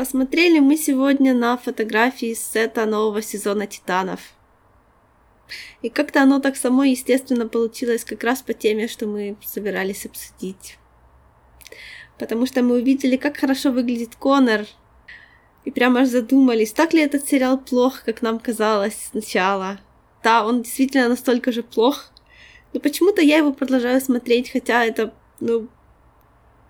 [0.00, 4.32] Посмотрели мы сегодня на фотографии с сета нового сезона «Титанов».
[5.82, 10.78] И как-то оно так само, естественно, получилось как раз по теме, что мы собирались обсудить.
[12.18, 14.64] Потому что мы увидели, как хорошо выглядит Конор,
[15.66, 19.80] и прямо аж задумались, так ли этот сериал плох, как нам казалось сначала.
[20.22, 22.10] Да, он действительно настолько же плох,
[22.72, 25.68] но почему-то я его продолжаю смотреть, хотя это, ну,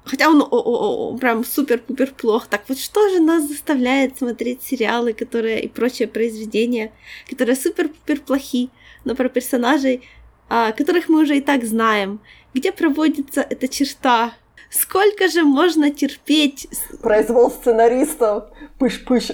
[0.04, 2.46] Хотя он о -о -о прям супер-пупер плох.
[2.46, 6.92] Так вот что же нас заставляет смотреть сериалы, которые и прочие произведения,
[7.28, 8.70] которые супер-пупер плохи,
[9.04, 10.02] но про персонажей,
[10.48, 12.20] а, которых мы уже и так знаем.
[12.54, 14.34] Где проводится эта черта?
[14.70, 16.68] Сколько же можно терпеть?
[17.02, 18.44] Произвол сценаристов.
[18.78, 19.30] Пыш-пыш.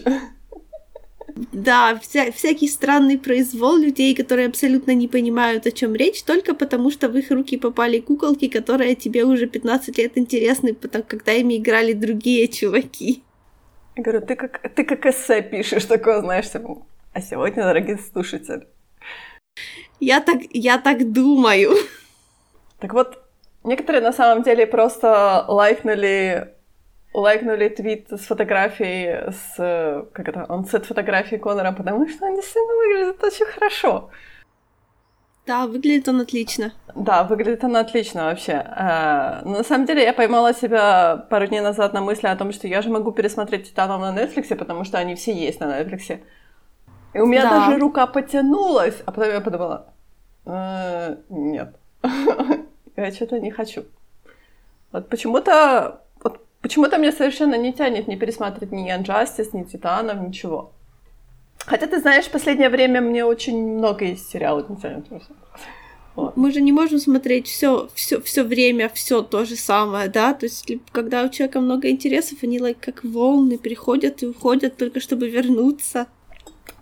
[1.53, 6.91] Да, вся, всякий странный произвол людей, которые абсолютно не понимают, о чем речь, только потому
[6.91, 11.59] что в их руки попали куколки, которые тебе уже 15 лет интересны, потому когда ими
[11.59, 13.23] играли другие чуваки.
[13.97, 18.67] Я говорю, ты как, ты как эссе пишешь такое, знаешь, типа, а сегодня, дорогие слушатели.
[20.01, 21.77] Я так, я так думаю.
[22.79, 23.23] Так вот,
[23.65, 26.56] некоторые на самом деле просто лайкнули
[27.17, 32.75] лайкнули твит с фотографией, с, как это, он сет фотографии Конора, потому что он действительно
[32.75, 34.11] выглядит очень хорошо.
[35.47, 36.73] Да, выглядит он отлично.
[36.95, 38.65] Да, выглядит он отлично вообще.
[39.45, 42.67] Но на самом деле я поймала себя пару дней назад на мысли о том, что
[42.67, 46.21] я же могу пересмотреть Титанов на Netflix, потому что они все есть на Netflix.
[47.15, 47.51] И у меня да.
[47.51, 49.87] даже рука потянулась, а потом я подумала,
[50.45, 51.77] э, нет,
[52.97, 53.85] я что-то не хочу.
[54.93, 56.03] Вот почему-то
[56.67, 60.73] Почему-то мне совершенно не тянет не пересматривать ни Unjustice, ни Титанов, ничего.
[61.59, 65.07] Хотя, ты знаешь, в последнее время мне очень много из сериалов не тянет.
[66.17, 66.37] Вот.
[66.37, 70.35] Мы же не можем смотреть все, все, все время, все то же самое, да?
[70.35, 74.99] То есть, когда у человека много интересов, они like, как волны приходят и уходят только
[74.99, 76.09] чтобы вернуться.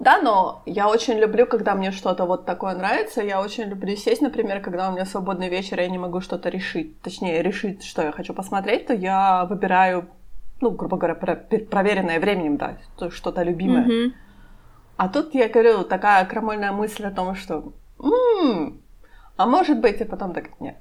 [0.04, 3.22] Да, но я очень люблю, когда мне что-то вот такое нравится.
[3.22, 6.50] Я очень люблю сесть, например, когда у меня свободный вечер, и я не могу что-то
[6.50, 7.00] решить.
[7.00, 10.10] Точнее, решить, что я хочу посмотреть, то я выбираю,
[10.60, 12.76] ну, грубо говоря, проверенное временем, да,
[13.08, 13.86] что-то любимое.
[13.86, 14.12] Mm-hmm.
[14.98, 18.82] А тут я говорю, такая крамольная мысль о том, что м-м,
[19.38, 20.76] а может быть, и потом так нет.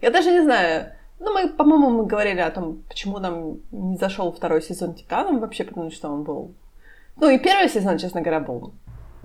[0.00, 4.32] Я даже не знаю, ну, мы, по-моему, мы говорили о том, почему нам не зашел
[4.32, 6.54] второй сезон Титаном вообще, потому что он был
[7.20, 8.72] ну и первый сезон, честно говоря, был.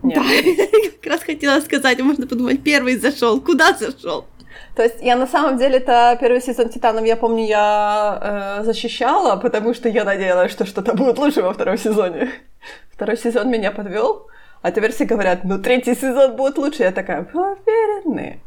[0.03, 0.17] Нет.
[0.17, 0.23] Да,
[1.01, 4.25] как раз хотела сказать, можно подумать, первый зашел, куда зашел?
[4.75, 9.37] То есть я на самом деле это первый сезон Титанов, я помню, я э, защищала,
[9.37, 12.29] потому что я надеялась, что что-то будет лучше во втором сезоне.
[12.91, 14.27] Второй сезон меня подвел,
[14.61, 16.83] а теперь все говорят, ну третий сезон будет лучше.
[16.83, 18.39] Я такая, вы уверены?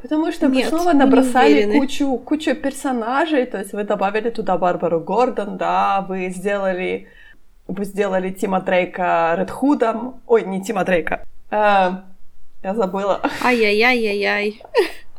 [0.00, 5.56] Потому что Нет, снова набросали кучу, кучу персонажей, то есть вы добавили туда Барбару Гордон,
[5.56, 7.08] да, вы сделали
[7.66, 10.20] вы сделали Тима Дрейка Ред Худом.
[10.26, 11.24] Ой, не Тима Дрейка.
[11.50, 12.04] А,
[12.62, 13.20] я забыла.
[13.42, 14.62] Ай-яй-яй-яй-яй.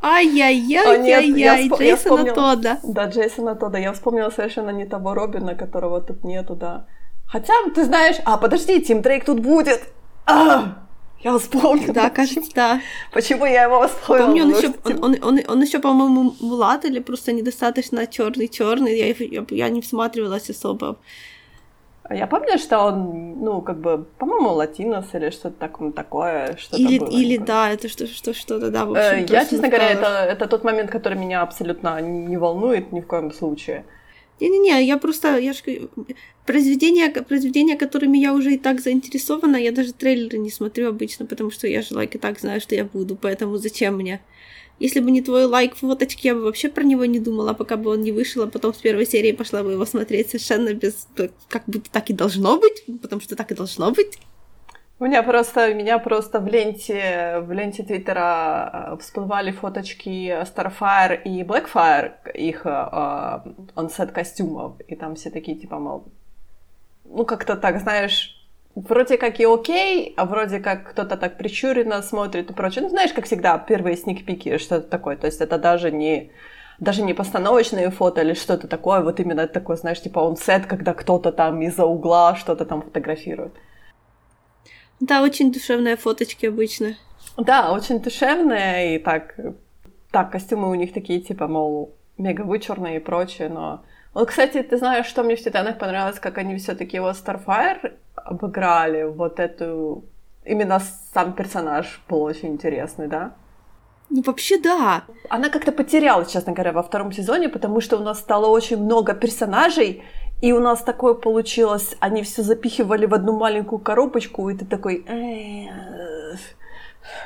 [0.02, 1.80] Ай-яй-яй-яй-яй, вспом...
[1.80, 2.80] Джейсона Тодда.
[2.84, 3.80] Да, Джейсона Тодда.
[3.80, 6.86] Я вспомнила совершенно не того Робина, которого тут нету, да.
[7.26, 8.18] Хотя, ты знаешь...
[8.26, 9.82] А, подожди, Тим Дрейк тут будет.
[10.28, 10.86] А!
[11.22, 11.92] Я вспомнила.
[11.92, 12.82] Да, кажется, да.
[13.12, 14.28] Почему я его вспомнила?
[14.28, 18.96] Помню, он еще, он, он, он, он еще, по-моему, млад или просто недостаточно черный черный.
[18.96, 20.98] Я, я, я не всматривалась особо
[22.10, 27.00] я помню, что он, ну, как бы, по-моему, латинос или что-то такое, такое что-то или,
[27.00, 27.10] было.
[27.10, 30.48] Или, да, это что, что, что-то, да, в общем, э, Я, честно говоря, это, это
[30.48, 33.86] тот момент, который меня абсолютно не волнует ни в коем случае.
[34.40, 35.64] Не-не-не, я просто, я ж,
[36.46, 41.52] произведения, произведения, которыми я уже и так заинтересована, я даже трейлеры не смотрю обычно, потому
[41.52, 44.22] что я же, лайк, и так знаю, что я буду, поэтому зачем мне?
[44.80, 47.92] Если бы не твой лайк фоточки, я бы вообще про него не думала, пока бы
[47.92, 51.08] он не вышел, а потом с первой серии пошла бы его смотреть совершенно без...
[51.48, 54.20] Как будто так и должно быть, потому что так и должно быть.
[54.98, 61.44] У меня просто, меня просто в ленте, в ленте Твиттера э, всплывали фоточки Starfire и
[61.44, 63.40] Blackfire, их э,
[63.76, 66.06] онсет костюмов, и там все такие, типа, мол,
[67.04, 68.45] ну, как-то так, знаешь,
[68.76, 72.84] вроде как и окей, а вроде как кто-то так причуренно смотрит и прочее.
[72.84, 75.16] Ну, знаешь, как всегда, первые сникпики, что-то такое.
[75.16, 76.32] То есть это даже не
[76.78, 80.94] даже не постановочные фото или что-то такое, вот именно такое, знаешь, типа он сет, когда
[80.94, 83.54] кто-то там из-за угла что-то там фотографирует.
[85.00, 86.96] Да, очень душевные фоточки обычно.
[87.38, 89.36] Да, очень душевные, и так,
[90.12, 93.84] так, костюмы у них такие, типа, мол, мега вычурные и прочее, но...
[94.16, 97.94] Вот, кстати, ты знаешь, что мне в «Титанах» понравилось, как они все таки его Starfire
[98.16, 100.06] обыграли вот эту...
[100.46, 100.80] Именно
[101.14, 103.34] сам персонаж был очень интересный, да?
[104.10, 105.04] Ну, вообще, да.
[105.30, 109.14] Она как-то потерялась, честно говоря, во втором сезоне, потому что у нас стало очень много
[109.14, 110.02] персонажей,
[110.42, 115.06] И у нас такое получилось, они все запихивали в одну маленькую коробочку, и ты такой,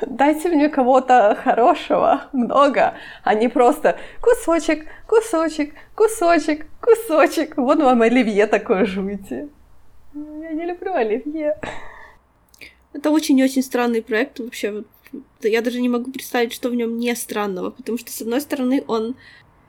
[0.06, 2.94] дайте мне кого-то хорошего, много,
[3.24, 7.56] а не просто кусочек, кусочек, кусочек, кусочек.
[7.56, 9.48] Вот вам оливье такое жуйте.
[10.14, 11.58] Я не люблю оливье.
[12.92, 14.84] Это очень-очень странный проект вообще.
[15.42, 18.84] Я даже не могу представить, что в нем не странного, потому что, с одной стороны,
[18.86, 19.16] он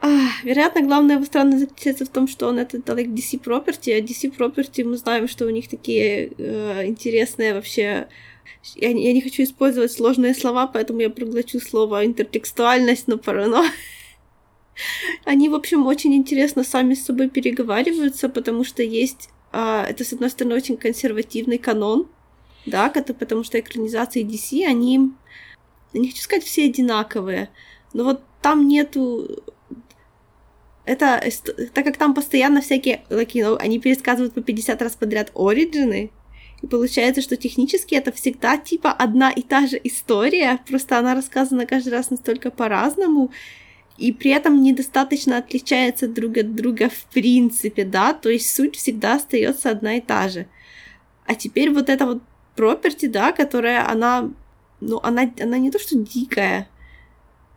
[0.04, 0.08] а,
[0.44, 4.36] вероятно, главная его странность заключается в том, что он это like DC Property, а DC
[4.36, 8.08] Property мы знаем, что у них такие э, интересные вообще...
[8.76, 13.52] Я, я не хочу использовать сложные слова, поэтому я проглочу слово интертекстуальность, но порой...
[15.26, 19.30] Они, в общем, очень интересно сами с собой переговариваются, потому что есть...
[19.52, 22.08] Э, это, с одной стороны, очень консервативный канон,
[22.66, 25.12] да, потому что экранизации DC, они...
[25.94, 27.50] Не хочу сказать, все одинаковые,
[27.94, 29.44] но вот там нету
[30.86, 31.22] это,
[31.74, 36.12] так как там постоянно всякие, like, you know, они пересказывают по 50 раз подряд оригины,
[36.62, 41.66] и получается, что технически это всегда типа одна и та же история, просто она рассказана
[41.66, 43.32] каждый раз настолько по-разному,
[43.98, 49.16] и при этом недостаточно отличается друг от друга в принципе, да, то есть суть всегда
[49.16, 50.48] остается одна и та же.
[51.26, 52.22] А теперь вот эта вот
[52.56, 54.32] property, да, которая она,
[54.80, 56.68] ну, она, она не то что дикая,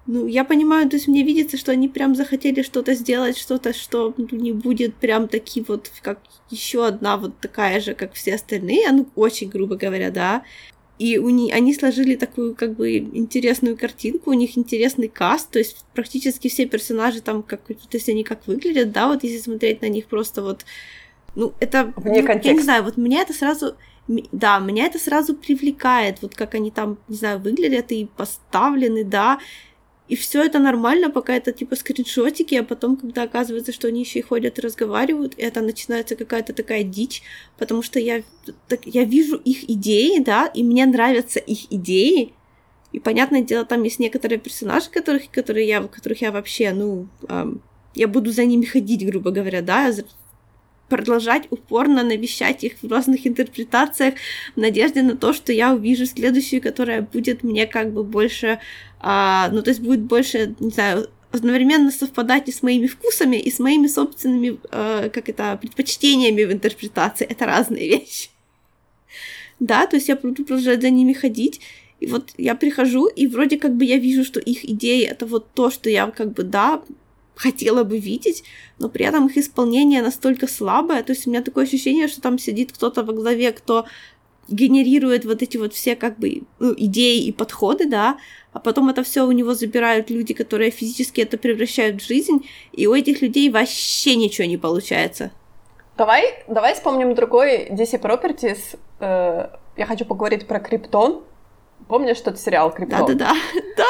[0.06, 4.14] ну, я понимаю, то есть мне видится, что они прям захотели что-то сделать, что-то, что
[4.30, 6.20] не будет прям такие вот, как
[6.50, 10.42] еще одна вот такая же, как все остальные, ну, очень грубо говоря, да.
[10.98, 15.58] И у них, они сложили такую, как бы, интересную картинку, у них интересный каст, то
[15.58, 19.80] есть практически все персонажи там, как, то есть они как выглядят, да, вот если смотреть
[19.80, 20.66] на них просто вот,
[21.34, 21.92] ну, это...
[21.96, 22.14] Ну.
[22.14, 23.74] Я не знаю, вот меня это сразу
[24.06, 29.38] да, меня это сразу привлекает, вот как они там, не знаю, выглядят и поставлены, да,
[30.06, 34.18] и все это нормально, пока это типа скриншотики, а потом, когда оказывается, что они еще
[34.18, 37.22] и ходят и разговаривают, это начинается какая-то такая дичь,
[37.56, 38.22] потому что я,
[38.68, 42.34] так, я вижу их идеи, да, и мне нравятся их идеи,
[42.92, 47.62] и понятное дело, там есть некоторые персонажи, которых, которые я, которых я вообще, ну, эм,
[47.94, 49.90] я буду за ними ходить, грубо говоря, да,
[50.88, 54.14] продолжать упорно навещать их в разных интерпретациях
[54.54, 58.58] в надежде на то, что я увижу следующую, которая будет мне как бы больше
[59.00, 63.50] а, ну, то есть будет больше, не знаю, одновременно совпадать и с моими вкусами, и
[63.50, 67.26] с моими собственными, э, как это, предпочтениями в интерпретации.
[67.26, 68.30] Это разные вещи.
[69.60, 71.60] Да, то есть я буду продолжать за ними ходить,
[72.00, 75.52] и вот я прихожу, и вроде как бы я вижу, что их идеи это вот
[75.52, 76.82] то, что я как бы, да,
[77.34, 78.44] хотела бы видеть,
[78.78, 82.38] но при этом их исполнение настолько слабое, то есть у меня такое ощущение, что там
[82.38, 83.86] сидит кто-то во главе, кто
[84.48, 88.18] генерирует вот эти вот все как бы ну, идеи и подходы, да,
[88.52, 92.86] а потом это все у него забирают люди, которые физически это превращают в жизнь, и
[92.86, 95.32] у этих людей вообще ничего не получается.
[95.96, 98.78] Давай, давай вспомним другой DC Properties.
[99.00, 101.22] Э, я хочу поговорить про Криптон.
[101.88, 103.06] Помнишь тот сериал Криптон?
[103.06, 103.34] Да-да-да.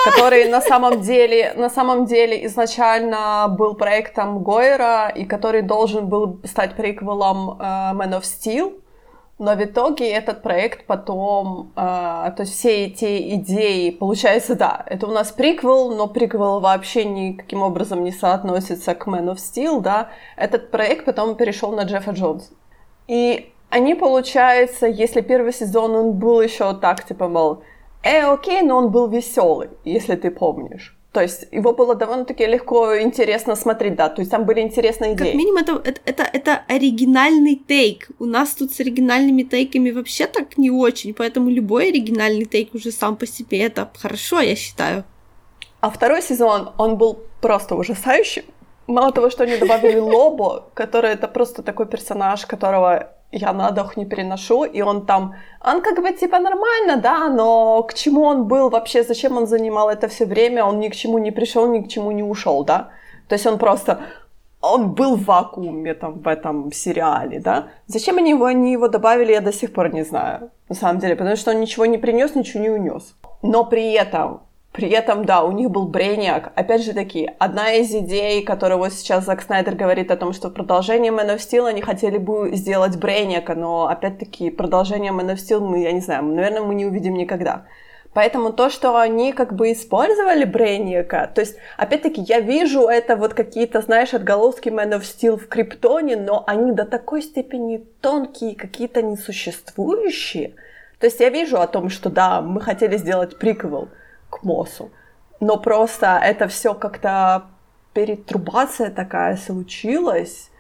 [0.11, 6.41] Который на самом деле, на самом деле изначально был проектом Гойера, и который должен был
[6.45, 8.81] стать приквелом э, Man of Steel.
[9.39, 15.07] Но в итоге этот проект потом, э, то есть все эти идеи, получается, да, это
[15.07, 20.11] у нас приквел, но приквел вообще никаким образом не соотносится к Man of Steel, да.
[20.37, 22.53] Этот проект потом перешел на Джеффа Джонса.
[23.07, 27.63] И они, получается, если первый сезон он был еще так, типа, мол,
[28.05, 30.97] э, окей, но он был веселый, если ты помнишь.
[31.15, 35.27] То есть его было довольно-таки легко интересно смотреть, да, то есть там были интересные идеи.
[35.27, 38.09] Как минимум это, это, это, это оригинальный тейк.
[38.19, 42.91] У нас тут с оригинальными тейками вообще так не очень, поэтому любой оригинальный тейк уже
[42.91, 45.05] сам по себе это хорошо, я считаю.
[45.81, 48.45] А второй сезон, он был просто ужасающий.
[48.89, 53.97] Мало того, что они добавили Лобо, который это просто такой персонаж, которого я на дух
[53.97, 58.45] не переношу, и он там, он как бы типа нормально, да, но к чему он
[58.45, 61.81] был вообще, зачем он занимал это все время, он ни к чему не пришел, ни
[61.81, 62.91] к чему не ушел, да,
[63.29, 63.99] то есть он просто,
[64.61, 69.33] он был в вакууме там в этом сериале, да, зачем они его, они его добавили,
[69.33, 72.37] я до сих пор не знаю, на самом деле, потому что он ничего не принес,
[72.37, 74.43] ничего не унес, но при этом
[74.75, 76.51] при этом, да, у них был Брейниак.
[76.57, 80.49] Опять же таки, одна из идей, которую вот сейчас Зак Снайдер говорит о том, что
[80.49, 85.37] в продолжении Man of Steel они хотели бы сделать Брейниака, но опять-таки продолжение Man of
[85.37, 87.67] Steel мы, я не знаю, наверное, мы не увидим никогда.
[88.15, 93.33] Поэтому то, что они как бы использовали Брейниака, то есть, опять-таки, я вижу это вот
[93.33, 99.03] какие-то, знаешь, отголоски Man of Steel в Криптоне, но они до такой степени тонкие, какие-то
[99.03, 100.55] несуществующие.
[100.99, 103.89] То есть я вижу о том, что да, мы хотели сделать приквел,
[104.39, 104.91] к Мосу.
[105.41, 107.47] Но просто это все как-то
[107.93, 110.51] перетрубация такая случилась,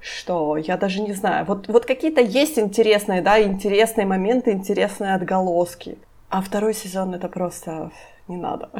[0.00, 1.44] что я даже не знаю.
[1.46, 5.98] Вот, вот какие-то есть интересные, да, интересные моменты, интересные отголоски.
[6.28, 7.90] А второй сезон это просто
[8.28, 8.70] не надо.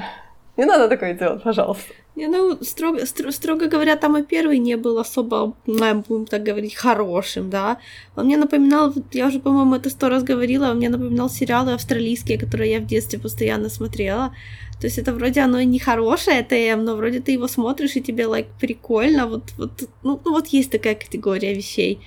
[0.57, 1.93] Не надо такое делать, пожалуйста.
[2.17, 6.75] Не, ну, строго, строго, строго говоря, там и первый не был особо, будем так говорить,
[6.75, 7.79] хорошим, да.
[8.17, 12.39] Он мне напоминал, я уже, по-моему, это сто раз говорила, он мне напоминал сериалы австралийские,
[12.39, 14.35] которые я в детстве постоянно смотрела.
[14.81, 18.25] То есть это вроде оно не хорошее ТМ, но вроде ты его смотришь, и тебе,
[18.25, 19.71] like, прикольно, вот, вот,
[20.03, 22.01] ну, ну вот есть такая категория вещей.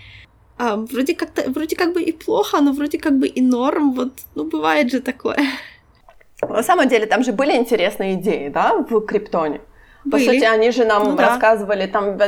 [0.57, 4.11] А, вроде как-то, вроде как бы и плохо, но вроде как бы и норм, вот,
[4.35, 5.39] ну, бывает же такое.
[6.49, 9.61] На самом деле, там же были интересные идеи, да, в Криптоне.
[10.03, 10.25] По Были.
[10.25, 11.91] сути, они же нам ну, рассказывали да.
[11.93, 12.19] там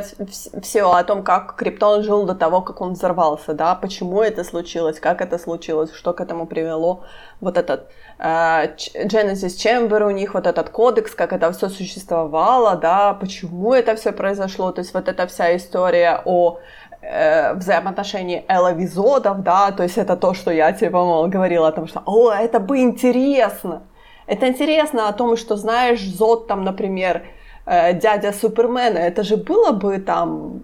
[0.62, 5.02] все о том, как Криптон жил до того, как он взорвался, да, почему это случилось,
[5.02, 7.04] как это случилось, что к этому привело.
[7.42, 13.14] Вот этот э, Genesis Chamber у них, вот этот кодекс, как это все существовало, да,
[13.14, 16.60] почему это все произошло, то есть вот эта вся история о
[17.02, 21.88] э, взаимоотношении эловизодов, да, то есть это то, что я тебе, по-моему, говорила о том,
[21.88, 23.82] что, о, это бы интересно,
[24.28, 27.24] это интересно о том, что, знаешь, Зод там, например,
[27.66, 30.64] э, дядя Супермена, это же было бы там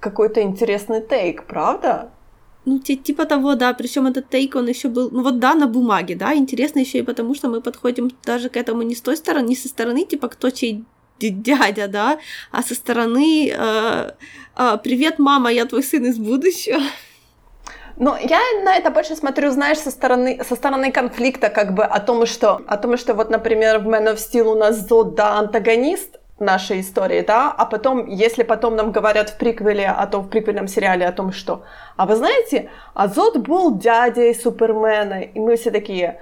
[0.00, 2.10] какой-то интересный тейк, правда?
[2.64, 6.14] Ну, типа того, да, причем этот тейк, он еще был, ну вот да, на бумаге,
[6.14, 9.48] да, интересно еще и потому, что мы подходим даже к этому не с той стороны,
[9.48, 10.84] не со стороны, типа, кто чей
[11.18, 12.18] дядя, да,
[12.50, 14.10] а со стороны э,
[14.56, 16.82] э, «Привет, мама, я твой сын из будущего».
[17.96, 22.00] Ну, я на это больше смотрю, знаешь, со стороны, со стороны конфликта, как бы о
[22.00, 25.38] том, что, о том, что вот, например, в Man of Steel у нас Зод, да,
[25.38, 30.28] антагонист нашей истории, да, а потом, если потом нам говорят в приквеле, о том, в
[30.28, 31.62] приквельном сериале о том, что,
[31.96, 36.20] а вы знаете, а Зод был дядей Супермена, и мы все такие,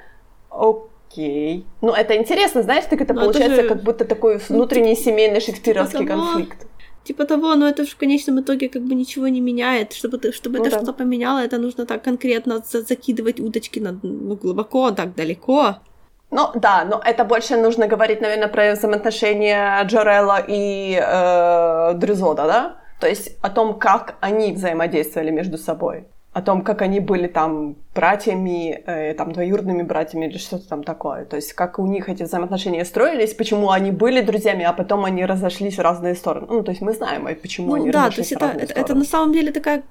[0.51, 1.67] окей.
[1.81, 3.69] Ну, это интересно, знаешь, так это Но получается это же...
[3.69, 6.67] как будто такой ну, внутренний ну, семейный шекспировский типа конфликт.
[7.05, 9.93] Типа того, но это в конечном итоге как бы ничего не меняет.
[9.93, 10.77] Чтобы, ты, чтобы ну, это да.
[10.77, 15.77] что-то поменяло, это нужно так конкретно закидывать удочки на, ну, глубоко, так далеко.
[16.31, 22.77] Ну да, но это больше нужно говорить, наверное, про взаимоотношения Джорелла и э, Дрюзода, да?
[23.01, 26.07] То есть о том, как они взаимодействовали между собой
[26.41, 31.25] о том, как они были там братьями, э, там двоюродными братьями или что-то там такое.
[31.25, 35.27] То есть как у них эти взаимоотношения строились, почему они были друзьями, а потом они
[35.27, 36.47] разошлись в разные стороны.
[36.51, 38.81] Ну, то есть мы знаем, почему ну, они да, разошлись то есть в это, это,
[38.81, 39.83] это на самом деле такая,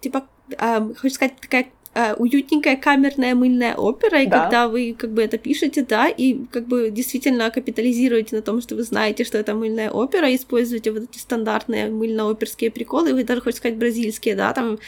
[0.00, 1.66] типа, э, хочу сказать, такая
[1.98, 4.42] э, уютненькая камерная мыльная опера, и да.
[4.42, 8.76] когда вы как бы это пишете, да, и как бы действительно капитализируете на том, что
[8.76, 13.60] вы знаете, что это мыльная опера, используете вот эти стандартные мыльно-оперские приколы, вы даже, хочется
[13.60, 14.78] сказать, бразильские, да, там,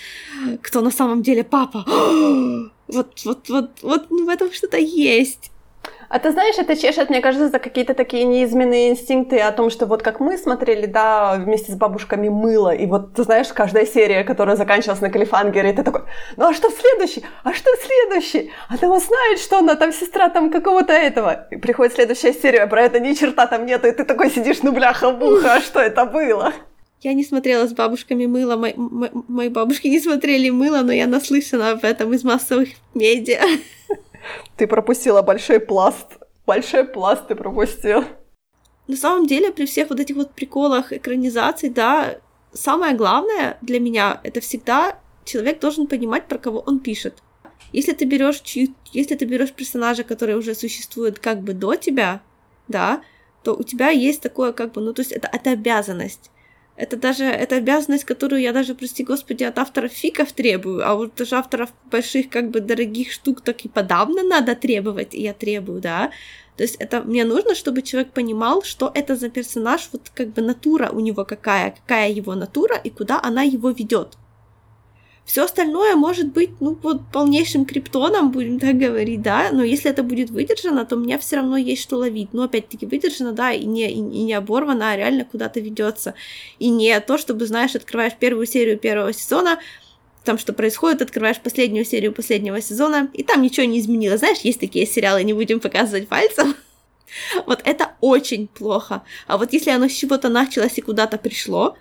[0.63, 1.85] кто на самом деле папа,
[2.89, 5.51] вот, вот, вот, вот ну, в этом что-то есть.
[6.11, 9.87] А ты знаешь, это чешет, мне кажется, за какие-то такие неизменные инстинкты о том, что
[9.87, 14.25] вот как мы смотрели, да, вместе с бабушками мыло, и вот, ты знаешь, каждая серия,
[14.25, 16.01] которая заканчивалась на Калифангере, ты такой,
[16.37, 17.25] ну а что следующий?
[17.45, 18.51] А что в следующий?
[18.69, 21.47] А там знает, что она там сестра там какого-то этого.
[21.53, 24.73] И приходит следующая серия, про это ни черта там нету, и ты такой сидишь, ну
[24.73, 26.53] бляха-муха, а что это было?
[27.03, 31.71] Я не смотрела с бабушками мыло, мои, мои бабушки не смотрели мыло, но я наслышана
[31.71, 33.43] об этом из массовых медиа.
[34.57, 36.19] Ты пропустила большой пласт.
[36.47, 38.05] Большой пласт ты пропустил.
[38.87, 42.17] На самом деле, при всех вот этих вот приколах экранизаций, да,
[42.53, 47.23] самое главное для меня это всегда человек должен понимать, про кого он пишет.
[47.73, 52.21] Если ты берешь чью, если ты берешь персонажа, который уже существует как бы до тебя,
[52.67, 53.03] да,
[53.45, 56.31] то у тебя есть такое как бы, ну то есть это, это обязанность.
[56.81, 61.15] Это даже это обязанность, которую я даже, прости господи, от авторов фиков требую, а вот
[61.15, 65.81] даже авторов больших, как бы, дорогих штук так и подавно надо требовать, и я требую,
[65.83, 66.11] да.
[66.57, 70.41] То есть это мне нужно, чтобы человек понимал, что это за персонаж, вот как бы
[70.41, 74.17] натура у него какая, какая его натура и куда она его ведет.
[75.25, 80.03] Все остальное может быть, ну, вот полнейшим криптоном, будем так говорить, да, но если это
[80.03, 82.33] будет выдержано, то у меня все равно есть что ловить.
[82.33, 86.15] Но опять-таки выдержано, да, и не, и, и не оборвано, а реально куда-то ведется.
[86.59, 89.61] И не то, чтобы, знаешь, открываешь первую серию первого сезона,
[90.25, 94.21] там что происходит, открываешь последнюю серию последнего сезона, и там ничего не изменилось.
[94.21, 96.55] Знаешь, есть такие сериалы, не будем показывать пальцем.
[97.45, 99.03] Вот это очень плохо.
[99.27, 101.77] А вот если оно с чего-то началось и куда-то пришло,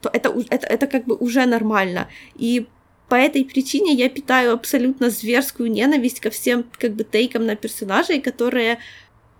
[0.00, 2.08] то это, это, это как бы уже нормально.
[2.34, 2.66] И
[3.08, 8.20] по этой причине я питаю абсолютно зверскую ненависть ко всем как бы тейкам на персонажей,
[8.20, 8.78] которые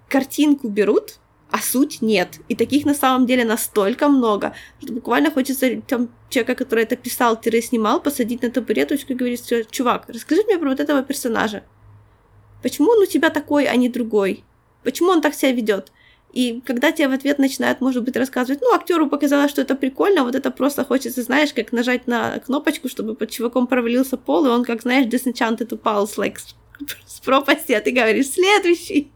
[0.09, 1.19] картинку берут,
[1.51, 2.41] а суть нет.
[2.49, 8.01] И таких на самом деле настолько много, что буквально хочется там, человека, который это писал-снимал,
[8.01, 11.63] посадить на табуреточку и говорить, чувак, расскажи мне про вот этого персонажа.
[12.63, 14.45] Почему он у тебя такой, а не другой?
[14.83, 15.93] Почему он так себя ведет?
[16.37, 20.23] И когда тебе в ответ начинают, может быть, рассказывать, ну, актеру показалось, что это прикольно,
[20.23, 24.51] вот это просто хочется, знаешь, как нажать на кнопочку, чтобы под чуваком провалился пол, и
[24.51, 26.37] он, как, знаешь, disenchanted упал с, like,
[27.07, 29.11] с пропасти, а ты говоришь, следующий.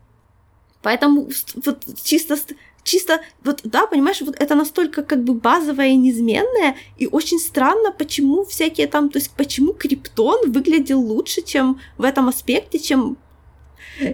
[0.80, 1.28] Поэтому
[1.66, 2.38] вот чисто
[2.84, 7.92] чисто, вот, да, понимаешь, вот это настолько как бы базовое и неизменное, и очень странно,
[7.92, 13.18] почему всякие там, то есть почему Криптон выглядел лучше, чем в этом аспекте, чем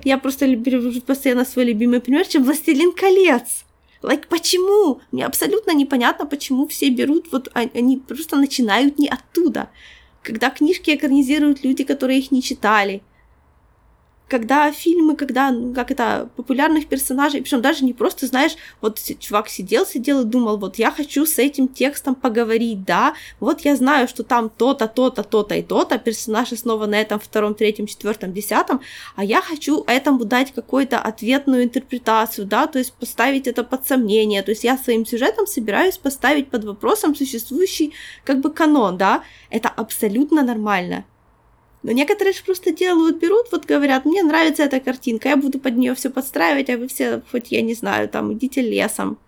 [0.04, 3.64] я просто привожу постоянно свой любимый пример, чем «Властелин колец».
[4.02, 5.00] Like, почему?
[5.11, 9.71] Мне абсолютно непонятно, почему все берут, вот а, они просто начинают не оттуда.
[10.23, 13.02] Когда книжки экранизируют люди, которые их не читали–
[14.28, 19.49] когда фильмы, когда, ну, как это, популярных персонажей, причем даже не просто, знаешь, вот чувак
[19.49, 24.09] сидел, сидел и думал, вот я хочу с этим текстом поговорить, да, вот я знаю,
[24.09, 28.80] что там то-то, то-то, то-то и то-то, персонаж снова на этом втором, третьем, четвертом, десятом,
[29.14, 34.42] а я хочу этому дать какую-то ответную интерпретацию, да, то есть поставить это под сомнение,
[34.42, 37.92] то есть я своим сюжетом собираюсь поставить под вопросом существующий
[38.25, 41.04] как бы канон, да, это абсолютно нормально,
[41.87, 45.76] но некоторые же просто делают, берут, вот говорят, мне нравится эта картинка, я буду под
[45.76, 49.19] нее все подстраивать, а вы все, хоть я не знаю, там, идите лесом.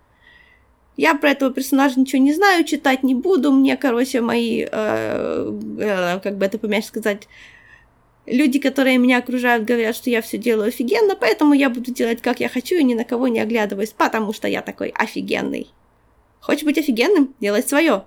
[0.97, 6.19] Я про этого персонажа ничего не знаю, читать не буду, мне, короче, мои, э, э,
[6.19, 7.29] как бы это помягче сказать,
[8.25, 12.41] люди, которые меня окружают, говорят, что я все делаю офигенно, поэтому я буду делать, как
[12.41, 15.69] я хочу, и ни на кого не оглядываюсь, потому что я такой офигенный.
[16.41, 17.33] Хочешь быть офигенным?
[17.39, 18.03] Делай свое.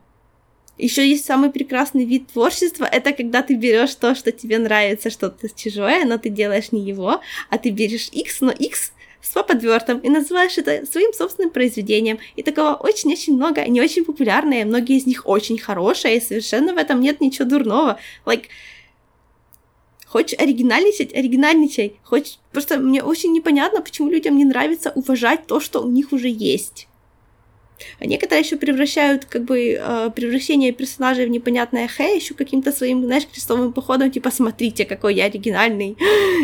[0.78, 5.48] Еще есть самый прекрасный вид творчества, это когда ты берешь то, что тебе нравится, что-то
[5.54, 10.08] чужое, но ты делаешь не его, а ты берешь X, но X с подвертом и
[10.08, 12.18] называешь это своим собственным произведением.
[12.36, 16.78] И такого очень-очень много, они очень популярные, многие из них очень хорошие, и совершенно в
[16.78, 17.98] этом нет ничего дурного.
[18.26, 18.46] Like,
[20.12, 21.96] Хочешь оригинальничать, оригинальничай.
[22.02, 22.38] Хочешь...
[22.52, 26.86] Просто мне очень непонятно, почему людям не нравится уважать то, что у них уже есть.
[28.00, 33.26] Некоторые еще превращают как бы э, превращение персонажей в непонятное хэ еще каким-то своим, знаешь,
[33.26, 35.96] крестовым походом, типа, смотрите, какой я оригинальный,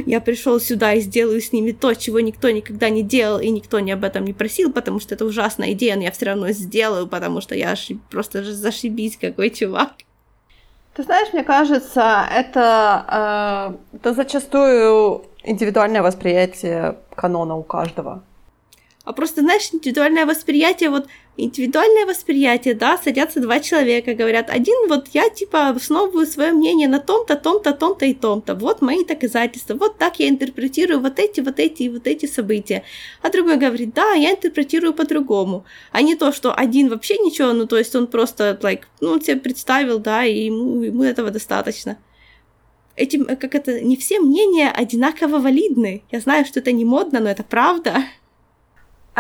[0.07, 3.81] я пришел сюда и сделаю с ними то, чего никто никогда не делал, и никто
[3.81, 7.07] не об этом не просил, потому что это ужасная идея, но я все равно сделаю,
[7.07, 7.75] потому что я
[8.11, 9.93] просто же зашибись какой чувак.
[10.95, 18.23] Ты знаешь, мне кажется, это, э, это зачастую индивидуальное восприятие канона у каждого
[19.09, 21.07] а просто, знаешь, индивидуальное восприятие, вот
[21.38, 27.01] индивидуальное восприятие, да, садятся два человека, говорят, один вот я, типа, основываю свое мнение на
[27.01, 31.59] том-то, том-то, том-то и том-то, вот мои доказательства, вот так я интерпретирую вот эти, вот
[31.59, 32.83] эти и вот эти события.
[33.23, 37.66] А другой говорит, да, я интерпретирую по-другому, а не то, что один вообще ничего, ну,
[37.66, 41.97] то есть он просто, like, ну, он себе представил, да, и ему, ему этого достаточно
[42.94, 46.03] этим, как это, не все мнения одинаково валидны.
[46.11, 48.03] Я знаю, что это не модно, но это правда.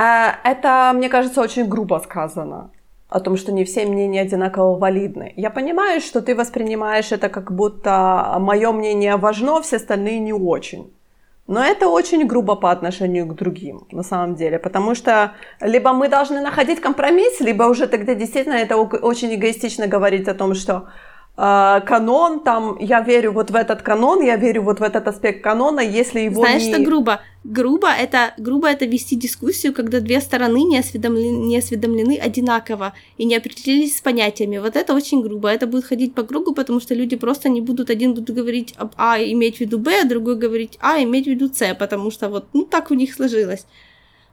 [0.00, 2.70] А, это, мне кажется, очень грубо сказано
[3.08, 5.32] о том, что не все мнения одинаково валидны.
[5.34, 10.92] Я понимаю, что ты воспринимаешь это как будто мое мнение важно, все остальные не очень.
[11.48, 16.08] Но это очень грубо по отношению к другим, на самом деле, потому что либо мы
[16.08, 20.90] должны находить компромисс, либо уже тогда действительно это очень эгоистично говорить о том, что
[21.38, 25.78] канон, там, я верю вот в этот канон, я верю вот в этот аспект канона,
[25.78, 26.74] если его Знаешь, не...
[26.74, 27.20] что грубо?
[27.44, 33.24] Грубо это, грубо это вести дискуссию, когда две стороны не осведомлены, не осведомлены одинаково и
[33.24, 34.58] не определились с понятиями.
[34.58, 35.48] Вот это очень грубо.
[35.48, 38.94] Это будет ходить по кругу, потому что люди просто не будут, один будут говорить об
[38.96, 42.28] А, иметь в виду Б, а другой говорить А, иметь в виду С, потому что
[42.28, 43.64] вот, ну, так у них сложилось.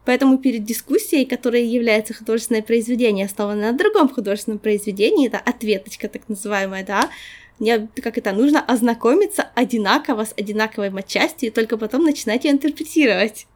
[0.06, 6.22] Поэтому перед дискуссией, которая является художественное произведение, основанное на другом художественном произведении, это ответочка так
[6.28, 7.10] называемая, да,
[7.58, 13.46] мне, как это, нужно ознакомиться одинаково с одинаковой матчастью и только потом начинать ее интерпретировать.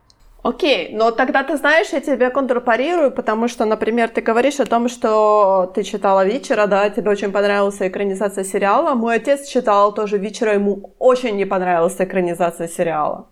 [0.43, 4.89] Окей, но тогда ты знаешь, я тебе контрпарирую, потому что, например, ты говоришь о том,
[4.89, 8.95] что ты читала «Вечера», да, тебе очень понравилась экранизация сериала.
[8.95, 13.29] Мой отец читал тоже «Вечера», ему очень не понравилась экранизация сериала.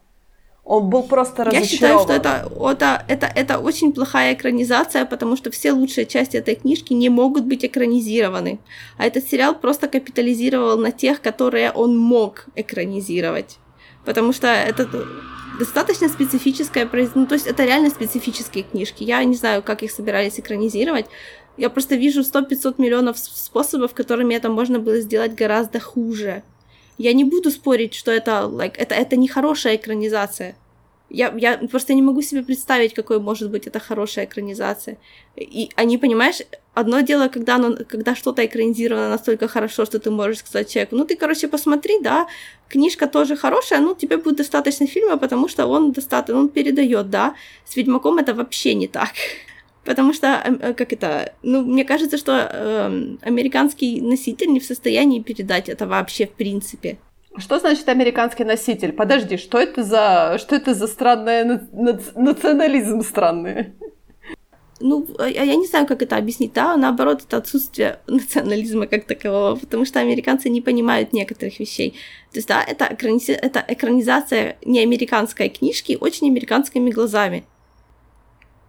[0.69, 1.63] Он был просто разочарован.
[1.63, 6.37] Я считаю, что это, это, это, это очень плохая экранизация, потому что все лучшие части
[6.37, 8.59] этой книжки не могут быть экранизированы.
[8.99, 13.57] А этот сериал просто капитализировал на тех, которые он мог экранизировать.
[14.05, 14.87] Потому что это
[15.59, 19.05] достаточно специфическая, ну, то есть это реально специфические книжки.
[19.05, 21.07] Я не знаю, как их собирались экранизировать.
[21.57, 26.43] Я просто вижу 100-500 миллионов способов, которыми это можно было сделать гораздо хуже.
[26.99, 30.57] Я не буду спорить, что это, like, это, это не хорошая экранизация.
[31.11, 34.99] Я, я просто не могу себе представить, какой может быть это хорошая экранизация.
[35.37, 36.41] И они, понимаешь,
[36.75, 41.05] одно дело, когда, оно, когда что-то экранизировано настолько хорошо, что ты можешь сказать человеку, ну
[41.05, 42.27] ты, короче, посмотри, да,
[42.69, 47.35] книжка тоже хорошая, ну тебе будет достаточно фильма, потому что он достаточно, он передает, да.
[47.65, 49.13] С Ведьмаком это вообще не так.
[49.89, 54.65] Потому что, эм, э, как это, ну, мне кажется, что э, американский носитель не в
[54.65, 56.99] состоянии передать это вообще в принципе.
[57.39, 58.93] Что значит американский носитель?
[58.93, 63.73] Подожди, что это за, что это за странный на- национализм странный?
[64.79, 69.57] Ну, а, я не знаю, как это объяснить, да, наоборот, это отсутствие национализма как такового,
[69.57, 71.93] потому что американцы не понимают некоторых вещей.
[72.33, 73.33] То есть, да, это, экранизи...
[73.33, 77.45] это экранизация не американской книжки очень американскими глазами.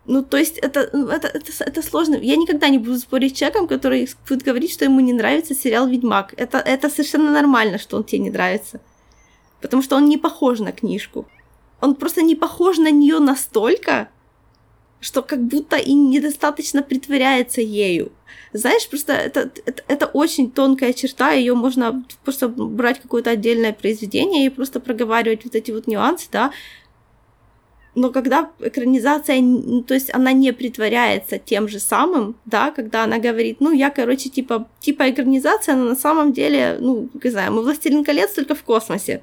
[0.10, 2.16] Ну, то есть это, ну, это, это, это сложно.
[2.16, 5.88] Я никогда не буду спорить с человеком, который будет говорить, что ему не нравится сериал
[5.88, 6.34] «Ведьмак».
[6.36, 8.82] Это, это совершенно нормально, что он тебе не нравится.
[9.62, 11.28] Потому что он не похож на книжку.
[11.80, 14.10] Он просто не похож на нее настолько,
[15.00, 18.12] что как будто и недостаточно притворяется ею.
[18.52, 24.48] Знаешь, просто это, это, это очень тонкая черта, ее можно просто брать какое-то отдельное произведение
[24.48, 26.52] и просто проговаривать вот эти вот нюансы, да,
[28.00, 29.44] но когда экранизация,
[29.88, 34.30] то есть она не притворяется тем же самым, да, когда она говорит, ну, я, короче,
[34.30, 38.64] типа, типа экранизация, но на самом деле, ну, не знаю, мы «Властелин колец» только в
[38.64, 39.22] космосе.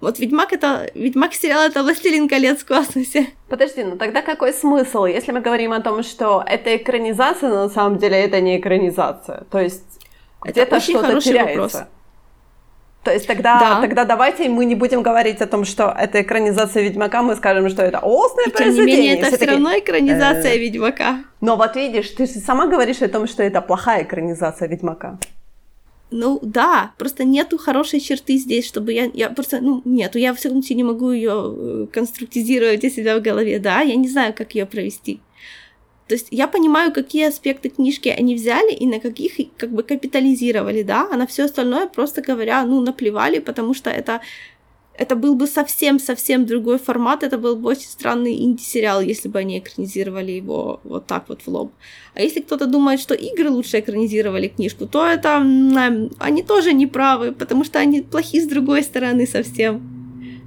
[0.00, 0.90] Вот Ведьмак это...
[0.94, 3.28] Ведьмак сериал это «Властелин колец» в космосе.
[3.48, 7.68] Подожди, ну тогда какой смысл, если мы говорим о том, что это экранизация, но на
[7.68, 9.44] самом деле это не экранизация?
[9.50, 10.00] То есть
[10.42, 11.60] где-то что-то теряется.
[11.60, 11.82] Вопрос.
[13.04, 13.80] То есть тогда, да.
[13.82, 17.82] тогда давайте мы не будем говорить о том, что это экранизация Ведьмака, мы скажем, что
[17.82, 18.74] это остное и, произведение.
[18.74, 20.58] Тем не менее, это все, все равно экранизация э...
[20.58, 21.18] Ведьмака.
[21.42, 25.18] Но вот видишь, ты же сама говоришь о том, что это плохая экранизация Ведьмака.
[26.10, 30.38] Ну да, просто нету хорошей черты здесь, чтобы я, я просто, ну нету, я в
[30.38, 34.32] всяком случае не могу ее э, конструктизировать у себя в голове, да, я не знаю,
[34.32, 35.20] как ее провести.
[36.08, 40.82] То есть я понимаю, какие аспекты книжки они взяли и на каких как бы капитализировали,
[40.82, 44.20] да, а на все остальное, просто говоря, ну, наплевали, потому что это,
[44.98, 49.58] это был бы совсем-совсем другой формат, это был бы очень странный инди-сериал, если бы они
[49.58, 51.72] экранизировали его вот так вот в лоб.
[52.12, 55.36] А если кто-то думает, что игры лучше экранизировали книжку, то это
[56.18, 59.93] они тоже не правы, потому что они плохи с другой стороны совсем.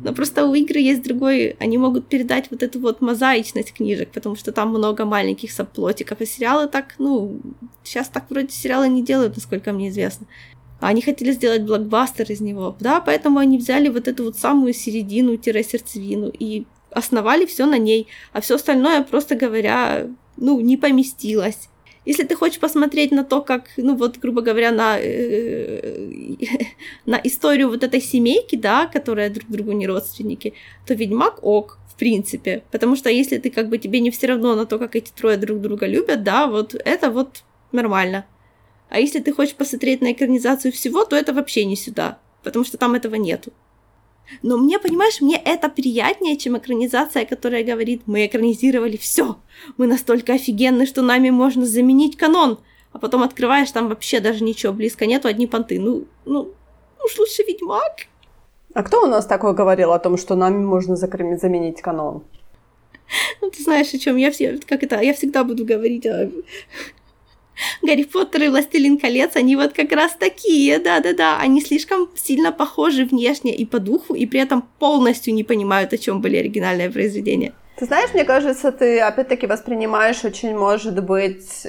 [0.03, 4.36] Но просто у игры есть другой, они могут передать вот эту вот мозаичность книжек, потому
[4.36, 7.39] что там много маленьких сабплотиков, а сериалы так, ну,
[7.83, 10.27] сейчас так вроде сериалы не делают, насколько мне известно.
[10.79, 16.29] Они хотели сделать блокбастер из него, да, поэтому они взяли вот эту вот самую середину-сердцевину
[16.29, 21.69] и основали все на ней, а все остальное, просто говоря, ну, не поместилось.
[22.08, 26.36] Если ты хочешь посмотреть на то, как, ну вот, грубо говоря, на, э,
[27.06, 30.54] на историю вот этой семейки, да, которая друг другу не родственники,
[30.86, 32.63] то Ведьмак ок, в принципе.
[32.72, 35.36] Потому что если ты как бы тебе не все равно на то, как эти трое
[35.36, 37.43] друг друга любят, да, вот это вот
[37.74, 38.26] нормально.
[38.89, 42.78] А если ты хочешь посмотреть на экранизацию всего, то это вообще не сюда, потому что
[42.78, 43.52] там этого нету.
[44.41, 49.37] Но мне, понимаешь, мне это приятнее, чем экранизация, которая говорит, мы экранизировали все,
[49.77, 52.59] мы настолько офигенны, что нами можно заменить канон.
[52.93, 55.79] А потом открываешь, там вообще даже ничего близко нету, одни понты.
[55.79, 56.53] Ну, ну,
[57.03, 58.07] уж лучше Ведьмак.
[58.73, 62.23] А кто у нас такое говорил о том, что нами можно заменить канон?
[63.41, 66.29] Ну, ты знаешь, о чем я все, как это, я всегда буду говорить о
[67.82, 73.06] Гарри Поттер и Властелин колец, они вот как раз такие, да-да-да, они слишком сильно похожи
[73.06, 77.54] внешне и по духу, и при этом полностью не понимают, о чем были оригинальные произведения.
[77.78, 81.67] Ты знаешь, мне кажется, ты опять-таки воспринимаешь очень, может быть,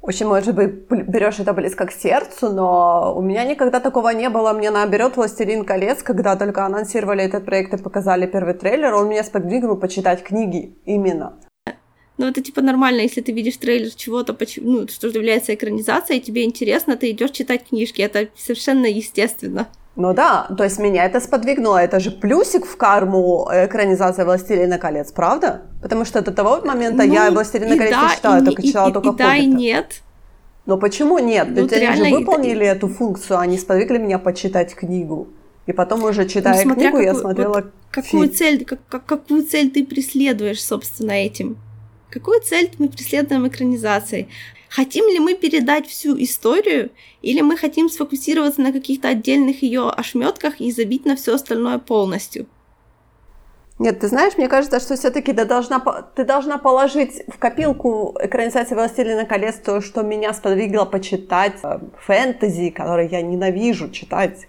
[0.00, 4.52] очень, может быть, берешь это близко к сердцу, но у меня никогда такого не было.
[4.52, 9.24] Мне наоборот «Властелин колец», когда только анонсировали этот проект и показали первый трейлер, он меня
[9.24, 11.34] сподвигнул почитать книги именно.
[12.20, 16.98] Ну, это типа нормально, если ты видишь трейлер чего-то, ну, что является экранизацией, тебе интересно,
[16.98, 18.02] ты идешь читать книжки.
[18.02, 19.68] Это совершенно естественно.
[19.96, 21.78] Ну да, то есть меня это сподвигнуло.
[21.78, 25.62] Это же плюсик в карму экранизации «Властелина колец», правда?
[25.80, 28.90] Потому что до того момента ну, я «Властелина колец» да, не читала, и, только читала
[28.90, 30.02] и, только и, да, и нет.
[30.66, 31.48] Но почему нет?
[31.48, 32.66] Ну, Ведь они же выполнили и...
[32.66, 35.28] эту функцию, они сподвигли меня почитать книгу.
[35.64, 39.42] И потом уже читая ну, книгу, какую, я смотрела вот, какую цель, как, как, какую
[39.46, 41.56] цель ты преследуешь, собственно, этим?
[42.10, 44.28] Какую цель мы преследуем экранизацией?
[44.68, 46.90] Хотим ли мы передать всю историю,
[47.22, 52.46] или мы хотим сфокусироваться на каких-то отдельных ее ошметках и забить на все остальное полностью?
[53.80, 55.80] Нет, ты знаешь, мне кажется, что все-таки ты должна,
[56.14, 62.68] ты должна положить в копилку экранизации «Властелина колец» то, что меня сподвигло почитать э, фэнтези,
[62.70, 64.46] которые я ненавижу читать.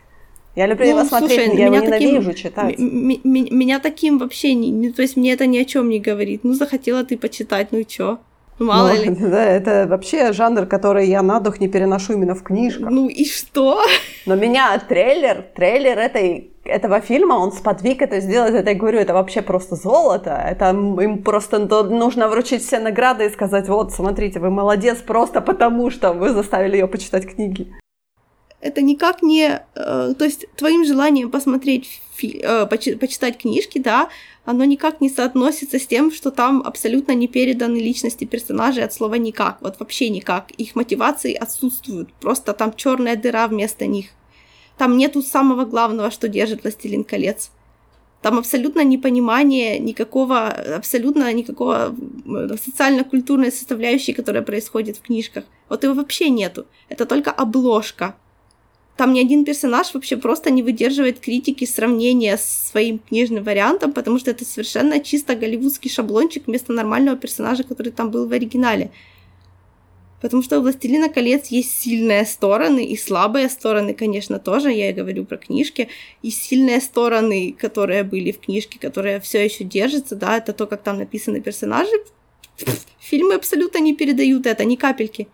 [0.56, 2.78] Я люблю ну, его смотреть, слушай, я его ненавижу таким, читать.
[2.80, 4.92] Меня таким вообще не...
[4.92, 6.44] То есть мне это ни о чем не говорит.
[6.44, 8.20] Ну, захотела ты почитать, ну и чё?
[8.60, 9.10] Мало ну, ли.
[9.20, 12.90] Да, это вообще жанр, который я на дух не переношу именно в книжках.
[12.90, 13.82] Ну и что?
[14.26, 18.54] Но меня трейлер, трейлер этой, этого фильма, он сподвиг это сделать.
[18.54, 20.32] Это я говорю, это вообще просто золото.
[20.32, 25.90] Это им просто нужно вручить все награды и сказать, вот, смотрите, вы молодец просто потому,
[25.90, 27.68] что вы заставили ее почитать книги.
[28.62, 29.62] Это никак не...
[29.76, 34.10] Э, то есть твоим желанием посмотреть, фи, э, почитать книжки, да,
[34.46, 39.16] оно никак не соотносится с тем, что там абсолютно не переданы личности персонажей от слова
[39.16, 40.52] никак, вот вообще никак.
[40.52, 44.08] Их мотивации отсутствуют, просто там черная дыра вместо них.
[44.78, 47.52] Там нету самого главного, что держит Властелин колец.
[48.22, 51.96] Там абсолютно непонимание никакого, абсолютно никакого
[52.64, 55.46] социально-культурной составляющей, которая происходит в книжках.
[55.70, 56.68] Вот его вообще нету.
[56.90, 58.16] Это только обложка.
[58.98, 64.20] Там ни один персонаж вообще просто не выдерживает критики сравнения с своим книжным вариантом, потому
[64.20, 68.92] что это совершенно чисто голливудский шаблончик вместо нормального персонажа, который там был в оригинале.
[70.22, 74.94] Потому что у «Властелина колец» есть сильные стороны и слабые стороны, конечно, тоже, я и
[74.94, 75.90] говорю про книжки,
[76.22, 80.84] и сильные стороны, которые были в книжке, которые все еще держатся, да, это то, как
[80.84, 81.92] там написаны персонажи.
[83.00, 85.28] Фильмы абсолютно не передают это, ни капельки.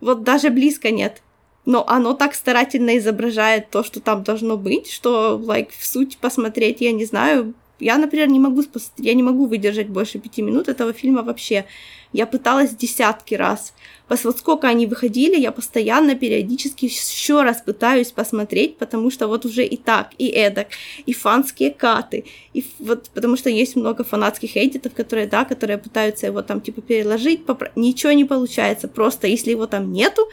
[0.00, 1.22] Вот даже близко нет
[1.66, 6.80] но оно так старательно изображает то, что там должно быть, что, like, в суть посмотреть,
[6.80, 8.62] я не знаю, я, например, не могу,
[8.96, 11.66] я не могу выдержать больше пяти минут этого фильма вообще.
[12.12, 13.74] Я пыталась десятки раз.
[14.08, 19.66] Вот сколько они выходили, я постоянно, периодически еще раз пытаюсь посмотреть, потому что вот уже
[19.66, 20.68] и так, и эдак,
[21.04, 22.24] и фанские каты,
[22.54, 26.80] и вот, потому что есть много фанатских эдитов, которые, да, которые пытаются его там, типа,
[26.80, 27.68] переложить, попро...
[27.76, 30.28] ничего не получается, просто если его там нету,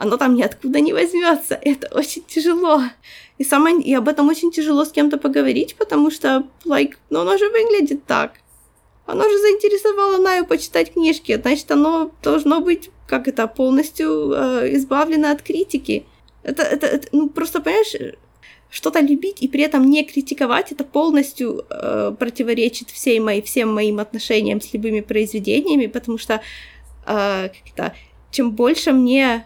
[0.00, 1.60] оно там ниоткуда не возьмется.
[1.60, 2.80] Это очень тяжело.
[3.36, 7.36] И, самое, и об этом очень тяжело с кем-то поговорить, потому что, like, ну оно
[7.36, 8.32] же выглядит так.
[9.04, 15.32] Оно же заинтересовало Наю почитать книжки, значит, оно должно быть, как это, полностью э, избавлено
[15.32, 16.06] от критики.
[16.44, 18.16] Это, это, это, ну, просто, понимаешь,
[18.70, 23.98] что-то любить и при этом не критиковать, это полностью э, противоречит всей моей, всем моим
[23.98, 26.40] отношениям с любыми произведениями, потому что
[27.06, 27.94] э, как это,
[28.30, 29.44] чем больше мне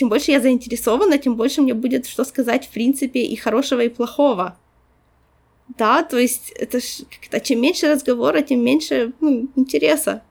[0.00, 3.90] чем больше я заинтересована, тем больше мне будет что сказать, в принципе, и хорошего, и
[3.90, 4.56] плохого.
[5.76, 10.22] Да, то есть это ж, как-то, чем меньше разговора, тем меньше ну, интереса.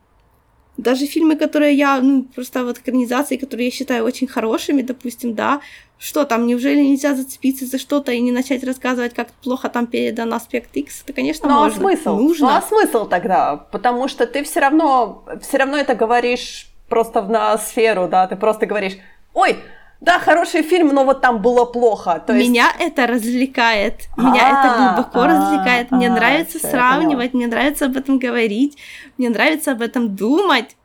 [0.76, 5.60] Даже фильмы, которые я, ну, просто вот экранизации, которые я считаю очень хорошими, допустим, да,
[5.98, 10.34] что там, неужели нельзя зацепиться за что-то и не начать рассказывать, как плохо там передан
[10.34, 11.02] аспект X?
[11.04, 11.76] Это, конечно, ну, можно.
[11.76, 12.16] а смысл?
[12.16, 12.46] Нужно.
[12.46, 13.56] Ну, а смысл тогда?
[13.70, 18.66] Потому что ты все равно, все равно это говоришь просто на сферу, да, ты просто
[18.66, 18.98] говоришь,
[19.34, 19.58] ой,
[20.00, 22.22] да, хороший фильм, но вот там было плохо.
[22.26, 22.48] То есть...
[22.48, 24.08] Меня это развлекает.
[24.16, 25.90] Меня это а, глубоко а, развлекает.
[25.90, 28.78] Мне а, нравится сравнивать, мне нравится об этом говорить,
[29.18, 30.76] мне нравится об этом думать.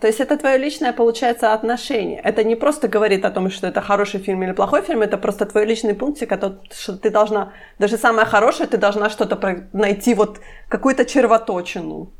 [0.00, 2.20] То есть это твое личное, получается, отношение.
[2.20, 5.44] Это не просто говорит о том, что это хороший фильм или плохой фильм, это просто
[5.44, 10.40] твой личный пунктик, это что ты должна, даже самое хорошее, ты должна что-то найти, вот
[10.68, 12.12] какую-то червоточину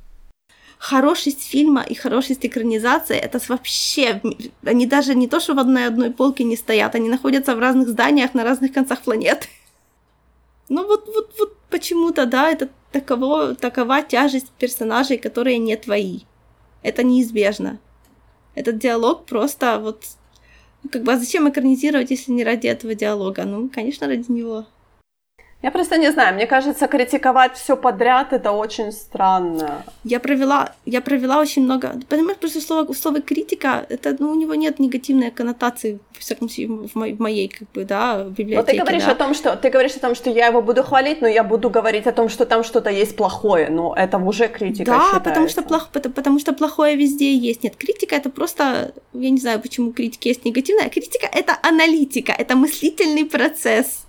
[0.83, 4.21] хорошесть фильма и хорошесть экранизации, это вообще,
[4.65, 7.89] они даже не то, что в одной одной полке не стоят, они находятся в разных
[7.89, 9.47] зданиях на разных концах планеты.
[10.69, 16.23] Ну вот, вот, вот почему-то, да, это таково, такова тяжесть персонажей, которые не твои.
[16.83, 17.79] Это неизбежно.
[18.57, 20.05] Этот диалог просто вот...
[20.91, 23.45] Как бы, а зачем экранизировать, если не ради этого диалога?
[23.45, 24.67] Ну, конечно, ради него.
[25.63, 29.85] Я просто не знаю, мне кажется, критиковать все подряд это очень странно.
[30.03, 31.93] Я провела, я провела очень много.
[32.09, 36.89] Понимаешь, просто слово, слово критика, это, ну, у него нет негативной коннотации, в всяком случае,
[36.89, 38.57] в, моей, в моей как бы, да, библиотеке.
[38.57, 39.13] Но ты говоришь да.
[39.13, 41.71] о том, что ты говоришь о том, что я его буду хвалить, но я буду
[41.71, 44.91] говорить о том, что там что-то есть плохое, но это уже критика.
[44.91, 45.21] Да, считается.
[45.21, 47.63] потому что плохо, потому, потому что плохое везде есть.
[47.63, 50.89] Нет, критика это просто, я не знаю, почему критика есть негативная.
[50.89, 54.07] Критика это аналитика, это мыслительный процесс.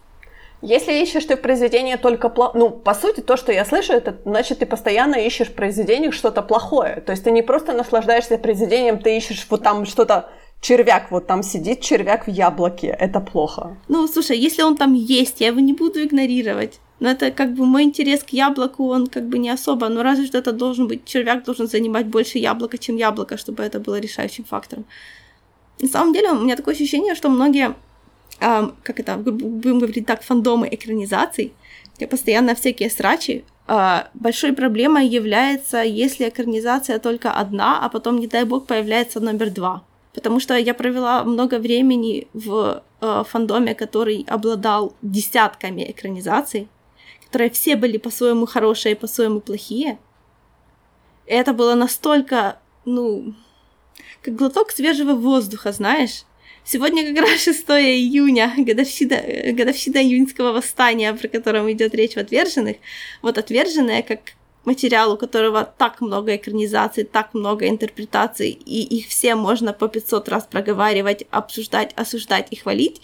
[0.64, 4.16] Если ищешь ты в произведении только плохое, ну, по сути, то, что я слышу, это
[4.24, 7.02] значит, ты постоянно ищешь в произведениях что-то плохое.
[7.06, 10.30] То есть ты не просто наслаждаешься произведением, ты ищешь вот там что-то
[10.62, 13.76] червяк, вот там сидит червяк в яблоке, это плохо.
[13.90, 16.80] Ну, слушай, если он там есть, я его не буду игнорировать.
[17.02, 20.26] Но это как бы мой интерес к яблоку, он как бы не особо, но разве
[20.26, 24.46] что это должен быть, червяк должен занимать больше яблока, чем яблоко, чтобы это было решающим
[24.46, 24.86] фактором.
[25.82, 27.76] На самом деле, у меня такое ощущение, что многие
[28.44, 31.54] э, как это, будем говорить так, фандомы экранизаций,
[32.10, 38.46] постоянно всякие срачи, э, большой проблемой является, если экранизация только одна, а потом, не дай
[38.46, 39.84] бог, появляется номер два.
[40.14, 46.68] Потому что я провела много времени в э, фандоме, который обладал десятками экранизаций,
[47.26, 49.98] которые все были по-своему хорошие и по-своему плохие.
[51.26, 53.34] И это было настолько, ну,
[54.22, 56.26] как глоток свежего воздуха, знаешь.
[56.66, 59.22] Сегодня как раз 6 июня, годовщина,
[59.52, 62.78] годовщина июньского восстания, про котором идет речь в «Отверженных».
[63.22, 64.20] Вот «Отверженные», как
[64.64, 70.30] материал, у которого так много экранизаций, так много интерпретаций, и их все можно по 500
[70.30, 73.02] раз проговаривать, обсуждать, осуждать и хвалить.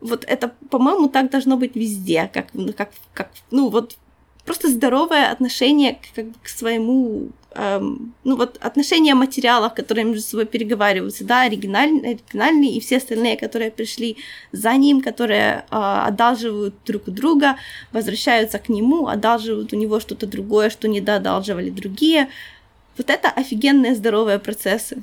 [0.00, 3.96] Вот это, по-моему, так должно быть везде, как, как, как ну вот
[4.44, 10.46] просто здоровое отношение к, как к своему эм, ну вот отношения материалов, которые между собой
[10.46, 14.16] переговариваются, да, оригинальные, оригинальные и все остальные, которые пришли
[14.52, 17.56] за ним, которые э, одалживают друг у друга,
[17.92, 22.28] возвращаются к нему, одалживают у него что-то другое, что не доодалживали другие.
[22.96, 25.02] Вот это офигенные здоровые процессы.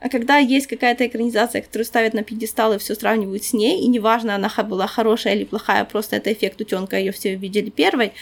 [0.00, 3.86] А когда есть какая-то экранизация, которую ставят на пьедестал и все сравнивают с ней, и
[3.86, 8.12] неважно, она была хорошая или плохая, просто это эффект утенка, ее все видели первой,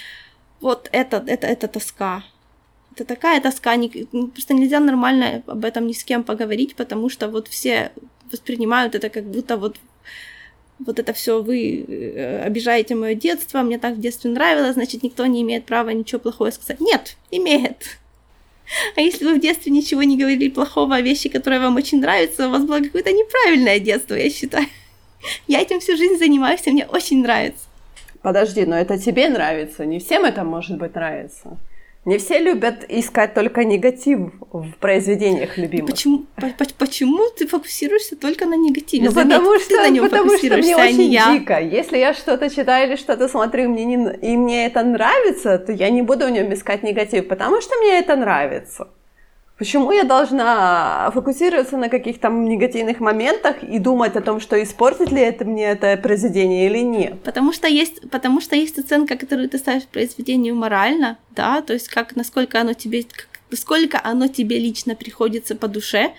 [0.61, 2.25] вот это, это, это тоска
[2.99, 7.29] это такая тоска, не, просто нельзя нормально об этом ни с кем поговорить, потому что
[7.29, 7.93] вот все
[8.31, 9.77] воспринимают это как будто вот
[10.79, 15.27] вот это все вы э, обижаете мое детство, мне так в детстве нравилось, значит, никто
[15.27, 16.81] не имеет права ничего плохого сказать.
[16.81, 17.99] Нет, имеет.
[18.97, 22.47] А если вы в детстве ничего не говорили плохого о вещи, которые вам очень нравятся,
[22.47, 24.67] у вас было какое-то неправильное детство, я считаю.
[25.49, 27.65] Я этим всю жизнь занимаюсь, и мне очень нравится.
[28.23, 31.57] Подожди, но это тебе нравится, не всем это может быть нравится.
[32.09, 35.90] Не все любят искать только негатив в произведениях любимых.
[35.90, 36.25] Почему,
[36.79, 39.05] почему ты фокусируешься только на негативе?
[39.05, 41.35] Ну, Заметь, потому что, ты на нем потому что мне а очень я.
[41.35, 41.61] дико.
[41.61, 45.90] Если я что-то читаю или что-то смотрю, мне не, и мне это нравится, то я
[45.90, 48.88] не буду в нем искать негатив, потому что мне это нравится.
[49.59, 55.21] Почему я должна фокусироваться на каких-то негативных моментах и думать о том, что испортит ли
[55.21, 57.21] это мне это произведение или нет?
[57.25, 61.88] Потому что есть, потому что есть оценка, которую ты ставишь произведению морально, да, то есть
[61.88, 66.12] как насколько оно тебе, как, насколько оно тебе лично приходится по душе.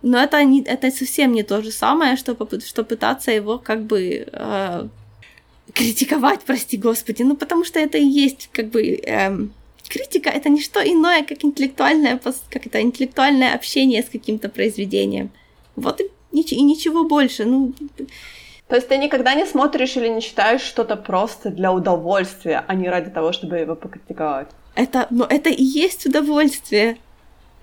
[0.00, 4.26] Но это не, это совсем не то же самое, что, что пытаться его как бы
[4.32, 4.88] э,
[5.74, 9.48] критиковать, прости господи, ну потому что это и есть как бы э,
[9.88, 12.20] критика это не что иное, как интеллектуальное,
[12.50, 15.30] как это, интеллектуальное общение с каким-то произведением.
[15.76, 17.44] Вот и, и ничего больше.
[17.44, 17.72] Ну,
[18.68, 22.88] то есть ты никогда не смотришь или не читаешь что-то просто для удовольствия, а не
[22.88, 24.48] ради того, чтобы его покритиковать?
[24.74, 26.98] Это, но это и есть удовольствие.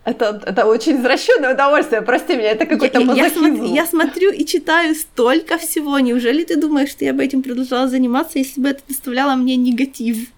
[0.04, 4.46] Это, это очень извращенное удовольствие, прости меня, это какой-то я, я, смотрю, я смотрю и
[4.46, 5.98] читаю столько всего.
[5.98, 10.30] Неужели ты думаешь, что я бы этим продолжала заниматься, если бы это доставляло мне негатив?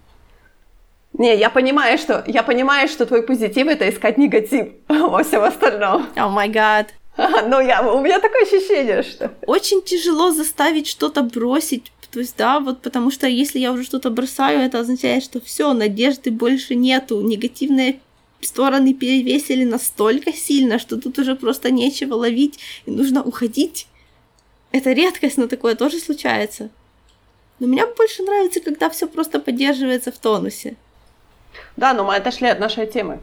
[1.12, 6.06] Не, я понимаю, что я понимаю, что твой позитив это искать негатив во всем остальном.
[6.14, 6.94] О май гад.
[7.48, 9.32] Ну, я, у меня такое ощущение, что...
[9.46, 11.90] Очень тяжело заставить что-то бросить.
[12.12, 15.72] То есть, да, вот потому что если я уже что-то бросаю, это означает, что все,
[15.74, 17.20] надежды больше нету.
[17.20, 18.00] Негативные
[18.40, 23.88] стороны перевесили настолько сильно, что тут уже просто нечего ловить, и нужно уходить.
[24.72, 26.70] Это редкость, но такое тоже случается.
[27.58, 30.76] Но мне больше нравится, когда все просто поддерживается в тонусе.
[31.76, 33.20] Да, но мы отошли от нашей темы.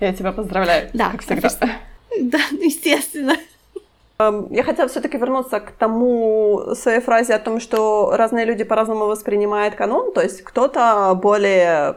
[0.00, 1.50] Я тебя поздравляю, да, как всегда.
[2.20, 3.34] Да, ну, естественно.
[4.18, 9.06] Эм, я хотела все-таки вернуться к тому своей фразе о том, что разные люди по-разному
[9.06, 10.12] воспринимают канон.
[10.12, 11.96] То есть кто-то более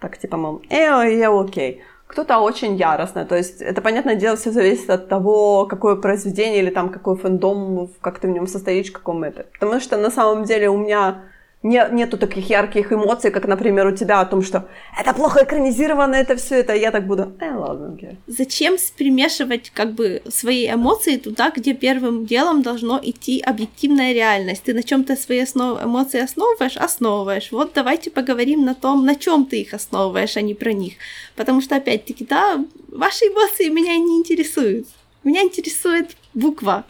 [0.00, 1.82] так типа, мол, э, я окей.
[2.06, 3.24] Кто-то очень яростно.
[3.24, 7.90] То есть это, понятное дело, все зависит от того, какое произведение или там какой фэндом,
[8.00, 9.46] как ты в нем состоишь, каком это.
[9.58, 11.22] Потому что на самом деле у меня
[11.66, 16.14] не, нету таких ярких эмоций, как, например, у тебя о том, что это плохо экранизировано,
[16.14, 17.98] это все это, я так буду, э, ладно.
[18.26, 24.62] Зачем примешивать как бы свои эмоции туда, где первым делом должно идти объективная реальность?
[24.62, 25.82] Ты на чем-то свои основ...
[25.82, 26.76] эмоции основываешь?
[26.76, 27.52] Основываешь.
[27.52, 30.94] Вот давайте поговорим на том, на чем ты их основываешь, а не про них.
[31.34, 34.86] Потому что, опять-таки, да, ваши эмоции меня не интересуют.
[35.24, 36.84] Меня интересует буква,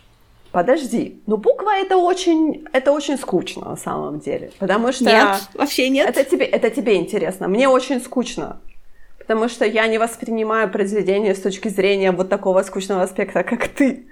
[0.56, 5.04] Подожди, ну буква это очень, это очень скучно на самом деле, потому что...
[5.04, 6.08] Нет, вообще нет.
[6.08, 8.62] Это тебе, это тебе интересно, мне очень скучно,
[9.18, 14.06] потому что я не воспринимаю произведение с точки зрения вот такого скучного аспекта, как ты.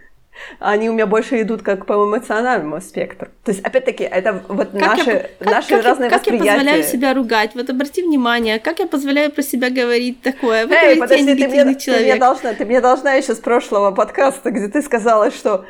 [0.59, 3.29] Они у меня больше идут как по эмоциональному спектру.
[3.45, 6.45] То есть, опять-таки, это вот как наши, я, как, наши как, разные как восприятия.
[6.45, 7.51] Как я позволяю себя ругать?
[7.55, 10.67] Вот обрати внимание, как я позволяю про себя говорить такое?
[10.67, 11.85] Вы Эй, подожди, ты мне, человек.
[11.85, 15.65] ты, мне должна, ты мне должна еще с прошлого подкаста, где ты сказала, что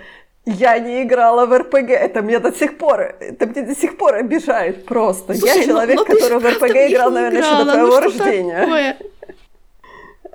[0.47, 4.15] я не играла в РПГ, это мне до сих пор, это мне до сих пор
[4.15, 5.35] обижает просто.
[5.35, 7.95] Слушай, я ну, человек, ну, ну, который в РПГ играл, наверное, играла, еще до твоего
[7.95, 8.61] ну, рождения.
[8.61, 8.97] Такое?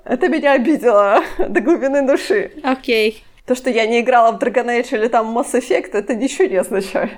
[0.04, 2.52] Это меня обидело до глубины души.
[2.62, 3.10] Окей.
[3.10, 3.46] Okay.
[3.46, 6.56] То, что я не играла в Dragon Age или там Mass Effect, это ничего не
[6.56, 7.12] означает.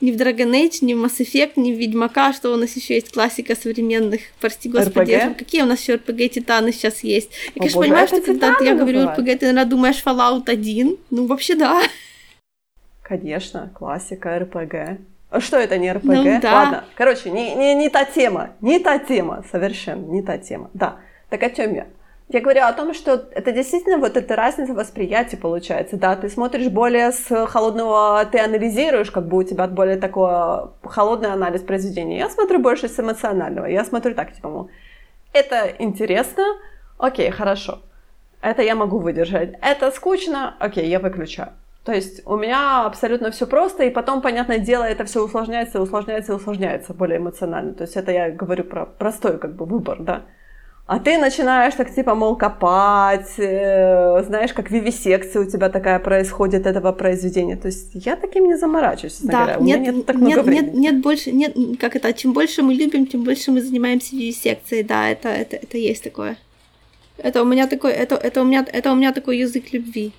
[0.00, 2.94] Ни в Dragon Age, ни в Mass Effect, ни в Ведьмака, что у нас еще
[2.94, 5.34] есть классика современных, прости господи, RPG?
[5.34, 7.30] какие у нас еще RPG Титаны сейчас есть.
[7.54, 9.00] И, О, конечно, боже, понимаешь, это что когда я говорю?
[9.00, 10.96] RPG, ты, наверное, думаешь Fallout 1.
[11.10, 11.82] Ну, вообще, да.
[13.08, 15.00] Конечно, классика, РПГ.
[15.30, 16.04] А Что это не РПГ?
[16.04, 16.52] Ну да.
[16.52, 20.68] Ладно, короче, не, не, не та тема, не та тема, совершенно не та тема.
[20.74, 20.96] Да,
[21.30, 21.86] так о чем я?
[22.28, 25.96] Я говорю о том, что это действительно вот эта разница восприятия получается.
[25.96, 31.32] Да, ты смотришь более с холодного, ты анализируешь, как бы у тебя более такой холодный
[31.32, 32.18] анализ произведения.
[32.18, 33.64] Я смотрю больше с эмоционального.
[33.64, 34.70] Я смотрю так, типа, мол,
[35.32, 36.44] это интересно,
[36.98, 37.80] окей, хорошо.
[38.42, 39.54] Это я могу выдержать.
[39.62, 41.52] Это скучно, окей, я выключаю.
[41.84, 46.34] То есть у меня абсолютно все просто, и потом, понятное дело, это все усложняется, усложняется
[46.34, 47.72] усложняется более эмоционально.
[47.74, 50.22] То есть это я говорю про простой как бы выбор, да.
[50.88, 56.64] А ты начинаешь так типа, мол, копать, э, знаешь, как вивисекция у тебя такая происходит
[56.64, 57.56] этого произведения.
[57.56, 59.58] То есть я таким не заморачиваюсь, Да, говоря.
[59.58, 60.80] У меня нет, нет так нет, много нет, времени.
[60.80, 65.10] нет больше, нет, как это, чем больше мы любим, тем больше мы занимаемся секцией, да,
[65.10, 66.38] это, это, это есть такое.
[67.18, 70.12] Это у меня такой, это, это у меня, это у меня такой язык любви.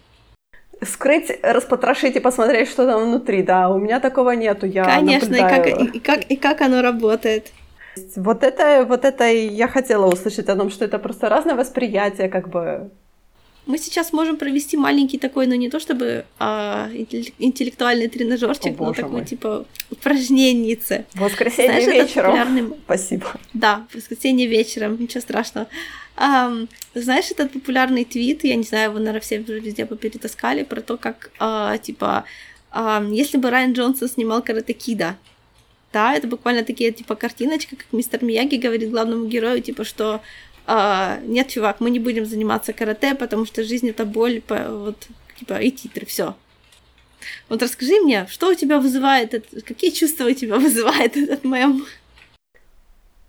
[0.82, 3.70] Скрыть, распотрошить и посмотреть, что там внутри, да.
[3.70, 5.86] У меня такого нету, я Конечно, и как, наблюдаю.
[5.94, 7.52] и, и как, и как оно работает.
[8.16, 12.48] Вот это, вот это я хотела услышать о том, что это просто разное восприятие, как
[12.50, 12.90] бы.
[13.66, 18.86] Мы сейчас можем провести маленький такой, ну не то чтобы а, интеллек- интеллектуальный тренажерчик, О,
[18.86, 19.26] но такой мой.
[19.26, 21.06] типа упражненнице.
[21.14, 22.32] В воскресенье Знаешь, вечером.
[22.32, 23.26] популярный- Спасибо.
[23.54, 25.68] Да, воскресенье вечером, ничего страшного.
[26.22, 30.98] Ам, знаешь, этот популярный твит, я не знаю, его, наверное, все везде перетаскали, про то,
[30.98, 32.26] как, а, типа,
[32.72, 35.16] ам, если бы Райан Джонсон снимал Карате Кида,
[35.94, 40.20] да, это буквально такие, типа, картиночка, как мистер Мияги говорит главному герою, типа, что
[40.68, 45.08] а, нет, чувак, мы не будем заниматься карате, потому что жизнь это боль, по- вот,
[45.40, 46.36] типа, и титры, все.
[47.48, 51.86] Вот расскажи мне, что у тебя вызывает, это- какие чувства у тебя вызывает этот мем?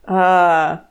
[0.03, 0.90] А,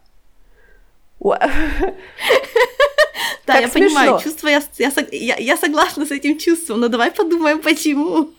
[3.45, 7.11] Да, я понимаю, чувство, я, я, сог- я, я согласна с этим чувством, но давай
[7.11, 8.30] подумаем, почему.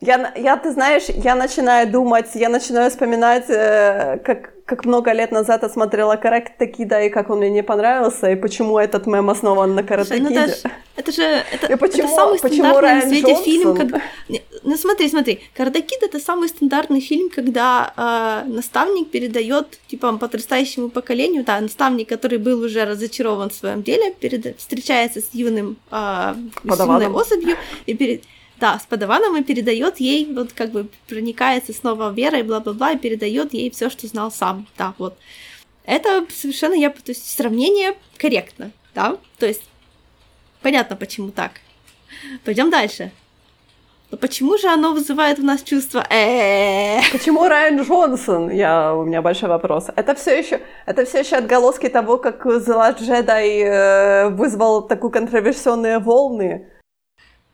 [0.00, 5.32] Я, я, ты знаешь, я начинаю думать, я начинаю вспоминать, э, как, как много лет
[5.32, 9.28] назад я смотрела Карате Кида, и как он мне не понравился, и почему этот мем
[9.30, 10.54] основан на Карате ну это, Киде.
[10.54, 13.44] ж- это же это, И почему- это самый почему стандартный Райан на свете Джонсон?
[13.44, 14.02] фильм.
[14.28, 20.16] Не, Ну смотри, смотри, Карате Кид это самый стандартный фильм, когда э, наставник передает типа
[20.18, 24.58] подрастающему поколению, да, наставник, который был уже разочарован в своем деле, перед...
[24.58, 26.34] встречается с юным э,
[26.64, 27.56] с юной особью
[27.86, 28.22] и перед
[28.62, 33.52] да, с подаваном и передает ей, вот как бы проникается снова верой, бла-бла-бла, и передает
[33.54, 34.68] ей все, что знал сам.
[34.78, 35.18] Да, вот.
[35.84, 39.62] Это совершенно я, то есть сравнение корректно, да, то есть
[40.62, 41.60] понятно, почему так.
[42.44, 43.10] Пойдем дальше.
[44.12, 48.50] Но почему же оно вызывает в нас чувство э Почему Райан Джонсон?
[48.50, 49.88] Я, у меня большой вопрос.
[49.96, 55.10] Это все еще, это все еще отголоски того, как The Last Jedi э, вызвал такую
[55.10, 56.71] контроверсионные волны.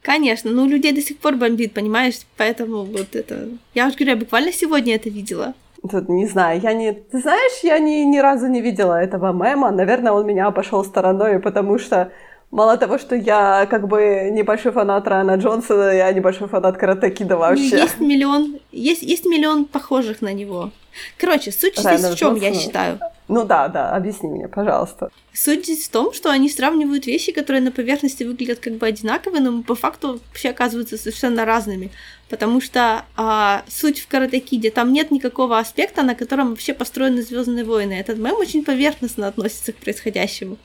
[0.03, 2.21] Конечно, ну людей до сих пор бомбит, понимаешь?
[2.37, 3.49] Поэтому вот это...
[3.75, 5.55] Я уже говорю, я буквально сегодня это видела.
[5.91, 6.93] Тут, не знаю, я не...
[6.93, 9.71] Ты знаешь, я ни, ни разу не видела этого мема.
[9.71, 12.11] Наверное, он меня обошел стороной, потому что
[12.51, 17.35] мало того, что я как бы небольшой фанат Райана Джонсона, я небольшой фанат Карате Кида
[17.35, 17.77] Ну, вообще.
[17.79, 20.71] Есть миллион, есть, есть миллион похожих на него.
[21.17, 22.55] Короче, суть здесь в чем, я Джонсона?
[22.55, 23.01] считаю?
[23.29, 25.11] Ну да, да, объясни мне, пожалуйста.
[25.35, 29.43] Суть здесь в том, что они сравнивают вещи, которые на поверхности выглядят как бы одинаковые,
[29.43, 31.91] но по факту вообще оказываются совершенно разными.
[32.31, 37.23] Потому что а, суть в Карате Киде, там нет никакого аспекта, на котором вообще построены
[37.23, 37.93] Звездные войны.
[37.93, 40.57] Этот мем очень поверхностно относится к происходящему.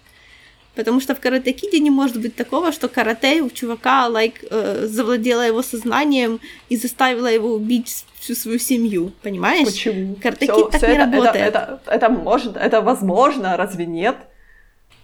[0.75, 4.87] Потому что в Карате Киде не может быть такого, что карате у чувака like, э,
[4.87, 9.11] завладела его сознанием и заставила его убить всю свою семью.
[9.21, 9.67] Понимаешь?
[9.67, 10.15] Почему?
[10.15, 11.47] Карате Кид так всё не это, это- работает.
[11.47, 14.15] Это, это, может, это возможно, разве нет?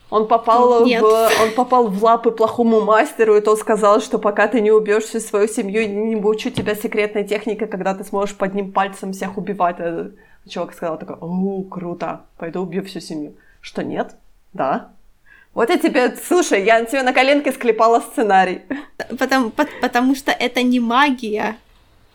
[0.09, 1.03] Он попал, Нет.
[1.03, 5.03] в, он попал в лапы плохому мастеру, и тот сказал, что пока ты не убьешь
[5.03, 9.37] всю свою семью, не научу тебя секретной технике, когда ты сможешь под ним пальцем всех
[9.37, 9.75] убивать.
[9.79, 10.09] Э,
[10.47, 13.35] Чувак сказал такой, о, круто, пойду убью всю семью.
[13.61, 14.15] Что, нет?
[14.53, 14.93] Да.
[15.53, 18.61] Вот я тебе, слушай, я тебе на коленке склепала сценарий.
[19.17, 21.57] Потому, по- потому что это не магия.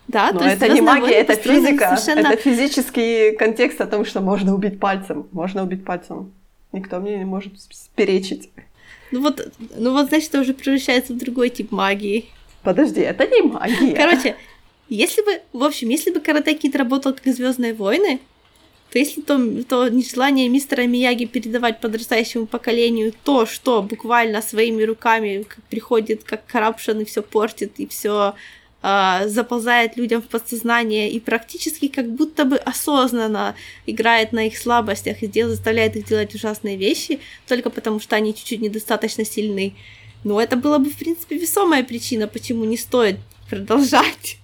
[0.07, 1.97] Да, Но то есть это не «Звездные магия, войны» это физика.
[1.97, 5.27] совершенно- Это физический контекст о том, что можно убить пальцем.
[5.31, 6.31] Можно убить пальцем.
[6.71, 7.53] Никто мне не может
[7.95, 8.49] перечить.
[9.11, 12.25] Ну вот, ну вот, значит, это уже превращается в другой тип магии.
[12.63, 13.95] Подожди, это не магия.
[13.95, 14.35] Короче,
[14.89, 18.19] если бы, в общем, если бы Карате работал как Звездные войны,
[18.95, 19.37] то если то,
[19.67, 27.01] то нежелание мистера Мияги передавать подрастающему поколению то, что буквально своими руками приходит как corruption
[27.01, 28.35] и все портит, и все
[28.83, 35.23] э, заползает людям в подсознание и практически как будто бы осознанно играет на их слабостях
[35.23, 37.19] и делает, заставляет их делать ужасные вещи
[37.49, 39.75] только потому, что они чуть-чуть недостаточно сильны.
[40.23, 43.17] Но это была бы, в принципе, весомая причина, почему не стоит
[43.49, 44.37] продолжать.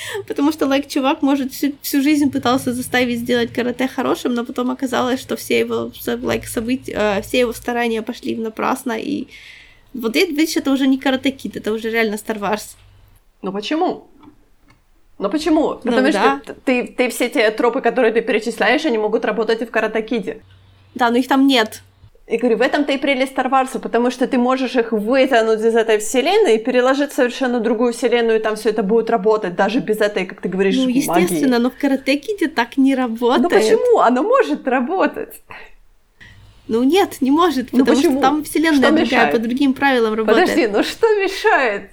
[0.26, 4.70] Потому что, like, чувак, может, всю, всю жизнь пытался заставить сделать карате хорошим, но потом
[4.70, 9.28] оказалось, что все его, like, события, э, все его старания пошли напрасно, и
[9.94, 12.76] вот это, видишь, это уже не карате кит, это уже реально Star Wars.
[13.42, 14.08] Ну почему?
[15.18, 15.70] Ну почему?
[15.70, 16.54] Ну Потому ну, что да.
[16.64, 20.42] ты, ты все те тропы, которые ты перечисляешь, они могут работать и в карате киде.
[20.94, 21.82] Да, но их там нет.
[22.28, 25.98] И говорю, в этом-то и прелесть Старварса, потому что ты можешь их вытянуть из этой
[25.98, 29.98] вселенной и переложить в совершенно другую вселенную, и там все это будет работать, даже без
[30.02, 31.62] этой, как ты говоришь, Ну, естественно, магии.
[31.62, 33.42] но в каратекиде так не работает.
[33.42, 34.00] Ну почему?
[34.00, 35.40] Оно может работать.
[36.66, 39.32] Ну нет, не может, ну, потому ну, что там вселенная что другая, мешает?
[39.32, 40.48] по другим правилам работает.
[40.50, 41.90] Подожди, ну что мешает?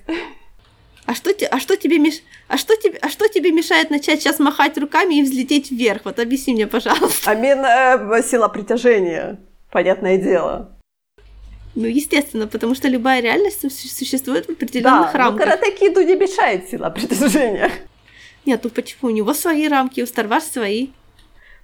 [1.05, 2.15] А что, а что тебе меш...
[2.49, 6.01] а что тебе, а что тебе мешает начать сейчас махать руками и взлететь вверх?
[6.03, 7.31] Вот объясни мне, пожалуйста.
[7.31, 9.39] Амин, э, сила притяжения
[9.75, 10.69] понятное дело.
[11.75, 15.45] Ну, естественно, потому что любая реальность существует в определенных да, рамках.
[15.45, 17.69] Да, каратекиду не мешает сила притяжения.
[18.45, 19.11] Нет, ну почему?
[19.11, 20.87] У него свои рамки, у Star Wars свои.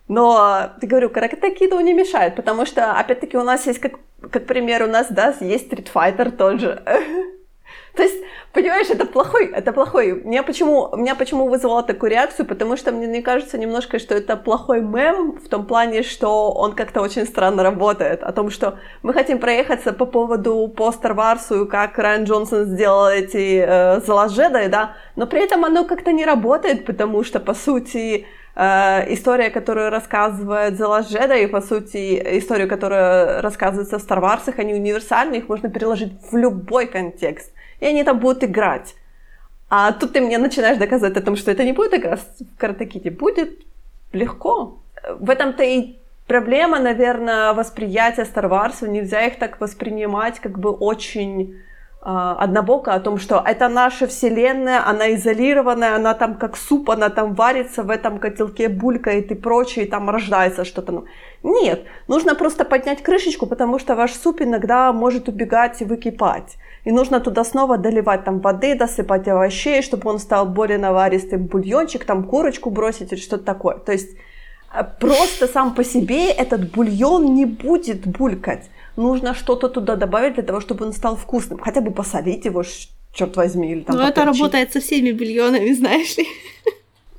[0.10, 3.94] Но, ты говорю, каратекиду не мешает, потому что, опять-таки, у нас есть, как,
[4.30, 6.84] как пример, у нас, да, есть Street Fighter тот же.
[7.96, 8.24] То есть,
[8.54, 10.22] понимаешь, это плохой, это плохой.
[10.24, 12.46] Меня почему, меня почему вызвало такую реакцию?
[12.46, 16.74] Потому что мне, мне кажется немножко, что это плохой мем в том плане, что он
[16.74, 18.24] как-то очень странно работает.
[18.24, 23.10] О том, что мы хотим проехаться по поводу по Star Wars, как Райан Джонсон сделал
[23.10, 28.26] эти э, The да, но при этом оно как-то не работает, потому что, по сути,
[28.56, 34.74] э, история, которую рассказывает Jedi, и, по сути, историю, которая рассказывается в Star Wars, они
[34.74, 37.52] универсальны, их можно переложить в любой контекст
[37.82, 38.96] и они там будут играть.
[39.70, 43.12] А тут ты мне начинаешь доказывать о том, что это не будет игра в каратеките.
[43.12, 43.60] Будет
[44.14, 44.80] легко.
[45.20, 48.88] В этом-то и проблема, наверное, восприятия Star Wars.
[48.88, 51.56] Нельзя их так воспринимать как бы очень
[52.04, 57.36] однобоко, о том, что это наша вселенная, она изолированная, она там как суп, она там
[57.36, 61.04] варится в этом котелке, булькает и прочее, и там рождается что-то.
[61.44, 66.92] Нет, нужно просто поднять крышечку, потому что ваш суп иногда может убегать и выкипать и
[66.92, 72.24] нужно туда снова доливать там воды, досыпать овощей, чтобы он стал более наваристым, бульончик, там
[72.24, 73.78] курочку бросить или что-то такое.
[73.78, 74.10] То есть
[74.74, 78.70] э, просто сам по себе этот бульон не будет булькать.
[78.96, 81.60] Нужно что-то туда добавить для того, чтобы он стал вкусным.
[81.60, 82.64] Хотя бы посолить его,
[83.14, 83.72] черт возьми.
[83.72, 86.28] Или там Но это работает со всеми бульонами, знаешь ли.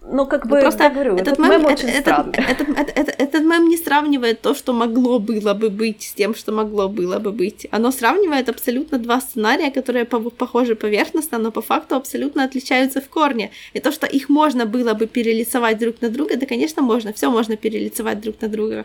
[0.04, 2.32] Ну, как бы, просто я говорю, этот, этот мем, мем очень этот, странный.
[2.32, 6.34] Этот, этот, этот, этот мем не сравнивает то, что могло было бы быть, с тем,
[6.34, 7.68] что могло было бы быть.
[7.70, 13.52] Оно сравнивает абсолютно два сценария, которые похожи поверхностно, но по факту абсолютно отличаются в корне.
[13.74, 17.12] И то, что их можно было бы перелицевать друг на друга, да, конечно, можно.
[17.12, 18.84] Все можно перелицевать друг на друга.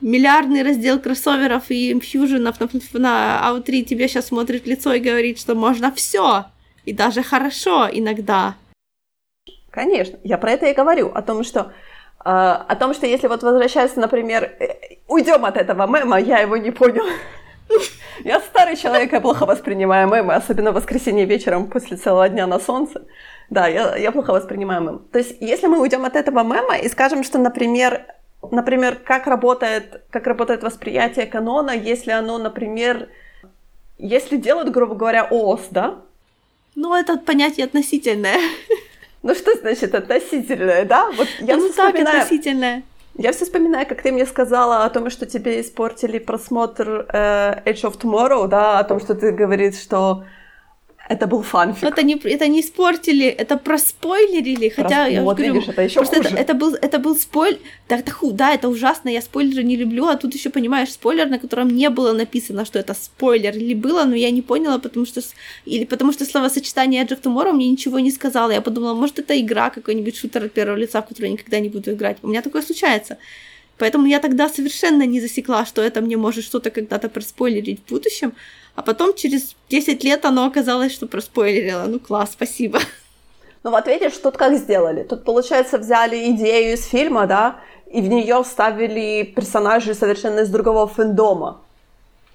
[0.00, 2.68] Миллиардный раздел кроссоверов и инфьюженов на,
[3.00, 6.44] на Out3 тебе сейчас смотрит в лицо и говорит, что можно все.
[6.84, 8.54] И даже хорошо иногда.
[9.70, 11.72] Конечно, я про это и говорю, о том, что
[12.24, 16.56] э, о том, что если вот возвращаться, например, э, уйдем от этого мема, я его
[16.56, 17.04] не понял.
[18.24, 22.58] Я старый человек, я плохо воспринимаю мемы, особенно в воскресенье вечером после целого дня на
[22.58, 23.06] солнце.
[23.50, 24.98] Да, я, я плохо воспринимаю мем.
[25.12, 28.06] То есть, если мы уйдем от этого мема и скажем, что, например,
[28.42, 33.08] например, как работает, как работает восприятие канона, если оно, например,
[33.98, 35.96] если делают, грубо говоря, ООС, да?
[36.74, 38.38] Ну, это понятие относительное.
[39.20, 41.10] Ну что значит относительное, да?
[41.10, 42.18] Вот я ну так, вспоминаю...
[42.18, 42.82] относительное.
[43.16, 47.82] Я все вспоминаю, как ты мне сказала о том, что тебе испортили просмотр э, Edge
[47.82, 50.24] of Tomorrow, да, о том, что ты говоришь, что
[51.08, 51.84] это был фанфик.
[51.84, 55.12] Это не, это не испортили, это проспойлерили, хотя Прос...
[55.12, 56.20] я вот, говорю, видишь, это еще хуже.
[56.20, 60.06] Это, это, был, это был спойлер, да, это, да, это ужасно, я спойлеры не люблю,
[60.06, 64.04] а тут еще понимаешь спойлер, на котором не было написано, что это спойлер, или было,
[64.04, 65.22] но я не поняла, потому что,
[65.64, 69.40] или потому что словосочетание Edge of Tomorrow мне ничего не сказала, я подумала, может это
[69.40, 72.42] игра, какой-нибудь шутер от первого лица, в который я никогда не буду играть, у меня
[72.42, 73.16] такое случается.
[73.78, 78.32] Поэтому я тогда совершенно не засекла, что это мне может что-то когда-то проспойлерить в будущем,
[78.74, 81.84] а потом через 10 лет оно оказалось, что проспойлерило.
[81.86, 82.80] Ну класс, спасибо.
[83.64, 85.02] Ну вот видишь, тут как сделали.
[85.02, 90.86] Тут, получается, взяли идею из фильма, да, и в нее вставили персонажей совершенно из другого
[90.86, 91.60] фэндома.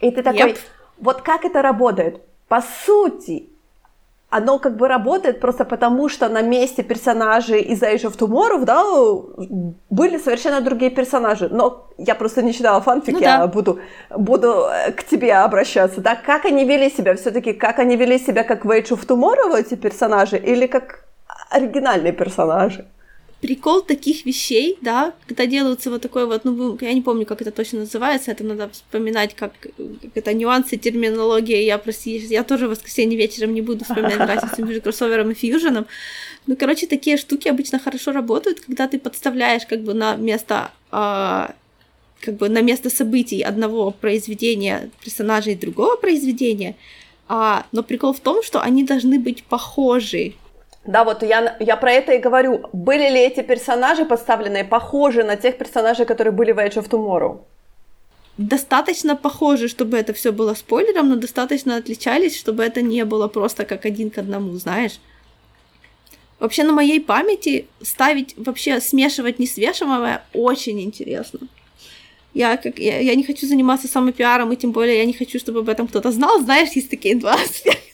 [0.02, 0.58] И ты такой, yep.
[0.98, 2.22] вот как это работает?
[2.50, 3.48] По сути,
[4.34, 8.84] оно как бы работает просто потому, что на месте персонажей из Age of Tomorrow, да,
[9.90, 11.50] были совершенно другие персонажи.
[11.50, 13.48] Но я просто не читала фанфик, ну, я да.
[13.48, 13.80] буду,
[14.10, 16.16] буду э, к тебе обращаться, да.
[16.16, 19.76] Как они вели себя все-таки, как они вели себя как в Age of Tomorrow эти
[19.76, 21.06] персонажи или как
[21.52, 22.86] оригинальные персонажи?
[23.44, 27.52] Прикол таких вещей, да, когда делаются вот такой вот, ну, я не помню, как это
[27.52, 29.74] точно называется, это надо вспоминать, как, как
[30.16, 34.82] это нюансы, терминология, я, прости, я тоже в воскресенье вечером не буду вспоминать разницу между
[34.82, 35.88] кроссовером и фьюженом,
[36.48, 41.48] ну, короче, такие штуки обычно хорошо работают, когда ты подставляешь как бы на место э,
[42.22, 46.78] как бы на место событий одного произведения персонажей другого произведения,
[47.28, 50.34] а, но прикол в том, что они должны быть похожи
[50.86, 52.70] да, вот я, я про это и говорю.
[52.74, 57.40] Были ли эти персонажи поставленные похожи на тех персонажей, которые были в Age of Tomorrow?
[58.38, 63.64] Достаточно похожи, чтобы это все было спойлером, но достаточно отличались, чтобы это не было просто
[63.64, 65.00] как один к одному, знаешь.
[66.40, 71.42] Вообще на моей памяти ставить, вообще смешивать несвешиваемое очень интересно.
[72.34, 75.60] Я, как, я, я не хочу заниматься самопиаром, и тем более я не хочу, чтобы
[75.60, 76.42] об этом кто-то знал.
[76.42, 77.93] Знаешь, есть такие два аспекта.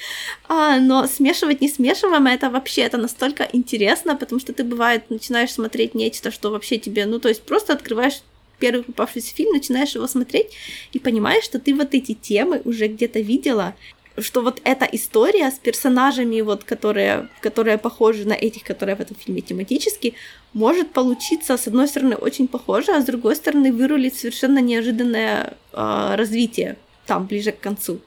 [0.50, 5.52] А, но смешивать не смешиваем, это вообще это настолько интересно, потому что ты бывает начинаешь
[5.52, 8.22] смотреть нечто, что вообще тебе, ну то есть просто открываешь
[8.58, 10.46] первый попавшийся фильм, начинаешь его смотреть
[10.92, 13.74] и понимаешь, что ты вот эти темы уже где-то видела,
[14.20, 19.16] что вот эта история с персонажами, вот, которые, которые похожи на этих, которые в этом
[19.16, 20.14] фильме тематически,
[20.52, 26.14] может получиться, с одной стороны, очень похоже, а с другой стороны, вырулить совершенно неожиданное э,
[26.16, 26.76] развитие
[27.06, 28.00] там, ближе к концу.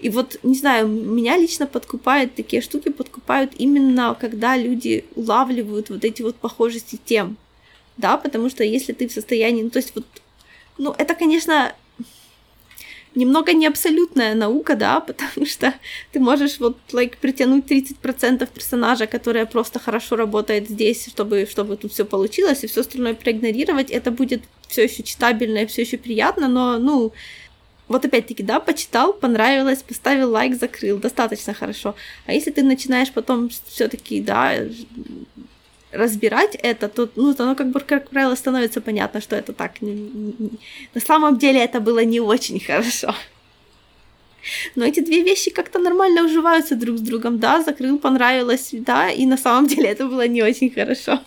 [0.00, 6.04] И вот, не знаю, меня лично подкупают такие штуки, подкупают именно, когда люди улавливают вот
[6.04, 7.36] эти вот похожести тем,
[7.96, 10.06] да, потому что если ты в состоянии, ну, то есть вот,
[10.78, 11.74] ну, это, конечно,
[13.14, 15.74] немного не абсолютная наука, да, потому что
[16.12, 21.92] ты можешь вот, like, притянуть 30% персонажа, которая просто хорошо работает здесь, чтобы, чтобы тут
[21.92, 26.48] все получилось, и все остальное проигнорировать, это будет все еще читабельно и все еще приятно,
[26.48, 27.12] но, ну,
[27.90, 31.96] вот опять-таки, да, почитал, понравилось, поставил лайк, закрыл, достаточно хорошо.
[32.26, 34.54] А если ты начинаешь потом все-таки, да,
[35.90, 39.72] разбирать это, то, ну, оно как бы, как правило, становится понятно, что это так.
[39.80, 43.12] На самом деле это было не очень хорошо.
[44.76, 49.26] Но эти две вещи как-то нормально уживаются друг с другом, да, закрыл, понравилось, да, и
[49.26, 51.18] на самом деле это было не очень хорошо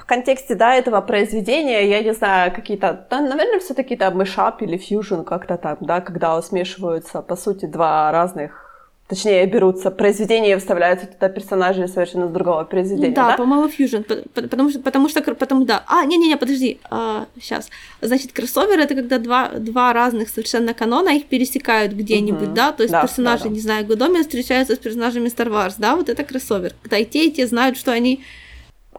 [0.00, 4.62] в контексте, да, этого произведения, я не знаю, какие-то, да, наверное, все таки там мышап
[4.62, 8.70] или фьюжн как-то там, да, когда смешиваются, по сути, два разных
[9.10, 13.30] Точнее, берутся произведения и вставляются туда персонажи совершенно с другого произведения, да?
[13.30, 14.02] Да, по-моему, фьюжн,
[14.34, 15.82] потому что, потому что, потому, да.
[15.88, 17.70] А, не-не-не, подожди, а, сейчас.
[18.00, 22.54] Значит, кроссовер— это когда два, два разных совершенно канона, их пересекают где-нибудь, угу.
[22.54, 22.70] да?
[22.70, 23.54] То есть да, персонажи, да, да.
[23.56, 25.96] не знаю, Гудоми встречаются с персонажами Star Wars, да?
[25.96, 26.74] Вот это кроссовер.
[26.80, 28.20] Когда и те, и те знают, что они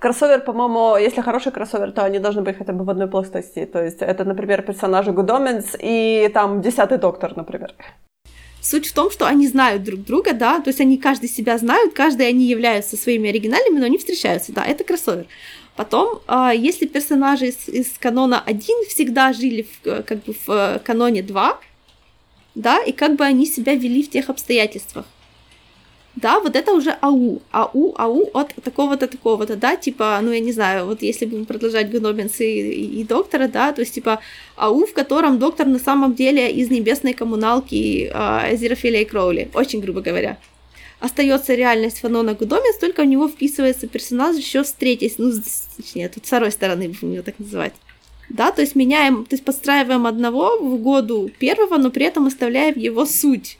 [0.01, 3.67] Кроссовер, по-моему, если хороший кроссовер, то они должны быть хотя бы в одной плоскости.
[3.71, 7.75] То есть это, например, персонажи Гудоменс и там Десятый Доктор, например.
[8.61, 11.93] Суть в том, что они знают друг друга, да, то есть они каждый себя знают,
[11.93, 15.27] каждый они являются своими оригинальными, но они встречаются, да, это кроссовер.
[15.75, 21.21] Потом, а, если персонажи из, из канона 1 всегда жили в, как бы в каноне
[21.21, 21.59] 2,
[22.55, 25.05] да, и как бы они себя вели в тех обстоятельствах,
[26.15, 30.51] да, вот это уже АУ, АУ, АУ от такого-то, такого-то, да, типа, ну, я не
[30.51, 34.19] знаю, вот если будем продолжать Гнобинс и, и, и доктора, да, то есть, типа,
[34.57, 39.79] АУ, в котором доктор на самом деле из небесной коммуналки э, Эзерофиля и Кроули, очень
[39.79, 40.37] грубо говоря.
[40.99, 45.31] Остается реальность Фанона Гудомец, только в него вписывается персонаж еще с третьей, ну,
[45.77, 47.73] точнее, тут с второй стороны будем его так называть.
[48.27, 52.77] Да, то есть меняем, то есть подстраиваем одного в году первого, но при этом оставляем
[52.77, 53.57] его суть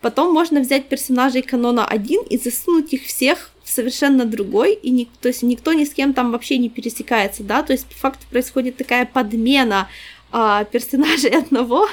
[0.00, 5.10] Потом можно взять персонажей канона 1 и засунуть их всех в совершенно другой, и ник-
[5.20, 8.26] то есть никто ни с кем там вообще не пересекается, да, то есть по факту
[8.30, 9.88] происходит такая подмена
[10.32, 11.86] а, персонажей одного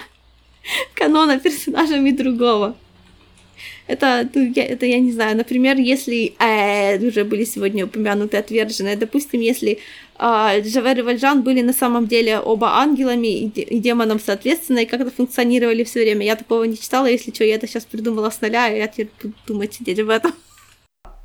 [0.94, 2.76] канона персонажами другого.
[3.88, 8.98] Это, ну, я, это я не знаю, например, если э, уже были сегодня упомянуты отверженные,
[8.98, 9.80] допустим, если
[10.20, 15.84] Джавер и Вальжан были на самом деле оба ангелами и демоном соответственно, и как-то функционировали
[15.84, 16.26] все время.
[16.26, 19.10] Я такого не читала, если что, я это сейчас придумала с нуля, и я теперь
[19.22, 20.34] буду думать сидеть об этом.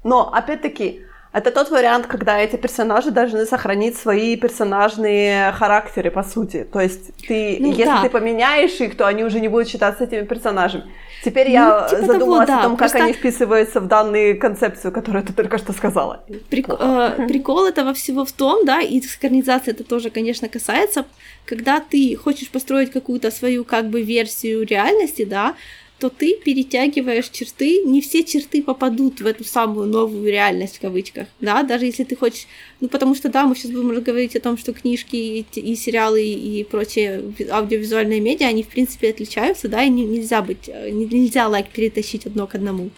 [0.04, 1.00] Но, опять-таки,
[1.32, 6.66] это тот вариант, когда эти персонажи должны сохранить свои персонажные характеры, по сути.
[6.70, 8.02] То есть ты, ну, если да.
[8.02, 10.84] ты поменяешь их, то они уже не будут считаться этими персонажами.
[11.24, 12.98] Теперь ну, я типа задумалась того, да, о том, просто...
[12.98, 16.22] как они вписываются в данную концепцию, которую ты только что сказала.
[16.50, 16.68] Прик...
[16.68, 21.06] Э, прикол этого всего в том, да, и синхронизация это тоже, конечно, касается,
[21.46, 25.54] когда ты хочешь построить какую-то свою как бы версию реальности, да,
[26.02, 31.28] то ты перетягиваешь черты, не все черты попадут в эту самую новую реальность в кавычках,
[31.40, 32.48] да, даже если ты хочешь,
[32.80, 36.24] ну потому что да, мы сейчас будем говорить о том, что книжки и, и сериалы
[36.24, 37.22] и прочие
[37.52, 42.26] аудиовизуальные медиа, они в принципе отличаются, да, и не, нельзя быть, э, нельзя лайк перетащить
[42.26, 42.90] одно к одному.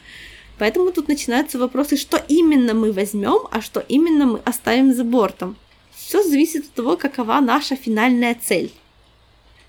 [0.59, 5.57] Поэтому тут начинаются вопросы, что именно мы возьмем, а что именно мы оставим за бортом.
[5.95, 8.71] Все зависит от того, какова наша финальная цель.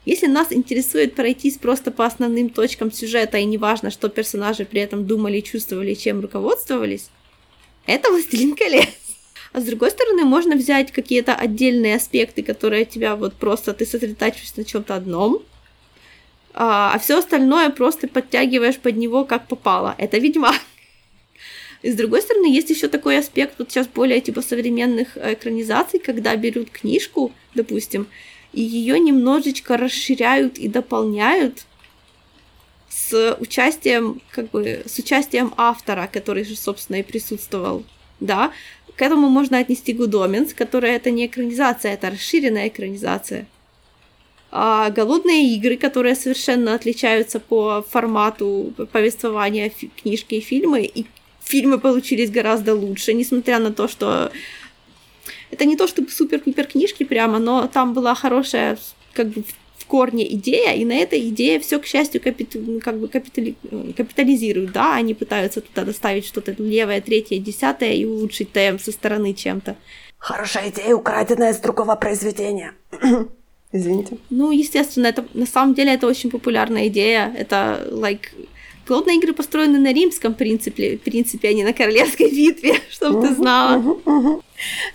[0.05, 5.07] Если нас интересует пройтись просто по основным точкам сюжета, и неважно, что персонажи при этом
[5.07, 7.09] думали, чувствовали, чем руководствовались,
[7.87, 8.87] это «Властелин колец».
[9.51, 14.59] А с другой стороны, можно взять какие-то отдельные аспекты, которые тебя вот просто ты сосредотачиваешься
[14.59, 15.41] на чем-то одном,
[16.53, 19.95] а, а все остальное просто подтягиваешь под него как попало.
[19.97, 20.59] Это Ведьмак.
[21.81, 26.35] И с другой стороны, есть еще такой аспект, вот сейчас более типа современных экранизаций, когда
[26.35, 28.07] берут книжку, допустим,
[28.55, 31.65] и ее немножечко расширяют и дополняют
[32.89, 37.83] с участием, как бы, с участием автора, который же, собственно, и присутствовал,
[38.21, 38.53] да.
[38.95, 43.45] К этому можно отнести Гудоменс, которая это не экранизация, это расширенная экранизация.
[44.51, 49.69] А голодные игры, которые совершенно отличаются по формату повествования
[50.01, 51.05] книжки и фильмы, и
[51.43, 54.31] фильмы получились гораздо лучше, несмотря на то, что
[55.51, 58.77] это не то чтобы супер-пупер книжки прямо, но там была хорошая
[59.13, 59.43] как бы
[59.77, 62.55] в корне идея, и на этой идее все, к счастью, капит...
[62.83, 63.55] как бы капитали...
[63.95, 69.33] капитализируют, да, они пытаются туда доставить что-то левое, третье, десятое и улучшить темп со стороны
[69.33, 69.75] чем-то.
[70.17, 72.73] Хорошая идея, украденная с другого произведения.
[73.71, 74.17] Извините.
[74.29, 77.31] Ну, естественно, это на самом деле это очень популярная идея.
[77.37, 78.29] Это like
[78.87, 84.01] Голодные игры построены на римском принципе, принципе, а не на королевской битве, чтобы ты знала.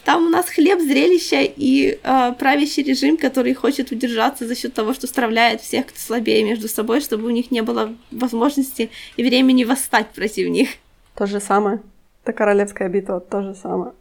[0.05, 4.95] Там у нас хлеб, зрелище и э, правящий режим, который хочет удержаться за счет того,
[4.95, 9.64] что стравляет всех, кто слабее между собой, чтобы у них не было возможности и времени
[9.64, 10.70] восстать против них.
[11.16, 11.80] То же самое.
[12.22, 13.93] Это королевская битва, то же самое.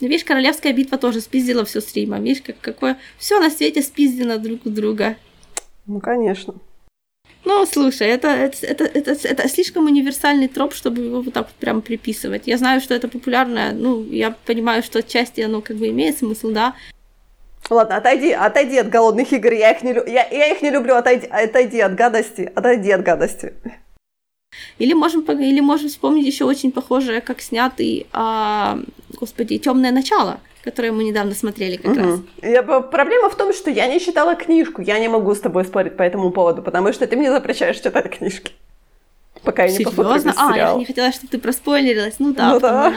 [0.00, 2.18] Видишь, королевская битва тоже спиздила все с Рима.
[2.18, 2.98] Видишь, как, какое...
[3.16, 5.16] Все на свете спиздено друг у друга.
[5.86, 6.54] Ну, конечно.
[7.46, 11.80] Ну, слушай, это, это, это, это, слишком универсальный троп, чтобы его вот так вот прям
[11.80, 12.48] приписывать.
[12.48, 16.50] Я знаю, что это популярное, ну, я понимаю, что отчасти оно как бы имеет смысл,
[16.50, 16.74] да.
[17.70, 21.28] Ладно, отойди, отойди от голодных игр, я их не, я, я их не люблю, отойди,
[21.28, 23.52] отойди от гадости, отойди от гадости.
[24.78, 28.80] Или можем, или можем вспомнить еще очень похожее, как снятый, а,
[29.20, 32.00] господи, темное начало которую мы недавно смотрели как угу.
[32.00, 32.20] раз.
[32.42, 34.82] Я, проблема в том, что я не читала книжку.
[34.82, 38.10] Я не могу с тобой спорить по этому поводу, потому что ты мне запрещаешь читать
[38.10, 38.50] книжки.
[39.44, 42.16] Пока я не посмотрю А, я не хотела, чтобы ты проспойлерилась.
[42.18, 42.54] Ну да.
[42.54, 42.94] Ну, да.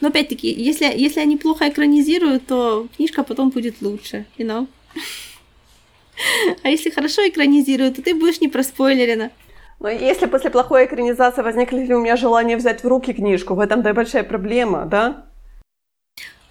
[0.00, 4.66] Но опять-таки, если, если они плохо экранизируют, то книжка потом будет лучше, you know?
[6.62, 9.30] А если хорошо экранизируют, то ты будешь не проспойлерена.
[9.78, 13.60] Но если после плохой экранизации возникли ли у меня желание взять в руки книжку, в
[13.60, 15.26] этом да большая проблема, да?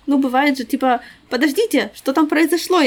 [0.09, 2.81] Ну, бывает же, типа, подождите, что там произошло?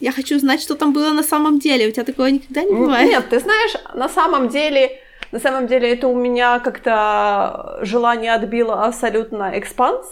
[0.00, 1.88] Я хочу знать, что там было на самом деле.
[1.88, 3.10] У тебя такого никогда не бывает?
[3.10, 4.90] Нет, ты знаешь, на самом деле,
[5.32, 10.06] на самом деле это у меня как-то желание отбило абсолютно экспанс.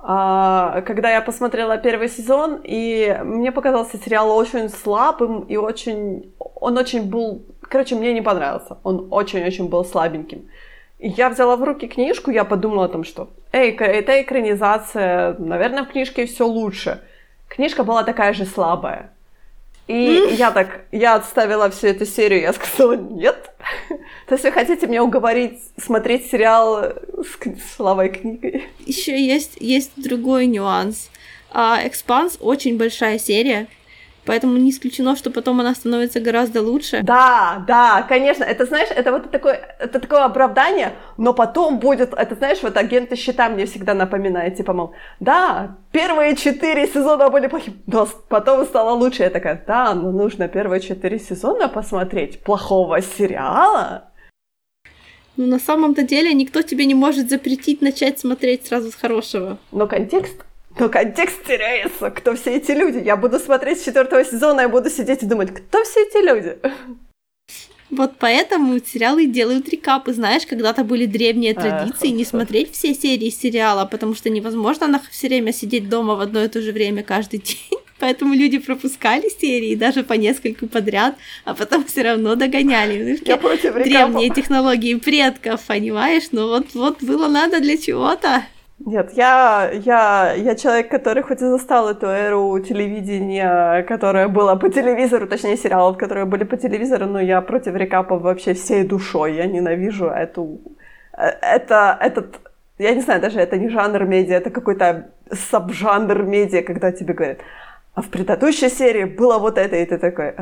[0.00, 6.32] А, когда я посмотрела первый сезон, и мне показался сериал очень слабым и очень...
[6.38, 7.42] Он очень был...
[7.60, 8.78] Короче, мне не понравился.
[8.82, 10.48] Он очень-очень был слабеньким.
[11.04, 15.88] Я взяла в руки книжку, я подумала о том, что эй, это экранизация, наверное, в
[15.88, 17.00] книжке все лучше.
[17.48, 19.10] Книжка была такая же слабая.
[19.88, 23.50] И я так, я отставила всю эту серию, я сказала, нет.
[24.28, 28.68] То есть вы хотите меня уговорить смотреть сериал с, с слабой книгой?
[28.86, 31.10] Еще есть, есть другой нюанс.
[31.52, 33.66] Экспанс uh, очень большая серия,
[34.24, 37.00] Поэтому не исключено, что потом она становится гораздо лучше.
[37.02, 38.44] Да, да, конечно.
[38.44, 43.16] Это, знаешь, это вот такое, это такое оправдание, но потом будет, это, знаешь, вот агенты
[43.16, 48.92] щита мне всегда напоминает, типа, мол, да, первые четыре сезона были плохими, но потом стало
[48.94, 49.24] лучше.
[49.24, 54.12] Я такая, да, но нужно первые четыре сезона посмотреть плохого сериала.
[55.36, 59.58] Ну, на самом-то деле никто тебе не может запретить начать смотреть сразу с хорошего.
[59.72, 60.44] Но контекст
[60.78, 62.10] но контекст теряется.
[62.10, 62.98] Кто все эти люди?
[62.98, 66.58] Я буду смотреть с четвертого сезона и буду сидеть и думать, кто все эти люди?
[67.90, 70.14] Вот поэтому сериалы делают рекапы.
[70.14, 75.28] Знаешь, когда-то были древние традиции не смотреть все серии сериала, потому что невозможно на все
[75.28, 77.78] время сидеть дома в одно и то же время каждый день.
[77.98, 83.20] Поэтому люди пропускали серии даже по нескольку подряд, а потом все равно догоняли.
[83.24, 86.24] Я против Древние технологии предков, понимаешь?
[86.32, 88.42] Ну вот, вот было надо для чего-то.
[88.84, 94.68] Нет, я, я, я человек, который хоть и застал эту эру телевидения, которая была по
[94.68, 99.34] телевизору, точнее сериалов, которые были по телевизору, но я против рекапов вообще всей душой.
[99.34, 100.60] Я ненавижу эту...
[101.16, 102.40] Э, это, этот...
[102.78, 107.38] Я не знаю, даже это не жанр медиа, это какой-то сабжанр медиа, когда тебе говорят,
[107.94, 110.34] а в предыдущей серии было вот это, и ты такой...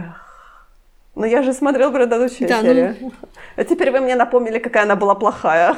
[1.15, 2.97] Ну я же смотрел предыдущую да, ну серию.
[3.01, 3.13] Ну...
[3.57, 5.77] А теперь вы мне напомнили, какая она была плохая.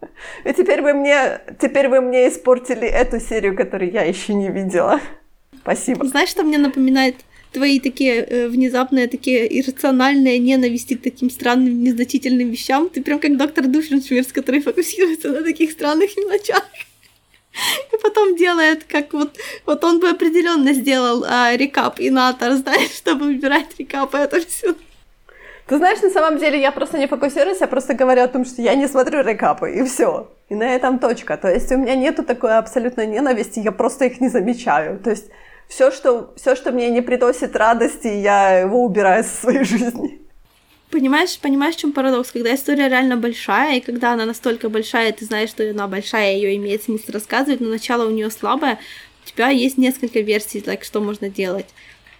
[0.44, 5.00] И теперь вы мне, теперь вы мне испортили эту серию, которую я еще не видела.
[5.60, 6.06] Спасибо.
[6.06, 7.16] Знаешь, что мне напоминает
[7.52, 12.88] твои такие э, внезапные, такие иррациональные ненависти к таким странным, незначительным вещам?
[12.88, 16.64] Ты прям как доктор Душеншвирс, который фокусируется на таких странных мелочах.
[17.92, 19.36] И потом делает, как вот,
[19.66, 24.74] вот он бы определенно сделал а, рекап и натор, знаешь, чтобы выбирать рекап, это все
[25.68, 28.62] ты знаешь, на самом деле я просто не фокусируюсь, я просто говорю о том, что
[28.62, 30.30] я не смотрю рекапы, и все.
[30.48, 31.36] И на этом точка.
[31.36, 34.98] То есть у меня нету такой абсолютной ненависти, я просто их не замечаю.
[34.98, 35.26] То есть
[35.68, 40.22] все, что, все, что мне не приносит радости, я его убираю со своей жизни.
[40.90, 42.32] Понимаешь, понимаешь, в чем парадокс?
[42.32, 46.56] Когда история реально большая, и когда она настолько большая, ты знаешь, что она большая, ее
[46.56, 48.78] имеет смысл рассказывать, но начало у нее слабое,
[49.22, 51.66] у тебя есть несколько версий, like, что можно делать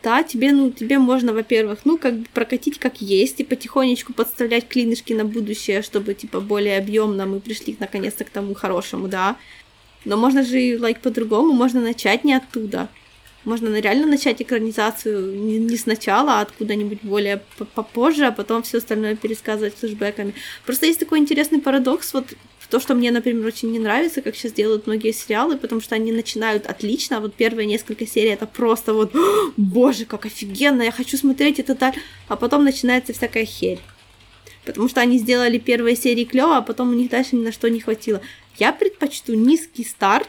[0.09, 4.67] да, тебе, ну, тебе можно, во-первых, ну, как бы прокатить как есть и потихонечку подставлять
[4.67, 9.37] клинышки на будущее, чтобы, типа, более объемно мы пришли наконец-то к тому хорошему, да.
[10.07, 12.89] Но можно же like, по-другому, можно начать не оттуда.
[13.49, 17.41] Можно реально начать экранизацию не, не сначала, а откуда-нибудь более
[17.75, 20.35] попозже, а потом все остальное пересказывать флешбеками.
[20.67, 22.27] Просто есть такой интересный парадокс, вот
[22.69, 26.13] то, что мне, например, очень не нравится, как сейчас делают многие сериалы, потому что они
[26.13, 29.15] начинают отлично, а вот первые несколько серий это просто вот,
[29.57, 31.95] боже, как офигенно, я хочу смотреть это так,
[32.29, 33.81] а потом начинается всякая херь.
[34.67, 37.71] Потому что они сделали первые серии клево, а потом у них дальше ни на что
[37.71, 38.21] не хватило.
[38.59, 40.29] Я предпочту низкий старт,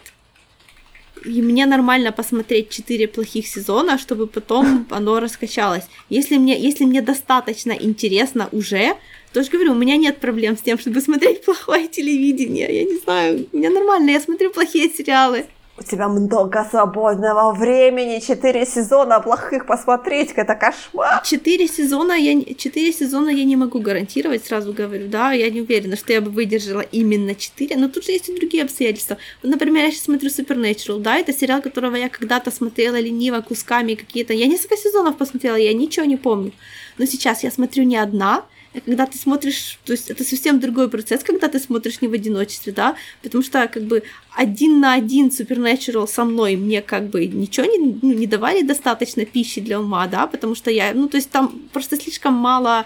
[1.25, 5.85] и мне нормально посмотреть четыре плохих сезона, чтобы потом оно раскачалось.
[6.09, 8.95] Если мне, если мне достаточно интересно уже,
[9.33, 12.67] тоже говорю, у меня нет проблем с тем, чтобы смотреть плохое телевидение.
[12.71, 15.45] Я не знаю, у меня нормально, я смотрю плохие сериалы.
[15.79, 21.21] У тебя много свободного времени, четыре сезона плохих посмотреть, это кошмар.
[21.23, 25.95] Четыре сезона я, четыре сезона я не могу гарантировать, сразу говорю, да, я не уверена,
[25.95, 29.17] что я бы выдержала именно четыре, но тут же есть и другие обстоятельства.
[29.41, 34.33] Например, я сейчас смотрю Supernatural, да, это сериал, которого я когда-то смотрела лениво, кусками какие-то,
[34.33, 36.51] я несколько сезонов посмотрела, я ничего не помню,
[36.97, 38.43] но сейчас я смотрю не одна,
[38.73, 42.71] когда ты смотришь, то есть это совсем другой процесс, когда ты смотришь не в одиночестве,
[42.71, 44.03] да, потому что как бы
[44.35, 49.25] один на один Supernatural со мной мне как бы ничего не, ну, не давали достаточно
[49.25, 52.85] пищи для ума, да, потому что я, ну, то есть там просто слишком мало,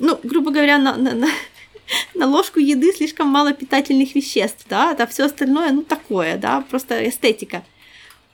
[0.00, 1.28] ну, грубо говоря, на, на, на,
[2.14, 7.08] на ложку еды слишком мало питательных веществ, да, а все остальное, ну, такое, да, просто
[7.08, 7.62] эстетика.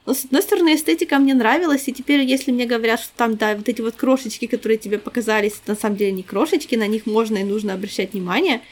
[0.09, 3.55] Но, с одной стороны, эстетика мне нравилась, и теперь, если мне говорят, что там, да,
[3.55, 7.37] вот эти вот крошечки, которые тебе показались, на самом деле не крошечки, на них можно
[7.37, 8.63] и нужно обращать внимание,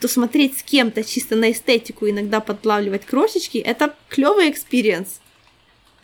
[0.00, 5.20] то смотреть с кем-то чисто на эстетику, иногда подлавливать крошечки, это клевый experience.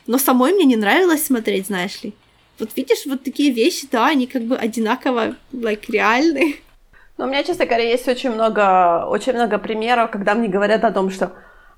[0.06, 2.12] Но самой мне не нравилось смотреть, знаешь ли.
[2.60, 6.60] Вот видишь, вот такие вещи, да, они как бы одинаково, like, реальны.
[7.18, 10.92] Но у меня, честно говоря, есть очень много, очень много примеров, когда мне говорят о
[10.92, 11.32] том, что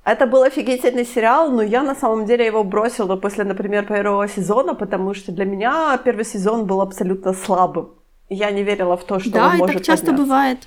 [0.04, 4.74] это был офигительный сериал, но я на самом деле его бросила после, например, первого сезона,
[4.74, 7.90] потому что для меня первый сезон был абсолютно слабым.
[8.28, 10.24] Я не верила в то, что да, он может Да, так часто подняться.
[10.24, 10.58] бывает.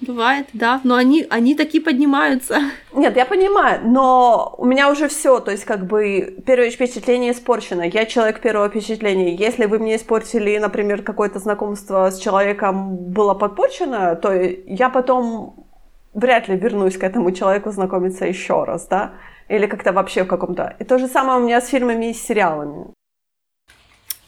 [0.00, 2.58] Бывает, да, но они, они такие поднимаются.
[2.92, 7.82] Нет, я понимаю, но у меня уже все, то есть как бы первое впечатление испорчено.
[7.82, 9.36] Я человек первого впечатления.
[9.36, 15.66] Если вы мне испортили, например, какое-то знакомство с человеком было подпорчено, то я потом
[16.14, 19.14] вряд ли вернусь к этому человеку знакомиться еще раз, да,
[19.48, 20.76] или как-то вообще в каком-то...
[20.78, 22.86] И то же самое у меня с фильмами и с сериалами.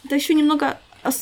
[0.05, 0.79] Это еще немного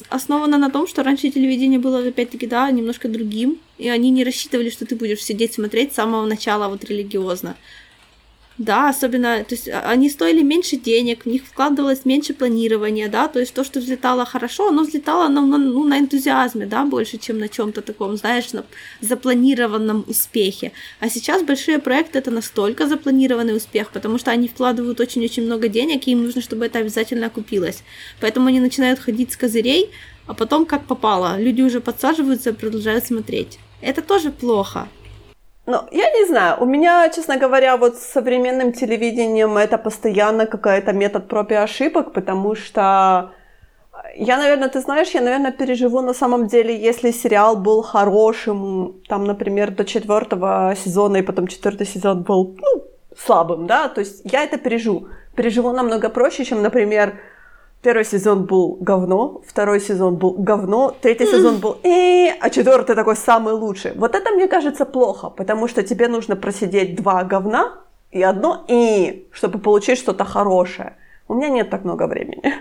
[0.08, 4.70] основано на том, что раньше телевидение было, опять-таки, да, немножко другим, и они не рассчитывали,
[4.70, 7.56] что ты будешь сидеть смотреть с самого начала вот религиозно.
[8.59, 13.26] Да, особенно, то есть а, они стоили меньше денег, в них вкладывалось меньше планирования, да,
[13.28, 17.16] то есть то, что взлетало хорошо, оно взлетало на, на, ну, на энтузиазме, да, больше,
[17.16, 18.64] чем на чем-то таком, знаешь, на
[19.00, 20.72] запланированном успехе.
[21.00, 26.07] А сейчас большие проекты это настолько запланированный успех, потому что они вкладывают очень-очень много денег,
[26.07, 27.82] и им нужно, чтобы это обязательно окупилось.
[28.20, 29.90] Поэтому они начинают ходить с козырей,
[30.26, 31.40] а потом как попало.
[31.40, 33.59] Люди уже подсаживаются и продолжают смотреть.
[33.80, 34.88] Это тоже плохо.
[35.66, 36.56] Ну, я не знаю.
[36.60, 42.12] У меня, честно говоря, вот с современным телевидением это постоянно какая-то метод проб и ошибок,
[42.12, 43.30] потому что
[44.16, 49.24] я, наверное, ты знаешь, я, наверное, переживу на самом деле, если сериал был хорошим, там,
[49.24, 52.84] например, до четвертого сезона, и потом четвертый сезон был, ну,
[53.16, 55.08] слабым, да, то есть я это переживу.
[55.36, 57.14] Переживу намного проще, чем, например,
[57.83, 63.16] Первый сезон был говно, второй сезон был говно, третий сезон был э, а четвертый такой
[63.16, 63.93] самый лучший.
[63.97, 67.80] Вот это мне кажется плохо, потому что тебе нужно просидеть два говна
[68.12, 70.95] и одно и, чтобы получить что-то хорошее.
[71.26, 72.55] У меня нет так много времени.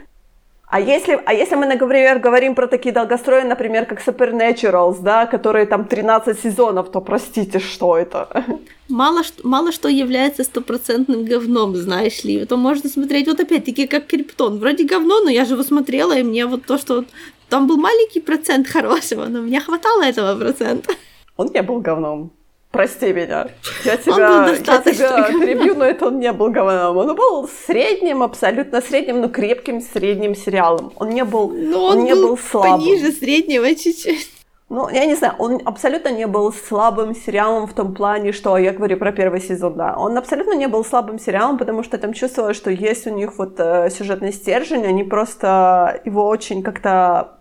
[0.72, 5.66] А если, а если мы, например, говорим про такие долгострои, например, как Supernaturals, да, которые
[5.66, 8.46] там 13 сезонов, то простите, что это?
[8.88, 12.36] Мало, мало что является стопроцентным говном, знаешь ли.
[12.36, 14.60] Это можно смотреть вот опять-таки как Криптон.
[14.60, 17.04] Вроде говно, но я же его смотрела, и мне вот то, что
[17.50, 20.94] там был маленький процент хорошего, но мне хватало этого процента.
[21.36, 22.32] Он не был говном.
[22.72, 23.48] Прости меня.
[23.84, 26.98] Я тебя, я тебя перебью, но это он не был говном.
[26.98, 30.94] Он был средним, абсолютно средним, но крепким средним сериалом.
[30.96, 32.80] Он не был, но он, он не был, был слабым.
[32.80, 34.32] пониже среднего чуть-чуть.
[34.70, 38.72] Ну, я не знаю, он абсолютно не был слабым сериалом в том плане, что я
[38.72, 39.98] говорю про первый сезон, да.
[39.98, 43.56] Он абсолютно не был слабым сериалом, потому что там чувствовалось, что есть у них вот
[43.60, 47.41] э, сюжетный стержень, они просто его очень как-то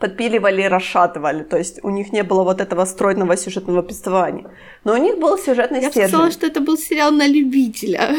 [0.00, 1.44] подпиливали и расшатывали.
[1.44, 4.50] То есть у них не было вот этого стройного сюжетного повествования.
[4.84, 6.02] Но у них был сюжетный я стержень.
[6.02, 8.16] Я сказала, что это был сериал на любителя.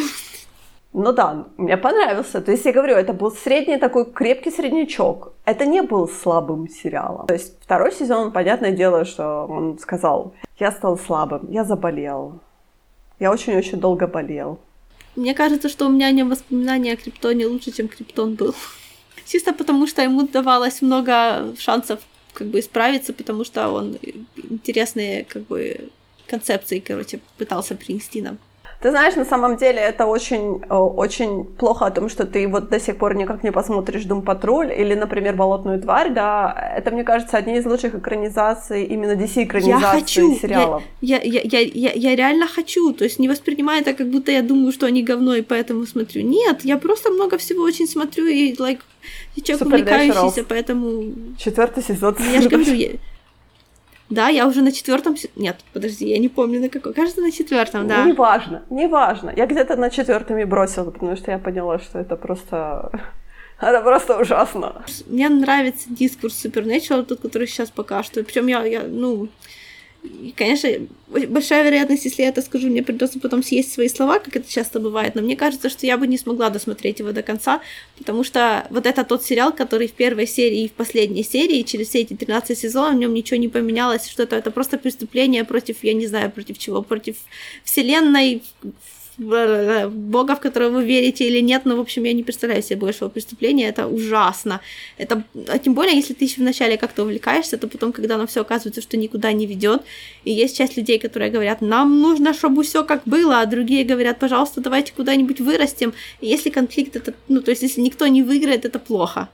[0.93, 2.41] Ну да, мне понравился.
[2.41, 5.33] То есть я говорю, это был средний такой крепкий среднячок.
[5.45, 7.27] Это не был слабым сериалом.
[7.27, 12.39] То есть второй сезон, понятное дело, что он сказал, я стал слабым, я заболел.
[13.19, 14.57] Я очень-очень долго болел.
[15.15, 18.53] Мне кажется, что у меня не воспоминания о Криптоне лучше, чем Криптон был.
[19.31, 22.01] Чисто потому, что ему давалось много шансов
[22.33, 23.97] как бы исправиться, потому что он
[24.35, 25.89] интересные как бы
[26.27, 28.39] концепции, короче, пытался принести нам.
[28.81, 32.69] Ты знаешь, на самом деле это очень, э, очень плохо о том, что ты вот
[32.69, 37.03] до сих пор никак не посмотришь «Дум Патруль» или, например, «Болотную тварь», да, это, мне
[37.03, 40.81] кажется, одни из лучших экранизаций, именно DC-экранизаций сериалов.
[41.01, 44.41] Я, я, я, я, я реально хочу, то есть не воспринимаю это, как будто я
[44.41, 46.23] думаю, что они говно, и поэтому смотрю.
[46.23, 48.79] Нет, я просто много всего очень смотрю, и, like,
[49.35, 51.03] я человек увлекающийся, поэтому...
[51.37, 52.15] Четвертый сезон.
[52.33, 52.89] Я же говорю, я,
[54.11, 55.15] да, я уже на четвертом.
[55.35, 56.93] Нет, подожди, я не помню на какой.
[56.93, 58.05] Кажется, на четвертом, да.
[58.05, 59.33] Неважно, неважно.
[59.35, 62.91] Я где-то на четвертом и бросила, потому что я поняла, что это просто.
[63.61, 64.83] Это просто ужасно.
[65.05, 68.23] Мне нравится дискурс Supernatural, тот, который сейчас пока что.
[68.23, 69.29] Причем я, я, ну,
[70.35, 70.69] конечно,
[71.07, 74.79] большая вероятность, если я это скажу, мне придется потом съесть свои слова, как это часто
[74.79, 77.61] бывает, но мне кажется, что я бы не смогла досмотреть его до конца,
[77.97, 81.89] потому что вот это тот сериал, который в первой серии и в последней серии, через
[81.89, 85.83] все эти 13 сезонов в нем ничего не поменялось, что это, это просто преступление против,
[85.83, 87.17] я не знаю, против чего, против
[87.63, 88.41] вселенной,
[89.17, 93.09] Бога, в которого вы верите или нет, но, в общем, я не представляю себе большего
[93.09, 94.61] преступления, это ужасно.
[94.97, 98.41] Это, а тем более, если ты еще вначале как-то увлекаешься, то потом, когда оно все
[98.41, 99.81] оказывается, что никуда не ведет,
[100.23, 104.19] и есть часть людей, которые говорят, нам нужно, чтобы все как было, а другие говорят,
[104.19, 105.93] пожалуйста, давайте куда-нибудь вырастем.
[106.21, 109.29] И если конфликт, это, ну, то есть, если никто не выиграет, это плохо.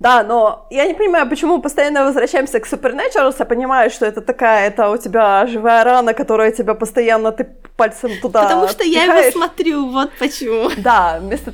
[0.00, 3.34] Да, но я не понимаю, почему постоянно возвращаемся к Supernatural.
[3.36, 7.48] Я понимаю, что это такая, это у тебя живая рана, которая тебя постоянно ты
[7.78, 10.70] пальцем туда Потому что я его смотрю, вот почему.
[10.76, 11.52] Да, вместо...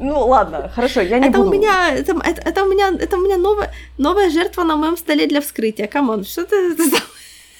[0.00, 1.50] Ну ладно, хорошо, я не это буду.
[1.50, 4.96] У меня, это, это, это у меня, это у меня новая, новая жертва на моем
[4.96, 5.86] столе для вскрытия.
[5.86, 6.82] Come on, что ты, ты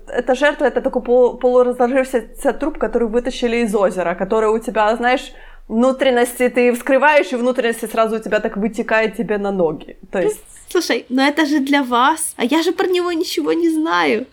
[0.09, 5.33] эта жертва это такой полуразложившийся труп, который вытащили из озера, который у тебя, знаешь,
[5.69, 9.97] внутренности ты вскрываешь, и внутренности сразу у тебя так вытекает тебе на ноги.
[10.11, 10.41] То есть...
[10.69, 14.27] Слушай, но это же для вас, а я же про него ничего не знаю.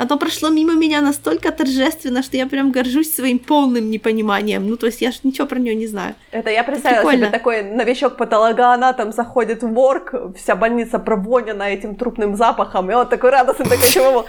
[0.00, 4.66] Оно прошло мимо меня настолько торжественно, что я прям горжусь своим полным непониманием.
[4.66, 6.14] Ну, то есть я же ничего про нее не знаю.
[6.30, 7.26] Это я представила Прикольно.
[7.26, 13.08] себе такой новичок патологоанатом заходит в морг, вся больница провонена этим трупным запахом, и он
[13.08, 14.24] такой радостный, такой чего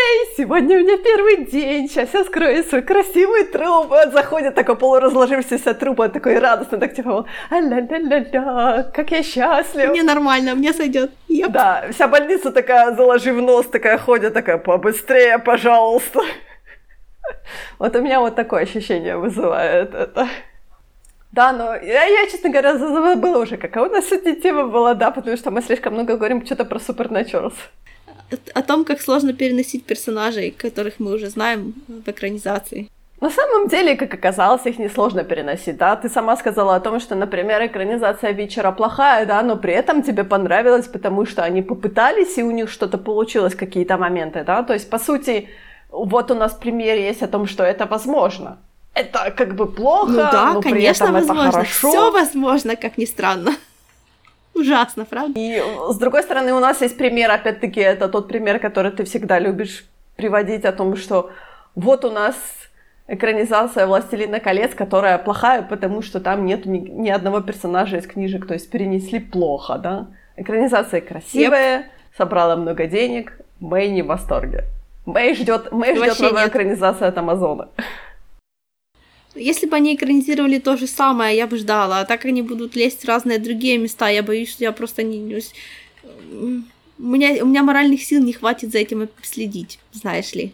[0.00, 3.90] Эй, сегодня у меня первый день, сейчас я скрою свой красивый труп.
[3.90, 9.90] Он заходит, такой полуразложившийся труп, он такой радостный, так типа, а-ля-ля-ля-ля, как я счастлив.
[9.90, 11.10] Мне нормально, мне сойдет.
[11.28, 11.48] Yep.
[11.48, 16.20] Да, вся больница такая, заложив нос, такая ходит, такая, побыстрее быстрее, пожалуйста.
[17.78, 20.28] Вот у меня вот такое ощущение вызывает это.
[21.32, 25.10] Да, но я, я, честно говоря, забыла уже, какая у нас сегодня тема была, да,
[25.10, 27.54] потому что мы слишком много говорим что-то про Supernaturals.
[28.54, 32.88] О том, как сложно переносить персонажей, которых мы уже знаем в экранизации.
[33.20, 35.94] На самом деле, как оказалось, их несложно переносить, да.
[35.96, 40.24] Ты сама сказала о том, что, например, экранизация вечера плохая, да, но при этом тебе
[40.24, 44.62] понравилось, потому что они попытались, и у них что-то получилось, какие-то моменты, да.
[44.62, 45.48] То есть, по сути,
[45.90, 48.56] вот у нас пример есть о том, что это возможно.
[48.94, 51.42] Это как бы плохо, ну да, но конечно, при этом возможно.
[51.42, 51.90] это хорошо.
[51.90, 53.52] Все возможно, как ни странно.
[54.60, 55.32] Ужасно, правда?
[55.36, 59.38] И с другой стороны, у нас есть пример, опять-таки, это тот пример, который ты всегда
[59.38, 59.84] любишь
[60.16, 61.30] приводить о том, что
[61.74, 62.34] вот у нас
[63.08, 68.46] экранизация «Властелина колец», которая плохая, потому что там нет ни, ни одного персонажа из книжек,
[68.46, 70.06] то есть перенесли плохо, да.
[70.36, 71.84] Экранизация красивая, yep.
[72.16, 74.64] собрала много денег, Мэй не в восторге.
[75.06, 77.68] Мэй ждет, Мэй ждет новую экранизацию от Амазона.
[79.34, 82.00] Если бы они экранизировали то же самое, я бы ждала.
[82.00, 84.08] А так они будут лезть в разные другие места.
[84.08, 85.40] Я боюсь, что я просто не...
[86.98, 90.52] У меня, у меня моральных сил не хватит за этим следить, знаешь ли.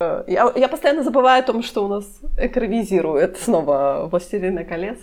[0.00, 2.06] Я, я постоянно забываю о том, что у нас
[2.38, 4.98] экранизирует снова «Властелина колец».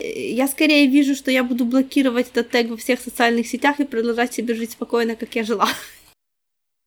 [0.00, 4.34] Я скорее вижу, что я буду блокировать этот тег во всех социальных сетях и продолжать
[4.34, 5.68] себе жить спокойно, как я жила.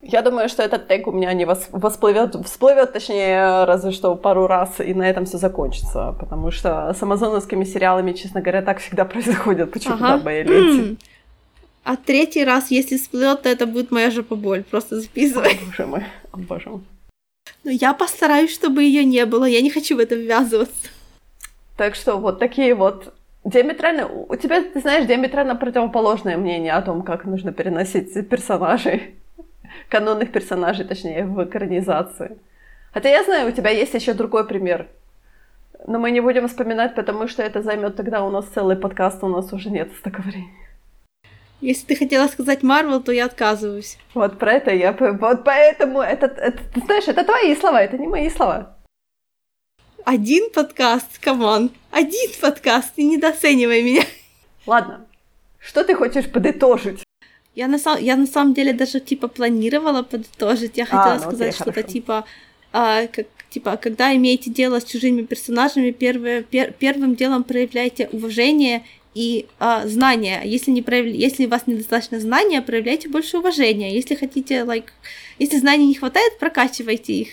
[0.08, 4.80] Я думаю, что этот тег у меня не восплывет, всплывет, точнее, разве что пару раз,
[4.80, 6.16] и на этом все закончится.
[6.20, 10.42] Потому что с амазоновскими сериалами, честно говоря, так всегда происходит почему-то ага.
[10.44, 11.04] ленте.
[11.84, 14.64] А третий раз, если всплывет, то это будет моя жопа боль.
[14.64, 15.54] Просто записывай.
[15.54, 16.82] О, боже мой, о, боже мой.
[17.64, 19.46] Но я постараюсь, чтобы ее не было.
[19.46, 20.88] Я не хочу в это ввязываться.
[21.78, 23.12] Так что вот такие вот
[23.44, 24.08] диаметрально...
[24.08, 29.16] У тебя, ты знаешь, диаметрально противоположное мнение о том, как нужно переносить персонажей
[29.90, 32.38] канонных персонажей, точнее, в экранизации.
[32.94, 34.88] Хотя я знаю, у тебя есть еще другой пример.
[35.88, 39.28] Но мы не будем вспоминать, потому что это займет тогда у нас целый подкаст, у
[39.28, 40.66] нас уже нет столько времени.
[41.62, 43.98] Если ты хотела сказать Марвел, то я отказываюсь.
[44.14, 44.92] Вот про это я...
[44.94, 46.02] Вот поэтому...
[46.02, 48.76] Это, это, ты знаешь, это твои слова, это не мои слова.
[50.04, 51.72] Один подкаст, come on.
[51.92, 54.04] Один подкаст, ты недооценивай меня.
[54.66, 55.06] Ладно.
[55.60, 57.05] Что ты хочешь подытожить?
[57.56, 60.78] Я на, сам, я на самом деле даже типа планировала подытожить.
[60.78, 62.26] Я хотела а, ну, сказать окей, что-то типа,
[62.74, 68.84] а, как, типа, когда имеете дело с чужими персонажами, первое, пер, первым делом проявляйте уважение
[69.14, 70.42] и а, знания.
[70.44, 71.06] Если, не прояв...
[71.06, 73.96] если у вас недостаточно знания, проявляйте больше уважения.
[73.96, 74.90] Если хотите, like,
[75.40, 77.30] если знаний не хватает, прокачивайте их.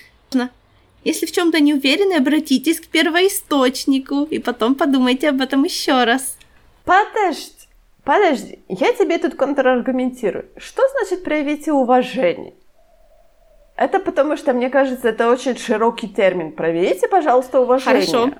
[1.04, 6.36] Если в чем-то не уверены, обратитесь к первоисточнику и потом подумайте об этом еще раз.
[6.84, 7.61] Подожди.
[8.04, 10.46] Подожди, я тебе тут контраргументирую.
[10.56, 12.54] Что значит проявите уважение?
[13.76, 16.52] Это потому что, мне кажется, это очень широкий термин.
[16.52, 18.06] Проявите, пожалуйста, уважение.
[18.06, 18.32] Хорошо.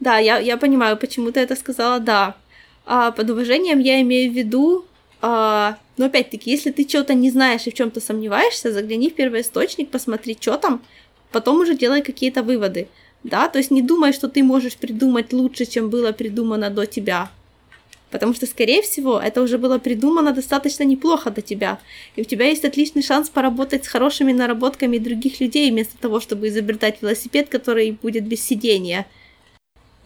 [0.00, 2.34] Да, я, я понимаю, почему ты это сказала, да.
[2.84, 4.84] А под уважением я имею в виду,
[5.22, 9.90] а, но опять-таки, если ты что-то не знаешь и в чем-то сомневаешься, загляни в первоисточник,
[9.90, 10.82] посмотри, что там,
[11.32, 12.88] потом уже делай какие-то выводы.
[13.24, 17.30] Да, то есть не думай, что ты можешь придумать лучше, чем было придумано до тебя.
[18.16, 21.78] Потому что, скорее всего, это уже было придумано достаточно неплохо до тебя.
[22.16, 26.48] И у тебя есть отличный шанс поработать с хорошими наработками других людей, вместо того, чтобы
[26.48, 29.04] изобретать велосипед, который будет без сидения.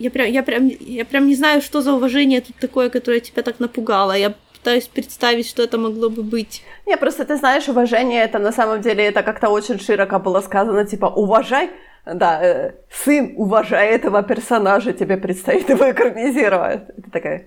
[0.00, 3.44] Я прям, я прям, я прям не знаю, что за уважение тут такое, которое тебя
[3.44, 4.16] так напугало.
[4.16, 6.64] Я пытаюсь представить, что это могло бы быть.
[6.86, 10.84] Не, просто ты знаешь, уважение это на самом деле это как-то очень широко было сказано,
[10.84, 11.70] типа уважай,
[12.04, 16.82] да, э, сын уважай этого персонажа, тебе предстоит его экранизировать.
[16.98, 17.44] Это такая,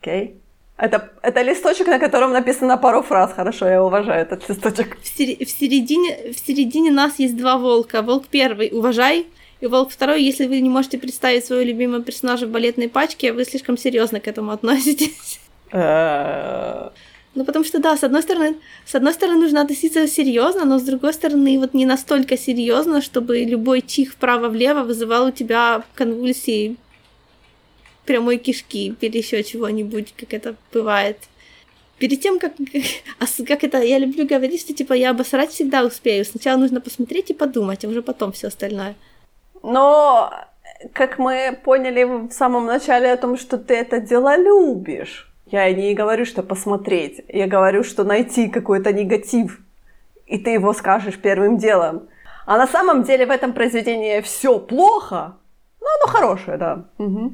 [0.00, 0.36] Окей.
[0.76, 3.32] Это, это листочек, на котором написано пару фраз.
[3.32, 4.96] Хорошо, я уважаю этот листочек.
[5.02, 8.02] В, сери- в, середине, в середине нас есть два волка.
[8.02, 9.26] Волк первый– уважай,
[9.60, 13.44] и волк второй, если вы не можете представить своего любимого персонажа в балетной пачке, вы
[13.44, 15.40] слишком серьезно к этому относитесь.
[15.72, 20.82] Ну, потому что, да, с одной стороны, с одной стороны, нужно относиться серьезно, но с
[20.82, 26.76] другой стороны, вот не настолько серьезно, чтобы любой чих вправо-влево вызывал у тебя конвульсии
[28.08, 31.18] прямой кишки или еще чего-нибудь, как это бывает.
[31.98, 32.52] Перед тем, как,
[33.46, 36.24] как это, я люблю говорить, что типа я обосрать всегда успею.
[36.24, 38.94] Сначала нужно посмотреть и подумать, а уже потом все остальное.
[39.62, 40.32] Но,
[40.94, 45.30] как мы поняли в самом начале о том, что ты это дело любишь.
[45.50, 47.20] Я не говорю, что посмотреть.
[47.28, 49.60] Я говорю, что найти какой-то негатив.
[50.26, 52.08] И ты его скажешь первым делом.
[52.46, 55.36] А на самом деле в этом произведении все плохо,
[55.80, 56.84] но оно хорошее, да.
[56.98, 57.32] Угу.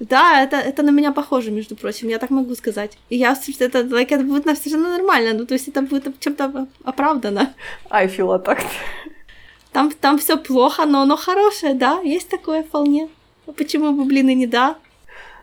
[0.00, 2.96] Да, это, это на меня похоже, между прочим, я так могу сказать.
[3.10, 7.52] И я, это, like, это будет совершенно нормально, ну, то есть это будет чем-то оправдано.
[7.90, 8.66] I feel attacked.
[9.72, 13.08] Там, там все плохо, но оно хорошее, да, есть такое вполне.
[13.56, 14.76] Почему бы, блин, и не да?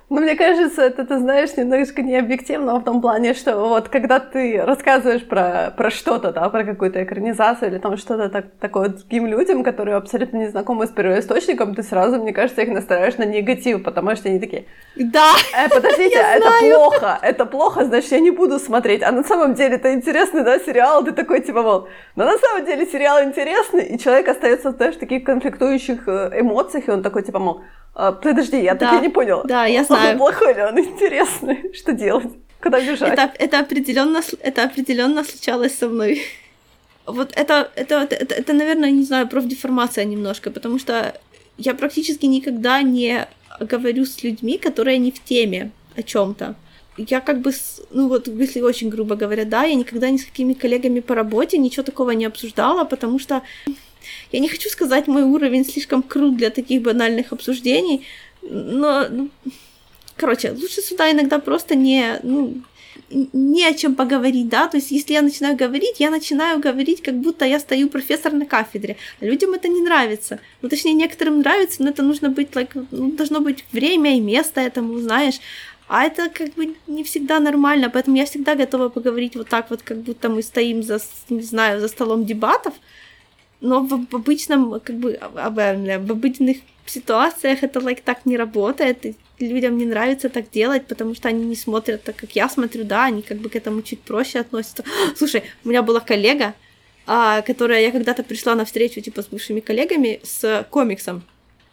[0.08, 4.20] Ну, мне кажется, это, ты знаешь, немножко не объективно в том плане, что вот когда
[4.20, 9.26] ты рассказываешь про, про что-то, да, про какую-то экранизацию или там что-то так, такое другим
[9.26, 13.84] людям, которые абсолютно не знакомы с первоисточником, ты сразу, мне кажется, их настраиваешь на негатив,
[13.84, 14.66] потому что они такие...
[14.96, 15.32] Да!
[15.58, 19.02] Э, подождите, это плохо, это плохо, значит, я не буду смотреть.
[19.02, 22.64] А на самом деле это интересный, да, сериал, ты такой, типа, мол, но на самом
[22.64, 27.24] деле сериал интересный, и человек остается, знаешь, в таких конфликтующих э, эмоциях, и он такой,
[27.24, 27.62] типа, мол,
[27.96, 29.42] а, подожди, я да, так и не понял.
[29.46, 30.12] Да, я знаю.
[30.12, 31.74] Он плохой ли он интересный?
[31.74, 32.28] Что делать?
[32.62, 33.14] Куда бежать?
[33.14, 36.22] Это, это, определенно, это определенно случалось со мной.
[37.06, 41.16] Вот это, это, это, это, наверное, не знаю, профдеформация немножко, потому что
[41.58, 43.28] я практически никогда не
[43.62, 46.56] говорю с людьми, которые не в теме о чем-то.
[46.98, 47.54] Я как бы,
[47.92, 51.58] ну вот, если очень грубо говоря, да, я никогда ни с какими коллегами по работе
[51.58, 53.42] ничего такого не обсуждала, потому что
[54.32, 58.06] я не хочу сказать, мой уровень слишком крут для таких банальных обсуждений,
[58.42, 59.30] но, ну,
[60.16, 62.62] короче, лучше сюда иногда просто не, ну,
[63.10, 67.16] не о чем поговорить, да, то есть если я начинаю говорить, я начинаю говорить, как
[67.16, 71.84] будто я стою профессор на кафедре, а людям это не нравится, ну, точнее, некоторым нравится,
[71.84, 75.40] но это нужно быть, like, ну, должно быть время и место этому, знаешь,
[75.88, 79.84] а это как бы не всегда нормально, поэтому я всегда готова поговорить вот так вот,
[79.84, 81.00] как будто мы стоим за,
[81.30, 82.74] не знаю, за столом дебатов,
[83.62, 89.16] но в, в обычном, как бы, в обычных ситуациях это like, так не работает, и
[89.40, 93.06] людям не нравится так делать, потому что они не смотрят так, как я смотрю, да,
[93.06, 94.84] они как бы к этому чуть проще относятся.
[95.16, 96.54] Слушай, у меня была коллега,
[97.08, 101.24] а, которая, я когда-то пришла на встречу, типа, с бывшими коллегами, с комиксом.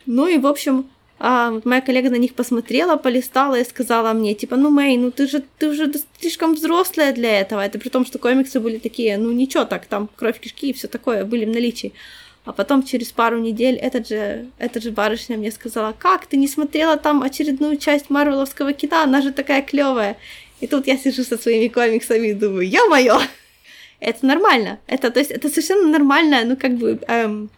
[0.07, 0.87] Ну и, в общем,
[1.25, 5.29] а, моя коллега на них посмотрела, полистала и сказала мне, типа, ну, Мэй, ну ты
[5.29, 5.89] же, ты уже
[6.19, 7.61] слишком взрослая для этого.
[7.61, 10.89] Это при том, что комиксы были такие, ну, ничего так, там кровь, кишки и все
[10.89, 11.93] такое были в наличии.
[12.45, 16.49] А потом через пару недель этот же, эта же барышня мне сказала, как, ты не
[16.49, 20.17] смотрела там очередную часть Марвеловского кита, она же такая клевая.
[20.59, 23.21] И тут я сижу со своими комиксами и думаю, ё-моё,
[24.01, 24.81] это нормально.
[24.89, 27.49] Это, то есть, это совершенно нормально, ну, как бы, эм,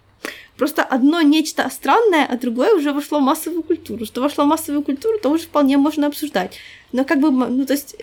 [0.57, 4.05] просто одно нечто странное, а другое уже вошло в массовую культуру.
[4.07, 6.57] Что вошло в массовую культуру, то уже вполне можно обсуждать.
[6.93, 7.97] Но как бы, ну, то есть,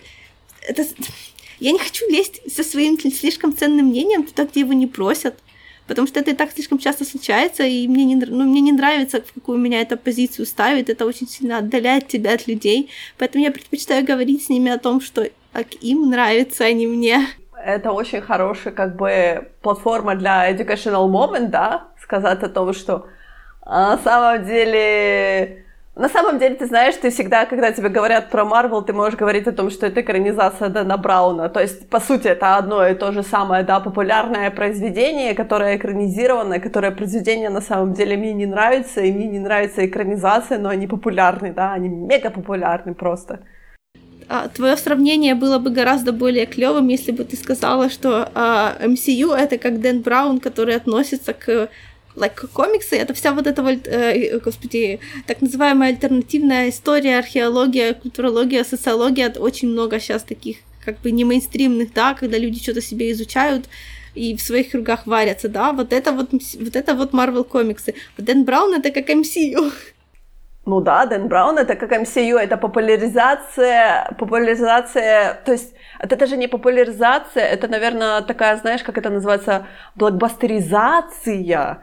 [0.68, 0.86] это...
[1.60, 5.36] Я не хочу лезть со своим слишком ценным мнением туда, где его не просят
[5.92, 9.22] потому что это и так слишком часто случается, и мне не, ну, мне не нравится,
[9.22, 13.52] в какую меня эта позицию ставит, это очень сильно отдаляет тебя от людей, поэтому я
[13.52, 15.28] предпочитаю говорить с ними о том, что
[15.82, 17.28] им нравится, а не мне.
[17.62, 23.08] Это очень хорошая как бы платформа для educational moment, да, сказать о том, что
[23.62, 25.64] а, на самом деле
[25.96, 29.48] на самом деле, ты знаешь, ты всегда, когда тебе говорят про Марвел, ты можешь говорить
[29.48, 31.50] о том, что это экранизация Дэна Брауна.
[31.50, 36.60] То есть, по сути, это одно и то же самое, да, популярное произведение, которое экранизировано,
[36.60, 40.88] которое произведение на самом деле мне не нравится, и мне не нравится экранизация, но они
[40.88, 43.40] популярны, да, они мега популярны просто.
[44.30, 49.36] А, твое сравнение было бы гораздо более клевым, если бы ты сказала, что а, MCU
[49.36, 51.68] это как Дэн Браун, который относится к
[52.16, 59.34] like, комиксы, это вся вот эта, э, господи, так называемая альтернативная история, археология, культурология, социология,
[59.38, 63.66] очень много сейчас таких как бы не мейнстримных, да, когда люди что-то себе изучают
[64.16, 67.94] и в своих кругах варятся, да, вот это вот, вот это вот Marvel комиксы.
[68.18, 69.72] А Дэн Браун это как MCU.
[70.66, 76.48] Ну да, Дэн Браун это как MCU, это популяризация, популяризация, то есть это даже не
[76.48, 79.66] популяризация, это, наверное, такая, знаешь, как это называется,
[79.96, 81.82] блокбастеризация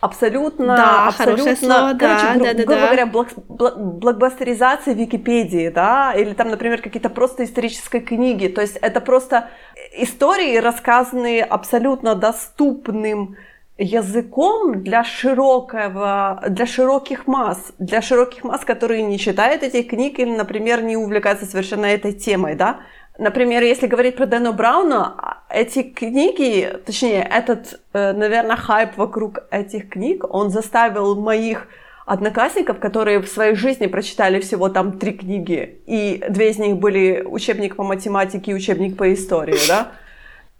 [0.00, 2.86] абсолютно, да, абсолютно, слово, короче, да, гру- да, да, грубо да.
[2.86, 8.76] говоря, блок, блок, блокбастеризация Википедии, да, или там, например, какие-то просто исторические книги, то есть
[8.76, 9.50] это просто
[9.96, 13.36] истории, рассказанные абсолютно доступным
[13.80, 20.30] языком для широкого, для широких масс, для широких масс, которые не читают этих книг или,
[20.36, 22.80] например, не увлекаются совершенно этой темой, да,
[23.20, 29.90] Например, если говорить про Дэна Брауна, эти книги, точнее, этот, э, наверное, хайп вокруг этих
[29.90, 31.68] книг, он заставил моих
[32.06, 37.22] одноклассников, которые в своей жизни прочитали всего там три книги, и две из них были
[37.26, 39.92] учебник по математике и учебник по истории, да,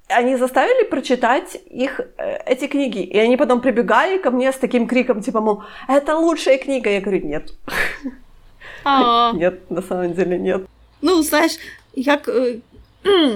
[0.08, 2.98] они заставили прочитать их, э, эти книги.
[2.98, 6.90] И они потом прибегали ко мне с таким криком, типа, мол, это лучшая книга.
[6.90, 7.54] Я говорю, нет.
[8.84, 9.32] А.
[9.34, 10.66] Нет, на самом деле нет.
[11.02, 11.52] Ну, знаешь,
[12.00, 12.28] як,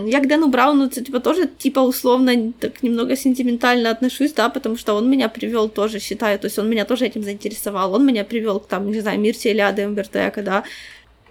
[0.07, 4.95] я к Дэну Брауну типа тоже типа условно так немного сентиментально отношусь, да, потому что
[4.95, 8.61] он меня привел тоже, считаю, то есть он меня тоже этим заинтересовал, он меня привел
[8.61, 10.65] к там, не знаю, Мирте Илиады Умбертека, да,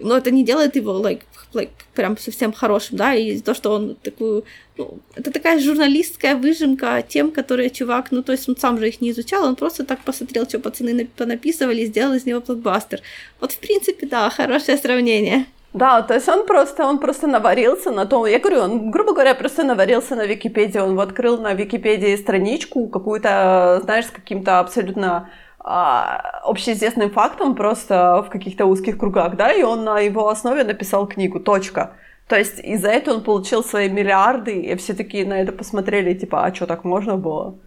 [0.00, 3.94] но это не делает его like, like, прям совсем хорошим, да, и то, что он
[4.02, 4.44] такую,
[4.76, 9.00] ну, это такая журналистская выжимка тем, которые чувак, ну, то есть он сам же их
[9.00, 13.00] не изучал, он просто так посмотрел, что пацаны понаписывали, и сделал из него блокбастер.
[13.40, 15.46] Вот, в принципе, да, хорошее сравнение.
[15.74, 19.34] Да, то есть он просто, он просто наварился на том, я говорю, он, грубо говоря,
[19.34, 26.40] просто наварился на Википедии, он открыл на Википедии страничку какую-то, знаешь, с каким-то абсолютно а,
[26.44, 31.40] общеизвестным фактом просто в каких-то узких кругах, да, и он на его основе написал книгу,
[31.40, 31.96] точка.
[32.28, 36.44] То есть из-за этого он получил свои миллиарды, и все такие на это посмотрели, типа,
[36.44, 37.58] а что, так можно было?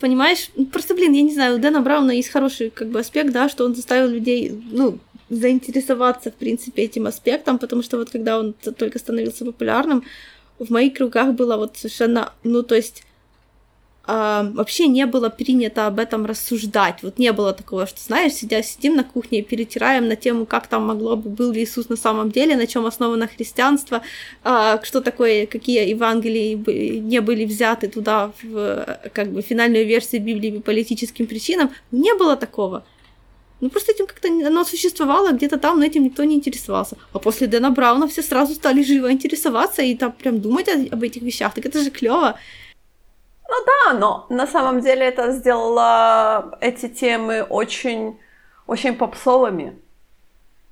[0.00, 3.50] Понимаешь, просто, блин, я не знаю, у Дэна Брауна есть хороший как бы аспект, да,
[3.50, 4.98] что он заставил людей, ну,
[5.30, 10.04] заинтересоваться, в принципе, этим аспектом, потому что вот когда он только становился популярным,
[10.58, 13.04] в моих кругах было вот совершенно, ну, то есть
[14.12, 17.02] а, вообще не было принято об этом рассуждать.
[17.02, 20.66] Вот не было такого, что, знаешь, сидя, сидим на кухне и перетираем на тему, как
[20.66, 24.02] там могло бы, был ли Иисус на самом деле, на чем основано христианство,
[24.42, 26.54] а, что такое, какие Евангелии
[26.98, 31.70] не были взяты туда, в как бы финальную версию Библии по политическим причинам.
[31.92, 32.84] Не было такого.
[33.60, 36.96] Ну, просто этим как-то оно существовало, где-то там, но этим никто не интересовался.
[37.12, 41.22] А после Дэна Брауна все сразу стали живо интересоваться и там прям думать об этих
[41.22, 41.54] вещах.
[41.54, 42.38] Так это же клево.
[43.48, 48.16] Ну да, но на самом деле это сделало эти темы очень,
[48.66, 49.76] очень попсовыми.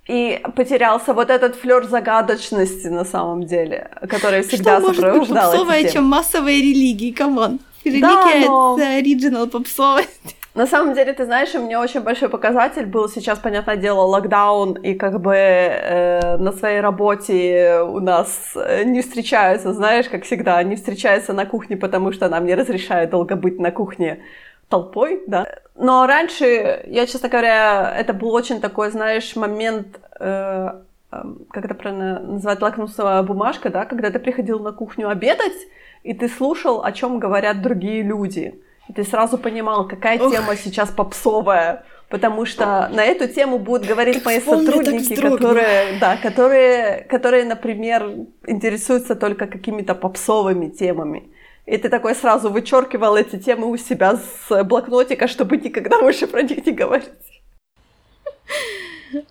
[0.06, 5.90] И потерялся вот этот флер загадочности на самом деле, который всегда Что может быть попсовое,
[5.90, 7.58] чем массовые религии, come on.
[7.84, 8.76] Религия да, но...
[8.78, 10.37] это оригинал попсовость.
[10.54, 14.72] На самом деле, ты знаешь, у меня очень большой показатель был сейчас, понятное дело, локдаун,
[14.72, 20.62] и как бы э, на своей работе у нас э, не встречаются, знаешь, как всегда,
[20.62, 24.20] не встречаются на кухне, потому что нам не разрешают долго быть на кухне
[24.68, 25.46] толпой, да.
[25.76, 30.70] Но раньше, я, честно говоря, это был очень такой, знаешь, момент, э,
[31.12, 35.66] э, как это правильно называть, лакмусовая бумажка, да, когда ты приходил на кухню обедать,
[36.02, 38.60] и ты слушал, о чем говорят другие люди.
[38.88, 40.32] И ты сразу понимал, какая Ох.
[40.32, 47.04] тема сейчас попсовая, потому что на эту тему будут говорить мои сотрудники, которые, да, которые,
[47.04, 48.10] которые, например,
[48.46, 51.30] интересуются только какими-то попсовыми темами.
[51.66, 56.42] И ты такой сразу вычеркивал эти темы у себя с блокнотика, чтобы никогда больше про
[56.42, 57.10] них не говорить.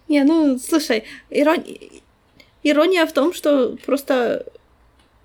[0.08, 1.64] Не, ну, слушай, ирон...
[2.62, 4.46] ирония в том, что просто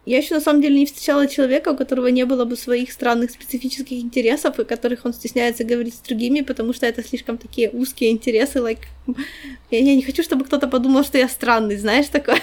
[0.05, 3.31] я еще на самом деле не встречала человека, у которого не было бы своих странных
[3.31, 8.11] специфических интересов, и которых он стесняется говорить с другими, потому что это слишком такие узкие
[8.11, 8.59] интересы.
[8.59, 8.81] Like,
[9.71, 12.39] я, я не хочу, чтобы кто-то подумал, что я странный, знаешь, такое.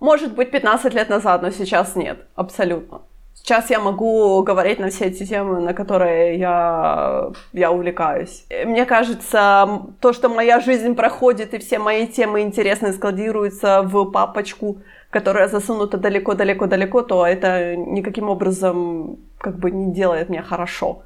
[0.00, 3.02] Может быть, 15 лет назад, но сейчас нет, абсолютно.
[3.42, 8.44] Сейчас я могу говорить на все эти темы, на которые я, я увлекаюсь.
[8.64, 14.78] Мне кажется, то, что моя жизнь проходит и все мои темы интересные складируются в папочку
[15.10, 21.02] которая засунута далеко-далеко-далеко, то это никаким образом как бы не делает мне хорошо.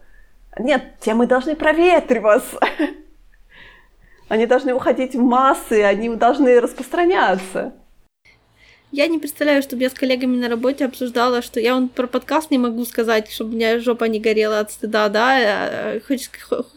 [0.58, 2.58] Нет, темы должны проветриваться.
[4.28, 7.74] Они должны уходить в массы, они должны распространяться.
[8.94, 12.52] Я не представляю, чтобы я с коллегами на работе обсуждала, что я он про подкаст
[12.52, 16.30] не могу сказать, чтобы у меня жопа не горела от стыда, да, а, хоть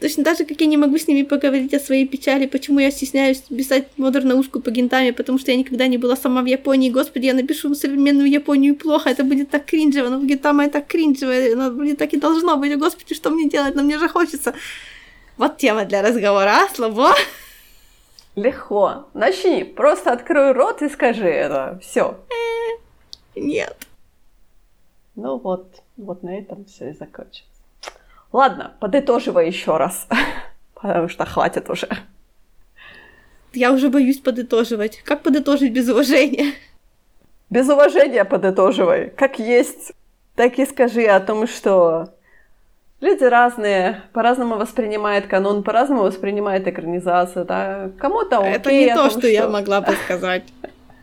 [0.00, 2.92] Точно так же, как я не могу с ними поговорить о своей печали, почему я
[2.92, 6.88] стесняюсь писать модернаушку по гентами, потому что я никогда не была сама в Японии.
[6.90, 11.72] Господи, я напишу современную Японию плохо, это будет так кринжево, но гентама это кринжево, но
[11.72, 12.78] будет так и должно быть.
[12.78, 13.74] Господи, что мне делать?
[13.74, 14.54] Но мне же хочется.
[15.36, 17.12] Вот тема для разговора, слабо.
[18.36, 19.08] Легко.
[19.14, 19.64] Начни.
[19.64, 21.78] Просто открой рот и скажи это.
[21.82, 22.18] Все.
[22.30, 23.76] Э, нет.
[25.16, 27.50] Ну вот, вот на этом все и закончится.
[28.32, 30.06] Ладно, подытоживай еще раз,
[30.74, 31.88] потому что хватит уже.
[33.52, 35.02] Я уже боюсь подытоживать.
[35.02, 36.52] Как подытожить без уважения?
[37.50, 39.10] Без уважения подытоживай.
[39.10, 39.92] Как есть,
[40.36, 42.14] так и скажи о том, что
[43.00, 47.44] люди разные, по-разному воспринимают канон, по-разному воспринимают экранизацию.
[47.44, 47.90] Да?
[47.98, 48.54] Кому-то окей.
[48.54, 50.44] Это не то, том, что, что я могла бы сказать.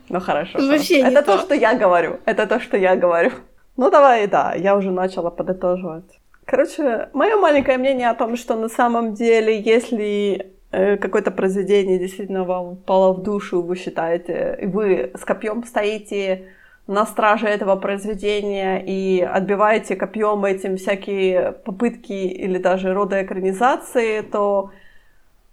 [0.08, 0.58] Ну хорошо.
[0.58, 2.20] Вообще Это то, что я говорю.
[2.24, 3.30] Это то, что я говорю.
[3.76, 6.18] Ну давай, да, я уже начала подытоживать.
[6.44, 12.44] Короче, мое маленькое мнение о том, что на самом деле, если э, какое-то произведение действительно
[12.44, 16.48] вам упало в душу, вы считаете, вы с копьем стоите
[16.88, 24.72] на страже этого произведения и отбиваете копьем этим всякие попытки или даже рода экранизации, то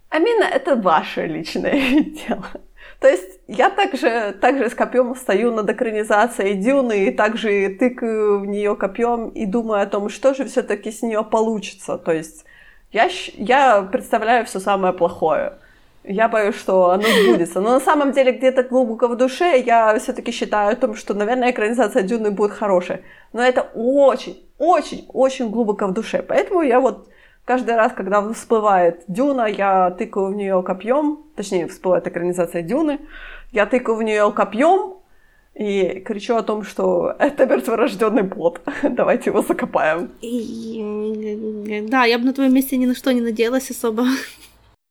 [0.08, 1.72] Амина, это ваше личное
[2.26, 2.46] дело.
[3.00, 8.46] То есть я также, также с копьем стою над экранизацией Дюны и также тыкаю в
[8.46, 11.98] нее копьем и думаю о том, что же все-таки с нее получится.
[11.98, 12.46] То есть
[12.92, 15.58] я, я представляю все самое плохое.
[16.06, 17.60] Я боюсь, что оно сбудется.
[17.60, 21.50] Но на самом деле где-то глубоко в душе я все-таки считаю о том, что, наверное,
[21.50, 23.02] экранизация Дюны будет хорошей.
[23.32, 26.22] Но это очень, очень, очень глубоко в душе.
[26.22, 27.08] Поэтому я вот
[27.46, 32.98] Каждый раз, когда всплывает Дюна, я тыкаю в нее копьем, точнее, всплывает экранизация Дюны,
[33.52, 34.94] я тыкаю в нее копьем
[35.54, 38.60] и кричу о том, что это мертворожденный плод.
[38.82, 40.10] Давайте его закопаем.
[40.20, 44.06] И, да, я бы на твоем месте ни на что не надеялась особо.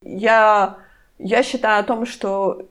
[0.01, 0.77] Я,
[1.17, 2.67] я считаю о том, что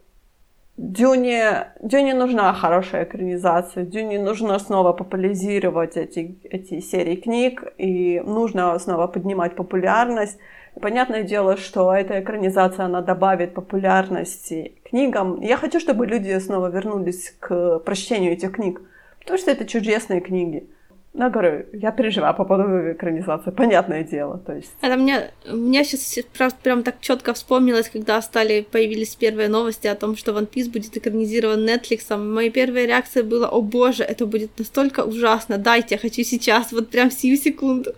[0.76, 8.76] Дюне, Дюне нужна хорошая экранизация, Дюне нужно снова популяризировать эти, эти серии книг, и нужно
[8.80, 10.38] снова поднимать популярность.
[10.80, 15.40] понятное дело, что эта экранизация, она добавит популярности книгам.
[15.40, 18.80] Я хочу, чтобы люди снова вернулись к прочтению этих книг,
[19.20, 20.68] потому что это чудесные книги.
[21.16, 24.72] Ну, говорю, я переживаю по поводу экранизации, понятное дело, то есть.
[24.80, 26.24] Это мне, мне сейчас
[26.62, 30.96] прям так четко вспомнилось, когда стали, появились первые новости о том, что One Piece будет
[30.96, 32.16] экранизирован Netflix.
[32.16, 36.90] Моя первая реакция была, о боже, это будет настолько ужасно, дайте, я хочу сейчас, вот
[36.90, 37.94] прям сию секунду.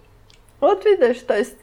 [0.61, 1.57] Вот видишь, то есть...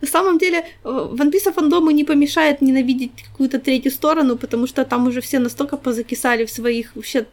[0.00, 5.06] На самом деле, One Piece фандому не помешает ненавидеть какую-то третью сторону, потому что там
[5.06, 7.24] уже все настолько позакисали в своих вообще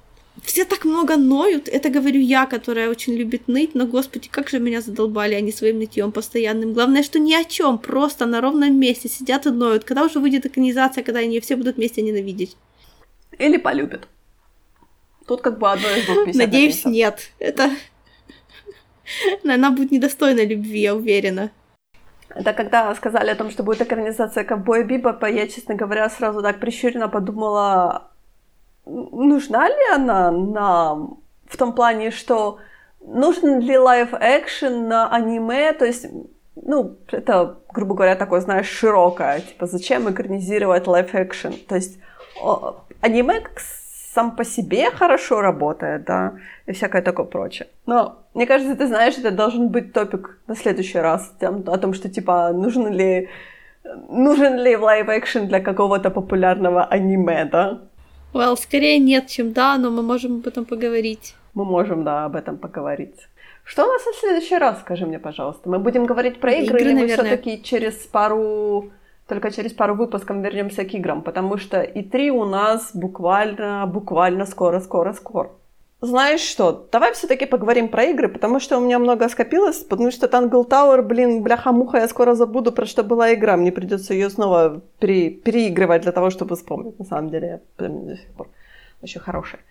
[0.44, 1.68] все так много ноют.
[1.68, 5.80] Это говорю я, которая очень любит ныть, но, господи, как же меня задолбали они своим
[5.80, 6.74] нытьем постоянным.
[6.74, 9.84] Главное, что ни о чем, просто на ровном месте сидят и ноют.
[9.84, 12.56] Когда уже выйдет экранизация, когда они все будут вместе ненавидеть?
[13.38, 14.08] Или полюбят.
[15.28, 17.32] Тут как бы одно из двух Надеюсь, нет.
[17.40, 17.70] Это...
[19.44, 21.52] Она будет недостойна любви, я уверена.
[22.30, 26.60] Это когда сказали о том, что будет экранизация Ковбоя Бибопа, я, честно говоря, сразу так
[26.62, 28.11] прищуренно подумала,
[28.91, 32.59] нужна ли она нам в том плане, что
[33.01, 36.07] нужен ли live-action на аниме, то есть,
[36.55, 41.99] ну, это, грубо говоря, такое, знаешь, широкое, типа, зачем экранизировать live-action, то есть,
[43.01, 43.59] аниме как
[44.13, 46.34] сам по себе хорошо работает, да,
[46.65, 47.68] и всякое такое прочее.
[47.85, 51.93] Но, мне кажется, ты знаешь, это должен быть топик на следующий раз, там, о том,
[51.93, 53.30] что, типа, нужен ли
[54.09, 57.80] нужен ли live-action для какого-то популярного аниме, да?
[58.34, 61.36] Well, скорее нет, чем да, но мы можем об этом поговорить.
[61.53, 63.28] Мы можем, да, об этом поговорить.
[63.64, 65.70] Что у нас в следующий раз, скажи мне, пожалуйста?
[65.70, 68.91] Мы будем говорить про игры, игры или мы все-таки через пару
[69.28, 74.45] только через пару выпусков вернемся к играм, потому что и три у нас буквально, буквально
[74.45, 75.52] скоро, скоро, скоро.
[76.03, 80.26] Знаешь что, давай все-таки поговорим про игры, потому что у меня много скопилось, потому что
[80.26, 84.82] Tangle Tower, блин, бляха-муха, я скоро забуду, про что была игра, мне придется ее снова
[84.98, 86.98] пере, переигрывать для того, чтобы вспомнить.
[86.98, 88.48] На самом деле, я до сих пор.
[89.03, 89.61] Очень хорошая.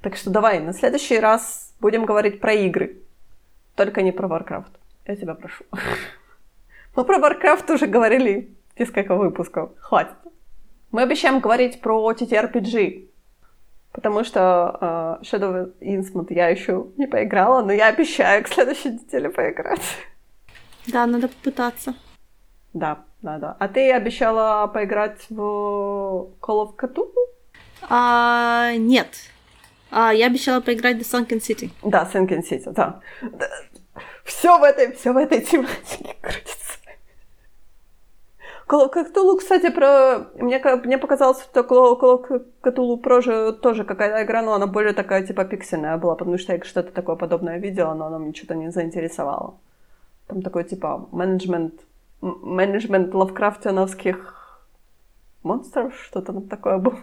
[0.00, 3.02] Так что давай, на следующий раз будем говорить про игры.
[3.74, 4.72] Только не про Warcraft.
[5.06, 5.64] Я тебя прошу.
[6.96, 9.72] Мы про Warcraft уже говорили несколько выпусков.
[9.78, 10.16] Хватит.
[10.90, 13.08] Мы обещаем говорить про TTRPG
[13.92, 19.30] потому что uh, Shadow Innsmouth я еще не поиграла, но я обещаю к следующей неделе
[19.30, 19.82] поиграть.
[20.86, 21.94] Да, надо попытаться.
[22.72, 23.56] Да, да, да.
[23.58, 25.40] А ты обещала поиграть в
[26.40, 27.12] Call of Cthulhu?
[27.88, 29.08] А, нет.
[29.90, 31.70] А, я обещала поиграть в Sunken City.
[31.82, 33.00] Да, Sunken City, да.
[34.24, 36.78] Все в этой, все в этой тематике крутится.
[38.68, 38.90] Call
[39.38, 40.26] кстати, про...
[40.34, 45.96] Мне, мне показалось, что Cthulhu Pro тоже какая-то игра, но она более такая, типа, пиксельная
[45.98, 49.54] была, потому что я что-то такое подобное видела, но она мне что-то не заинтересовала.
[50.26, 51.74] Там такой, типа, менеджмент...
[52.20, 54.60] Менеджмент лавкрафтиановских
[55.44, 56.98] монстров, что-то там такое было.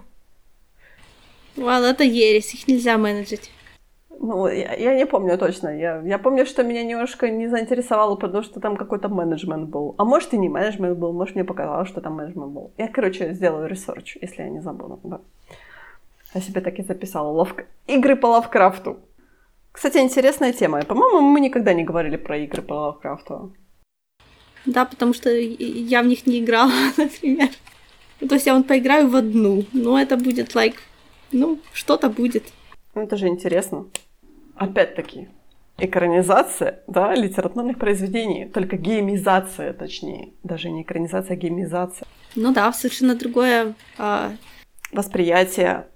[1.56, 3.52] Ладно, это ересь, их нельзя менеджить.
[4.20, 5.70] Ну, я, я не помню точно.
[5.70, 9.96] Я, я помню, что меня немножко не заинтересовало, потому что там какой-то менеджмент был.
[9.98, 12.72] А может и не менеджмент был, может мне показалось, что там менеджмент был.
[12.78, 15.00] Я, короче, сделаю research, если я не забуду.
[15.04, 15.20] Да.
[16.34, 17.30] Я себе так и записала.
[17.30, 17.66] Ловка.
[17.88, 18.98] Игры по Лавкрафту.
[19.72, 20.84] Кстати, интересная тема.
[20.84, 23.54] По-моему, мы никогда не говорили про игры по Лавкрафту.
[24.66, 27.50] Да, потому что я в них не играла, например.
[28.20, 30.76] То есть я вот поиграю в одну, но это будет, like,
[31.32, 32.44] ну, что-то будет.
[32.96, 33.88] Ну, это же интересно
[34.56, 35.30] опять-таки,
[35.78, 42.08] экранизация, да, литературных произведений, только геймизация, точнее, даже не экранизация, а геймизация.
[42.36, 44.32] Ну да, совершенно другое а...
[44.92, 45.88] восприятие.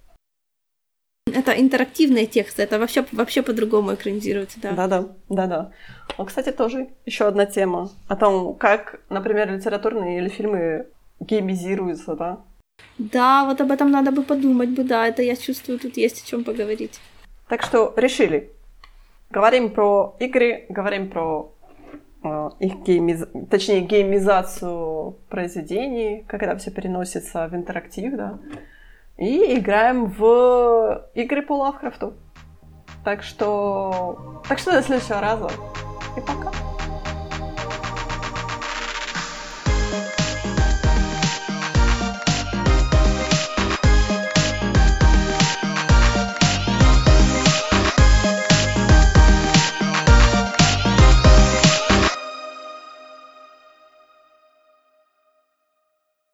[1.31, 4.71] Это интерактивные тексты, это вообще, вообще по-другому экранизируется, да.
[4.71, 5.71] Да-да, да-да.
[6.17, 10.87] Ну, кстати, тоже еще одна тема о том, как, например, литературные или фильмы
[11.19, 12.45] геймизируются, да.
[12.97, 16.27] Да, вот об этом надо бы подумать бы, да, это я чувствую, тут есть о
[16.27, 16.99] чем поговорить.
[17.47, 18.51] Так что решили.
[19.29, 21.51] Говорим про игры, говорим про
[22.23, 23.25] э, их геймиз...
[23.49, 28.39] точнее геймизацию произведений, как это все переносится в интерактив, да.
[29.17, 32.13] И играем в игры по Лавкрафту.
[33.03, 34.41] Так что...
[34.47, 35.49] Так что до следующего раза.
[36.17, 36.51] И пока.